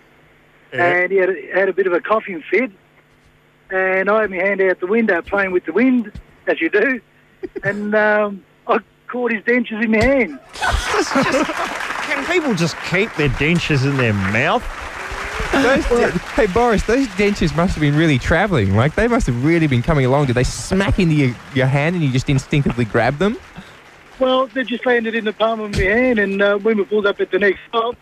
and 0.74 1.12
he 1.12 1.20
had, 1.20 1.30
had 1.54 1.70
a 1.70 1.74
bit 1.74 1.86
of 1.86 1.94
a 1.94 2.02
coughing 2.02 2.44
fit, 2.50 2.72
and 3.70 4.10
I 4.10 4.22
had 4.22 4.32
my 4.32 4.38
hand 4.38 4.60
out 4.60 4.80
the 4.80 4.88
window 4.88 5.22
playing 5.22 5.52
with 5.52 5.66
the 5.66 5.74
wind, 5.74 6.12
as 6.48 6.60
you 6.60 6.72
do, 6.72 7.00
and 7.64 7.94
um, 7.94 8.44
I 8.66 8.80
caught 9.06 9.34
his 9.34 9.44
dentures 9.44 9.84
in 9.84 9.92
my 9.92 10.04
hand. 10.04 10.40
Can 12.08 12.26
people 12.26 12.56
just 12.56 12.76
keep 12.90 13.14
their 13.14 13.30
dentures 13.30 13.86
in 13.86 13.98
their 13.98 14.14
mouth? 14.14 14.64
Those 15.52 15.86
de- 15.88 16.12
hey, 16.12 16.48
Boris, 16.48 16.84
those 16.84 17.08
dentures 17.10 17.56
must 17.56 17.74
have 17.74 17.82
been 17.82 17.96
really 17.96 18.18
travelling. 18.18 18.76
Like, 18.76 18.96
they 18.96 19.08
must 19.08 19.28
have 19.28 19.44
really 19.44 19.68
been 19.68 19.82
coming 19.82 20.06
along. 20.06 20.28
Did 20.28 20.36
they 20.36 20.44
smack 20.44 21.00
into 21.00 21.14
your, 21.14 21.36
your 21.54 21.68
hand 21.68 21.96
and 21.96 22.04
you 22.04 22.12
just 22.12 22.30
instinctively 22.30 22.86
grab 22.86 23.18
them? 23.18 23.38
Well, 24.20 24.48
they 24.48 24.64
just 24.64 24.86
landed 24.86 25.16
in 25.16 25.26
the 25.26 25.34
palm 25.34 25.60
of 25.60 25.72
my 25.74 25.82
hand, 25.82 26.20
and 26.20 26.42
uh, 26.42 26.58
when 26.60 26.78
we 26.78 26.86
pulled 26.86 27.08
up 27.08 27.20
at 27.20 27.32
the 27.32 27.40
next 27.40 27.60
stop, 27.68 27.96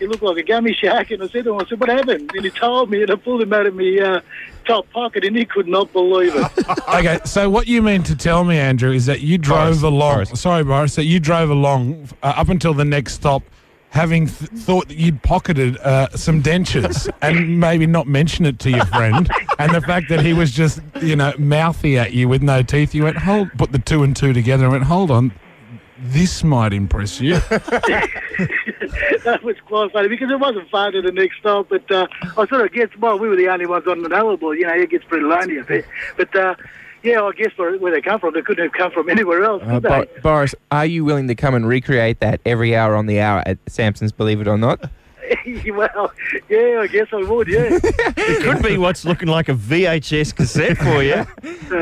he 0.00 0.06
looked 0.06 0.22
like 0.22 0.38
a 0.38 0.42
gummy 0.42 0.74
shark, 0.74 1.10
and 1.10 1.22
I 1.22 1.28
said 1.28 1.44
to 1.44 1.52
him, 1.52 1.60
I 1.60 1.68
said, 1.68 1.78
what 1.78 1.88
happened? 1.88 2.30
And 2.34 2.44
he 2.44 2.50
told 2.50 2.90
me, 2.90 3.02
and 3.02 3.10
I 3.10 3.14
pulled 3.14 3.42
him 3.42 3.52
out 3.52 3.66
of 3.66 3.74
my 3.74 3.98
uh, 4.02 4.20
top 4.64 4.90
pocket, 4.90 5.24
and 5.24 5.36
he 5.36 5.44
could 5.44 5.68
not 5.68 5.92
believe 5.92 6.32
it. 6.34 6.46
Okay, 6.90 7.20
so 7.24 7.48
what 7.48 7.68
you 7.68 7.82
mean 7.82 8.02
to 8.02 8.16
tell 8.16 8.42
me, 8.42 8.58
Andrew, 8.58 8.90
is 8.90 9.06
that 9.06 9.20
you 9.20 9.38
drove 9.38 9.80
Boris, 9.80 9.82
along. 9.82 10.14
Boris. 10.14 10.40
Sorry, 10.40 10.64
Boris, 10.64 10.96
that 10.96 11.04
you 11.04 11.20
drove 11.20 11.50
along 11.50 12.08
uh, 12.22 12.34
up 12.36 12.48
until 12.48 12.74
the 12.74 12.84
next 12.84 13.14
stop, 13.14 13.42
having 13.90 14.26
th- 14.26 14.50
thought 14.50 14.88
that 14.88 14.96
you'd 14.96 15.22
pocketed 15.22 15.76
uh, 15.78 16.08
some 16.10 16.42
dentures 16.42 17.08
and 17.22 17.60
maybe 17.60 17.86
not 17.86 18.06
mention 18.06 18.46
it 18.46 18.58
to 18.60 18.70
your 18.70 18.86
friend, 18.86 19.30
and 19.58 19.74
the 19.74 19.80
fact 19.80 20.08
that 20.08 20.24
he 20.24 20.32
was 20.32 20.52
just, 20.52 20.80
you 21.02 21.16
know, 21.16 21.32
mouthy 21.38 21.98
at 21.98 22.12
you 22.12 22.28
with 22.28 22.42
no 22.42 22.62
teeth. 22.62 22.94
You 22.94 23.04
went, 23.04 23.18
hold, 23.18 23.50
put 23.58 23.72
the 23.72 23.78
two 23.78 24.02
and 24.02 24.16
two 24.16 24.32
together, 24.32 24.64
and 24.64 24.72
went, 24.72 24.84
hold 24.84 25.10
on. 25.10 25.32
This 26.02 26.42
might 26.42 26.72
impress 26.72 27.20
you. 27.20 27.34
that 29.24 29.40
was 29.42 29.56
quite 29.66 29.92
funny 29.92 30.08
because 30.08 30.30
it 30.30 30.40
wasn't 30.40 30.70
far 30.70 30.90
to 30.90 31.02
the 31.02 31.12
next 31.12 31.36
stop, 31.40 31.68
but 31.68 31.90
uh, 31.90 32.06
I 32.38 32.46
sort 32.46 32.64
of 32.64 32.72
guess, 32.72 32.88
well, 32.98 33.18
we 33.18 33.28
were 33.28 33.36
the 33.36 33.48
only 33.48 33.66
ones 33.66 33.86
on 33.86 34.02
the 34.02 34.08
Nullarbor, 34.08 34.56
you 34.58 34.66
know, 34.66 34.72
it 34.72 34.88
gets 34.88 35.04
pretty 35.04 35.26
lonely 35.26 35.58
up 35.58 35.66
there. 35.66 35.84
But, 36.16 36.34
uh, 36.34 36.54
yeah, 37.02 37.22
I 37.22 37.32
guess 37.32 37.52
where, 37.56 37.76
where 37.78 37.92
they 37.92 38.00
come 38.00 38.20
from, 38.20 38.34
they 38.34 38.42
couldn't 38.42 38.64
have 38.64 38.72
come 38.72 38.90
from 38.92 39.08
anywhere 39.16 39.44
else, 39.44 39.62
Uh, 39.64 39.70
could 39.74 39.82
they? 39.84 39.88
Bo- 39.88 40.06
Boris, 40.22 40.54
are 40.70 40.86
you 40.86 41.04
willing 41.04 41.28
to 41.28 41.34
come 41.34 41.54
and 41.54 41.66
recreate 41.66 42.20
that 42.20 42.40
every 42.46 42.76
hour 42.76 42.94
on 42.96 43.06
the 43.06 43.20
hour 43.20 43.42
at 43.46 43.58
Sampson's 43.68 44.12
Believe 44.12 44.40
It 44.40 44.48
or 44.48 44.58
Not? 44.58 44.90
well, 45.74 46.12
yeah, 46.48 46.80
I 46.80 46.88
guess 46.90 47.06
I 47.12 47.18
would, 47.22 47.46
yeah. 47.46 47.78
It 47.82 48.42
could 48.42 48.62
be 48.64 48.76
what's 48.78 49.04
looking 49.04 49.28
like 49.28 49.48
a 49.48 49.54
VHS 49.54 50.34
cassette 50.34 50.76
for 50.76 51.02
you. 51.04 51.24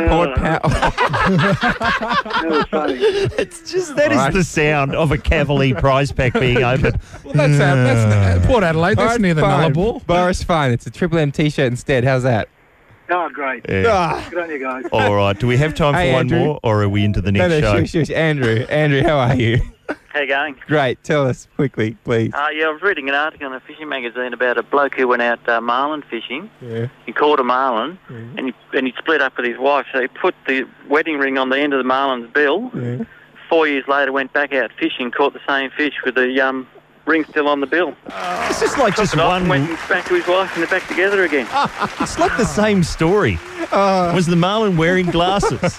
Port 0.09 0.31
Uh, 0.39 0.59
pow- 0.59 0.69
that 0.69 2.45
was 2.47 2.65
funny. 2.67 2.95
It's 3.39 3.71
just 3.73 3.97
that 3.97 4.13
is 4.13 4.19
All 4.19 4.25
right. 4.25 4.33
the 4.35 4.45
sound 4.45 4.95
of 4.95 5.13
a 5.13 5.17
Kavalee 5.17 5.79
prize 5.79 6.13
pack 6.13 6.35
being 6.35 6.59
opened. 6.63 6.99
Well, 7.25 7.33
that's, 7.35 7.55
uh, 7.55 7.75
that's 7.75 8.45
uh, 8.45 8.47
Port 8.47 8.65
Adelaide. 8.65 8.99
That's 8.99 9.01
All 9.01 9.07
right, 9.13 9.21
near 9.21 9.35
the 9.35 9.41
fine. 9.41 9.73
Nullarbor. 9.75 10.07
Boris, 10.07 10.43
fine. 10.43 10.71
It's 10.73 10.87
a 10.87 10.91
Triple 10.91 11.19
M 11.19 11.33
t-shirt 11.33 11.67
instead. 11.73 12.05
How's 12.05 12.25
that? 12.25 12.49
Oh, 13.11 13.29
great. 13.33 13.65
Yeah. 13.69 13.85
Ah. 13.89 14.27
Good 14.31 14.39
on 14.43 14.51
you 14.51 14.59
guys. 14.59 14.85
All 14.93 15.15
right. 15.15 15.39
Do 15.39 15.47
we 15.47 15.57
have 15.57 15.75
time 15.75 15.95
for 15.95 16.01
Hey, 16.01 16.13
one 16.13 16.21
Andrew. 16.23 16.39
more, 16.41 16.61
or 16.63 16.83
are 16.83 16.89
we 16.89 17.05
into 17.05 17.21
the 17.21 17.33
No, 17.33 17.49
next 17.49 17.63
no, 17.63 17.73
show? 17.73 17.81
shush, 17.85 17.91
shush. 18.09 18.11
Andrew, 18.11 18.67
Andrew, 18.69 19.03
how 19.03 19.19
are 19.19 19.35
you? 19.35 19.61
How 20.09 20.21
you 20.21 20.27
going? 20.29 20.57
Great. 20.67 21.03
Tell 21.05 21.27
us 21.27 21.49
quickly, 21.57 21.97
please. 22.05 22.33
Uh, 22.35 22.49
yeah, 22.53 22.67
I 22.67 22.71
was 22.71 22.83
reading 22.83 23.09
an 23.09 23.15
article 23.15 23.47
in 23.47 23.53
a 23.55 23.61
fishing 23.61 23.89
magazine 23.89 24.33
about 24.35 24.59
a 24.59 24.63
bloke 24.63 24.95
who 24.95 25.09
went 25.09 25.23
out 25.23 25.47
uh, 25.49 25.61
marlin 25.63 26.03
fishing. 26.11 26.51
Yeah. 26.61 26.89
He 27.07 27.13
caught 27.13 27.41
a 27.41 27.45
marlin, 27.45 27.99
and 28.09 28.41
he 28.49 28.55
and 28.75 28.87
he 28.87 28.93
split 28.99 29.23
up 29.23 29.37
with 29.39 29.47
his 29.47 29.59
wife. 29.59 29.87
So 29.93 30.01
he 30.03 30.09
put 30.09 30.35
the 30.47 30.65
wedding 30.89 31.17
ring 31.19 31.39
on 31.39 31.49
the 31.49 31.59
end 31.59 31.73
of 31.73 31.79
the 31.79 31.85
marlin's 31.85 32.31
bill. 32.33 32.71
Yeah. 32.75 33.05
Four 33.49 33.67
years 33.67 33.85
later, 33.89 34.13
went 34.13 34.35
back 34.35 34.53
out 34.53 34.71
fishing, 34.79 35.11
caught 35.11 35.33
the 35.33 35.41
same 35.49 35.71
fish 35.71 35.95
with 36.05 36.17
the 36.17 36.39
um, 36.41 36.67
ring 37.09 37.25
still 37.31 37.49
on 37.49 37.61
the 37.61 37.67
bill. 37.67 37.95
It's 38.07 38.61
just 38.61 38.79
like 38.79 38.95
Took 38.95 39.05
just 39.05 39.15
it 39.15 39.21
off 39.21 39.41
and 39.41 39.49
one. 39.49 39.67
went 39.67 39.89
back 39.89 40.05
to 40.07 40.15
his 40.15 40.27
wife, 40.27 40.51
and 40.55 40.63
they're 40.63 40.71
back 40.79 40.87
together 40.89 41.25
again. 41.25 41.47
It's 42.01 42.19
like 42.19 42.37
the 42.37 42.45
same 42.45 42.83
story. 42.85 43.39
Was 43.73 44.27
the 44.27 44.37
Marlin 44.37 44.77
wearing 44.77 45.07
glasses? 45.07 45.61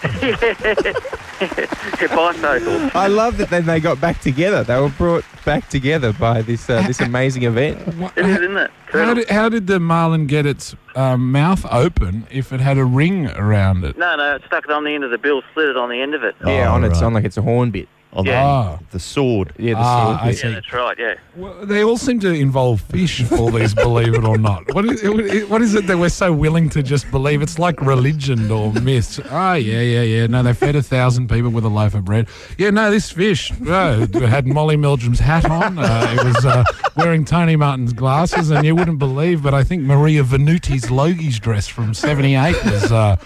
Bifocal. 1.40 2.94
I 2.96 3.08
love 3.08 3.38
that 3.38 3.50
then 3.50 3.66
they 3.66 3.80
got 3.80 4.00
back 4.02 4.20
together. 4.22 4.64
They 4.64 4.80
were 4.80 4.90
brought 4.90 5.24
back 5.46 5.70
together 5.70 6.14
by 6.14 6.42
this 6.42 6.70
uh, 6.70 6.82
this 6.86 7.00
amazing 7.00 7.44
event. 7.44 7.80
It 8.18 8.26
is, 8.26 8.38
isn't 8.40 8.58
it? 8.58 8.72
How 8.92 9.14
did, 9.14 9.30
how 9.30 9.50
did 9.50 9.68
the 9.68 9.80
marlin 9.80 10.26
get 10.28 10.46
its 10.46 10.76
um, 10.96 11.32
mouth 11.32 11.66
open 11.72 12.26
if 12.32 12.52
it 12.52 12.60
had 12.60 12.78
a 12.78 12.86
ring 12.86 13.28
around 13.28 13.84
it? 13.86 13.98
No, 13.98 14.16
no, 14.16 14.36
it 14.36 14.42
stuck 14.48 14.66
it 14.66 14.72
on 14.72 14.84
the 14.84 14.94
end 14.94 15.04
of 15.04 15.12
the 15.12 15.18
bill, 15.18 15.42
slid 15.54 15.70
it 15.70 15.78
on 15.78 15.90
the 15.90 16.02
end 16.02 16.14
of 16.16 16.24
it. 16.24 16.36
Yeah, 16.46 16.70
Oh, 16.70 16.74
on 16.76 16.84
its 16.84 16.96
right. 16.96 17.04
on 17.06 17.14
like 17.14 17.24
it's 17.26 17.38
a 17.38 17.42
horn 17.42 17.72
bit. 17.72 17.88
On 18.12 18.26
Yeah. 18.26 18.44
Ah. 18.44 18.78
the, 18.78 18.94
the 18.94 19.00
sword. 19.00 19.54
Yeah, 19.60 19.74
the 19.76 19.80
Ah, 19.82 20.06
sword 20.06 20.18
I 20.30 20.32
see. 20.34 20.48
Yeah, 20.48 20.54
that's 20.56 20.74
right. 20.74 20.98
Yeah. 20.98 21.14
Well, 21.36 21.66
they 21.66 21.84
all 21.84 21.96
seem 21.98 22.20
to 22.22 22.34
involve 22.34 22.82
fish, 22.82 23.32
all 23.34 23.52
these, 23.52 23.76
believe 23.76 24.16
it 24.16 24.24
or 24.24 24.38
not. 24.38 24.74
What 24.74 24.86
is, 24.86 25.48
what 25.48 25.62
is 25.62 25.76
it 25.76 25.86
that 25.86 25.96
we're 26.00 26.10
so 26.10 26.34
willing 26.34 26.70
to 26.72 26.82
just 26.82 27.10
believe? 27.12 27.44
It's 27.44 27.60
like 27.60 27.80
religion 27.82 28.50
or 28.50 28.74
myths. 28.74 29.20
Oh, 29.30 29.54
yeah, 29.54 29.82
yeah, 29.82 30.02
yeah. 30.02 30.26
No, 30.28 30.42
they 30.42 30.54
fed 30.54 30.76
a 30.76 30.82
thousand 30.82 31.30
people 31.30 31.52
with 31.52 31.66
a 31.66 31.70
loaf 31.70 31.94
of 31.94 32.04
bread. 32.04 32.28
Yeah, 32.58 32.72
no, 32.72 32.90
this 32.90 33.12
fish 33.12 33.52
oh, 33.68 34.02
it 34.02 34.16
had 34.16 34.48
Molly 34.48 34.76
Meldrum's 34.76 35.20
hat 35.20 35.46
on. 35.46 35.78
Uh, 35.78 36.16
it 36.20 36.24
was 36.26 36.46
uh, 36.48 36.64
wearing 36.98 37.26
Tony 37.26 37.56
Martin's 37.58 37.94
glasses, 37.94 38.50
and 38.50 38.66
you 38.66 38.76
wouldn't 38.76 38.98
believe, 38.98 39.44
but 39.44 39.54
I 39.54 39.64
think 39.64 39.84
Maria 39.84 40.24
Venuti's 40.24 40.90
Logie's 40.90 41.40
dress 41.40 41.68
from 41.68 41.94
78 41.94 42.56
was. 42.66 42.92
Uh, 42.92 43.18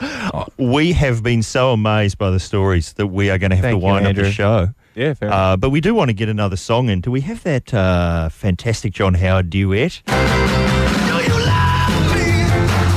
We 0.58 0.92
have 0.94 1.24
been 1.24 1.42
so 1.44 1.72
amazed 1.72 2.18
by 2.18 2.32
the 2.32 2.40
stories 2.40 2.94
that 2.94 3.08
we 3.08 3.30
are 3.30 3.38
going 3.38 3.52
to 3.52 3.56
have 3.56 3.64
Thank 3.64 3.80
to 3.82 3.86
you, 3.86 3.92
wind 3.94 4.08
up 4.08 4.16
the 4.16 4.32
show. 4.32 4.70
Yeah, 4.96 5.14
fair 5.14 5.32
Uh, 5.32 5.58
but 5.58 5.70
we 5.72 5.82
do 5.82 5.94
want 5.96 6.10
to 6.10 6.14
get 6.14 6.30
another 6.30 6.56
song 6.56 6.90
in. 6.90 7.02
Do 7.02 7.12
we 7.12 7.22
have 7.22 7.44
that 7.44 7.74
uh, 7.74 8.30
fantastic 8.30 8.94
John 8.94 9.16
Howard 9.16 9.50
duet? 9.50 10.02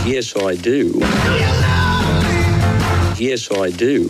Yes, 0.07 0.37
I 0.37 0.55
do. 0.57 0.93
Yes, 3.19 3.51
I 3.51 3.71
do. 3.71 4.07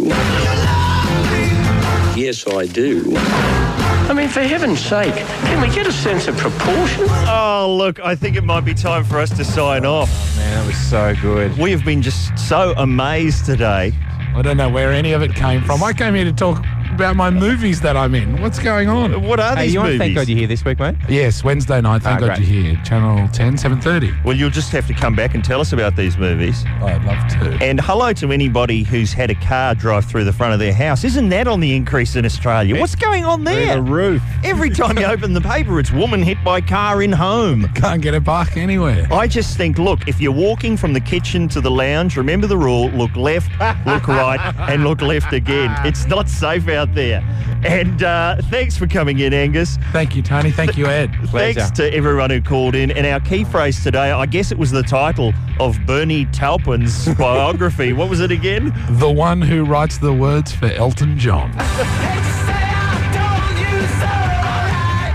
Yes, 2.20 2.46
I 2.46 2.66
do. 2.66 3.12
I 3.16 4.12
mean, 4.14 4.28
for 4.28 4.40
heaven's 4.40 4.80
sake, 4.80 5.14
can 5.14 5.60
we 5.66 5.74
get 5.74 5.86
a 5.86 5.92
sense 5.92 6.28
of 6.28 6.36
proportion? 6.36 7.04
Oh, 7.28 7.74
look, 7.78 7.98
I 8.00 8.14
think 8.14 8.36
it 8.36 8.44
might 8.44 8.64
be 8.64 8.74
time 8.74 9.04
for 9.04 9.18
us 9.18 9.30
to 9.36 9.44
sign 9.44 9.84
off. 9.84 10.10
Man, 10.36 10.50
that 10.58 10.66
was 10.66 10.76
so 10.76 11.14
good. 11.20 11.56
We 11.58 11.70
have 11.72 11.84
been 11.84 12.02
just 12.02 12.36
so 12.38 12.74
amazed 12.76 13.46
today. 13.46 13.92
I 14.34 14.42
don't 14.42 14.56
know 14.58 14.68
where 14.68 14.92
any 14.92 15.12
of 15.12 15.22
it 15.22 15.34
came 15.34 15.62
from. 15.62 15.82
I 15.82 15.92
came 15.92 16.14
here 16.14 16.24
to 16.24 16.32
talk 16.32 16.62
about 16.94 17.16
my 17.16 17.30
movies 17.30 17.80
that 17.80 17.96
I'm 17.96 18.14
in. 18.14 18.40
What's 18.40 18.58
going 18.58 18.88
on? 18.88 19.22
What 19.22 19.40
are 19.40 19.54
Hey, 19.56 19.64
these 19.64 19.74
you 19.74 19.80
want 19.80 19.88
to 19.88 19.92
movies? 19.94 19.98
thank 20.00 20.14
God 20.16 20.28
you're 20.28 20.38
here 20.38 20.46
this 20.48 20.64
week, 20.64 20.78
mate? 20.78 20.94
Yes, 21.08 21.42
Wednesday 21.44 21.80
night. 21.80 22.02
Thank 22.02 22.16
Ah, 22.22 22.26
God 22.26 22.36
great. 22.36 22.48
you're 22.48 22.62
here. 22.74 22.80
Channel 22.84 23.28
10, 23.28 23.56
7.30. 23.56 24.24
Well, 24.24 24.36
you'll 24.36 24.50
just 24.50 24.70
have 24.72 24.86
to 24.86 24.94
come 24.94 25.14
back 25.14 25.34
and 25.34 25.44
tell 25.44 25.60
us 25.60 25.72
about 25.72 25.96
these 25.96 26.16
movies. 26.16 26.64
I'd 26.82 27.04
love 27.04 27.28
to. 27.58 27.64
And 27.64 27.80
hello 27.80 28.12
to 28.14 28.32
anybody 28.32 28.82
who's 28.82 29.12
had 29.12 29.30
a 29.30 29.34
car 29.36 29.74
drive 29.74 30.04
through 30.04 30.24
the 30.24 30.32
front 30.32 30.52
of 30.54 30.58
their 30.58 30.72
house. 30.72 31.04
Isn't 31.04 31.28
that 31.30 31.48
on 31.48 31.60
the 31.60 31.74
increase 31.74 32.16
in 32.16 32.24
Australia? 32.24 32.78
What's 32.80 32.94
going 32.94 33.24
on 33.24 33.44
Through 33.44 33.54
there? 33.54 33.74
the 33.76 33.82
roof. 33.82 34.22
Every 34.44 34.70
time 34.70 34.98
you 34.98 35.04
open 35.06 35.32
the 35.32 35.40
paper, 35.40 35.78
it's 35.80 35.90
woman 35.92 36.22
hit 36.22 36.42
by 36.44 36.60
car 36.60 37.02
in 37.02 37.12
home. 37.12 37.68
Can't 37.74 38.00
get 38.02 38.14
a 38.14 38.20
park 38.20 38.56
anywhere. 38.56 39.06
I 39.12 39.26
just 39.26 39.56
think, 39.56 39.78
look, 39.78 40.06
if 40.08 40.20
you're 40.20 40.32
walking 40.32 40.76
from 40.76 40.92
the 40.92 41.00
kitchen 41.00 41.48
to 41.48 41.60
the 41.60 41.70
lounge, 41.70 42.16
remember 42.16 42.46
the 42.46 42.56
rule 42.56 42.88
look 42.90 43.14
left, 43.16 43.50
look 43.86 44.08
right, 44.08 44.40
and 44.70 44.84
look 44.84 45.02
left 45.02 45.32
again. 45.32 45.74
It's 45.84 46.06
not 46.06 46.28
safe 46.28 46.68
out 46.76 46.94
there. 46.94 47.20
And 47.64 48.02
uh, 48.02 48.36
thanks 48.42 48.76
for 48.76 48.86
coming 48.86 49.18
in, 49.18 49.32
Angus. 49.34 49.76
Thank 49.92 50.14
you, 50.14 50.22
Tony. 50.22 50.50
Thank 50.50 50.76
you, 50.76 50.86
Ed. 50.86 51.10
Thanks 51.26 51.70
to 51.72 51.92
everyone 51.92 52.30
who 52.30 52.40
called 52.40 52.74
in. 52.74 52.90
And 52.92 53.06
our 53.06 53.20
key 53.20 53.44
phrase 53.44 53.82
today, 53.82 54.12
I 54.12 54.26
guess 54.26 54.52
it 54.52 54.58
was 54.58 54.70
the 54.70 54.82
title 54.82 55.32
of 55.58 55.78
Bernie 55.86 56.26
Taupin's 56.26 57.08
biography. 57.18 57.92
What 57.92 58.08
was 58.08 58.20
it 58.20 58.30
again? 58.30 58.72
The 58.98 59.10
one 59.10 59.40
who 59.42 59.64
writes 59.64 59.98
the 59.98 60.12
words 60.12 60.54
for 60.54 60.66
Elton 60.66 61.18
John. 61.18 61.50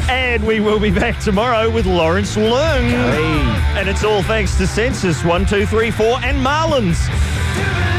And 0.10 0.46
we 0.46 0.60
will 0.60 0.80
be 0.80 0.92
back 0.92 1.20
tomorrow 1.20 1.70
with 1.70 1.86
Lawrence 1.86 2.36
Leung. 2.36 2.92
And 3.78 3.88
it's 3.88 4.04
all 4.04 4.24
thanks 4.24 4.58
to 4.58 4.64
Sensis 4.64 5.24
1234 5.26 6.20
and 6.24 6.38
Marlins. 6.38 7.91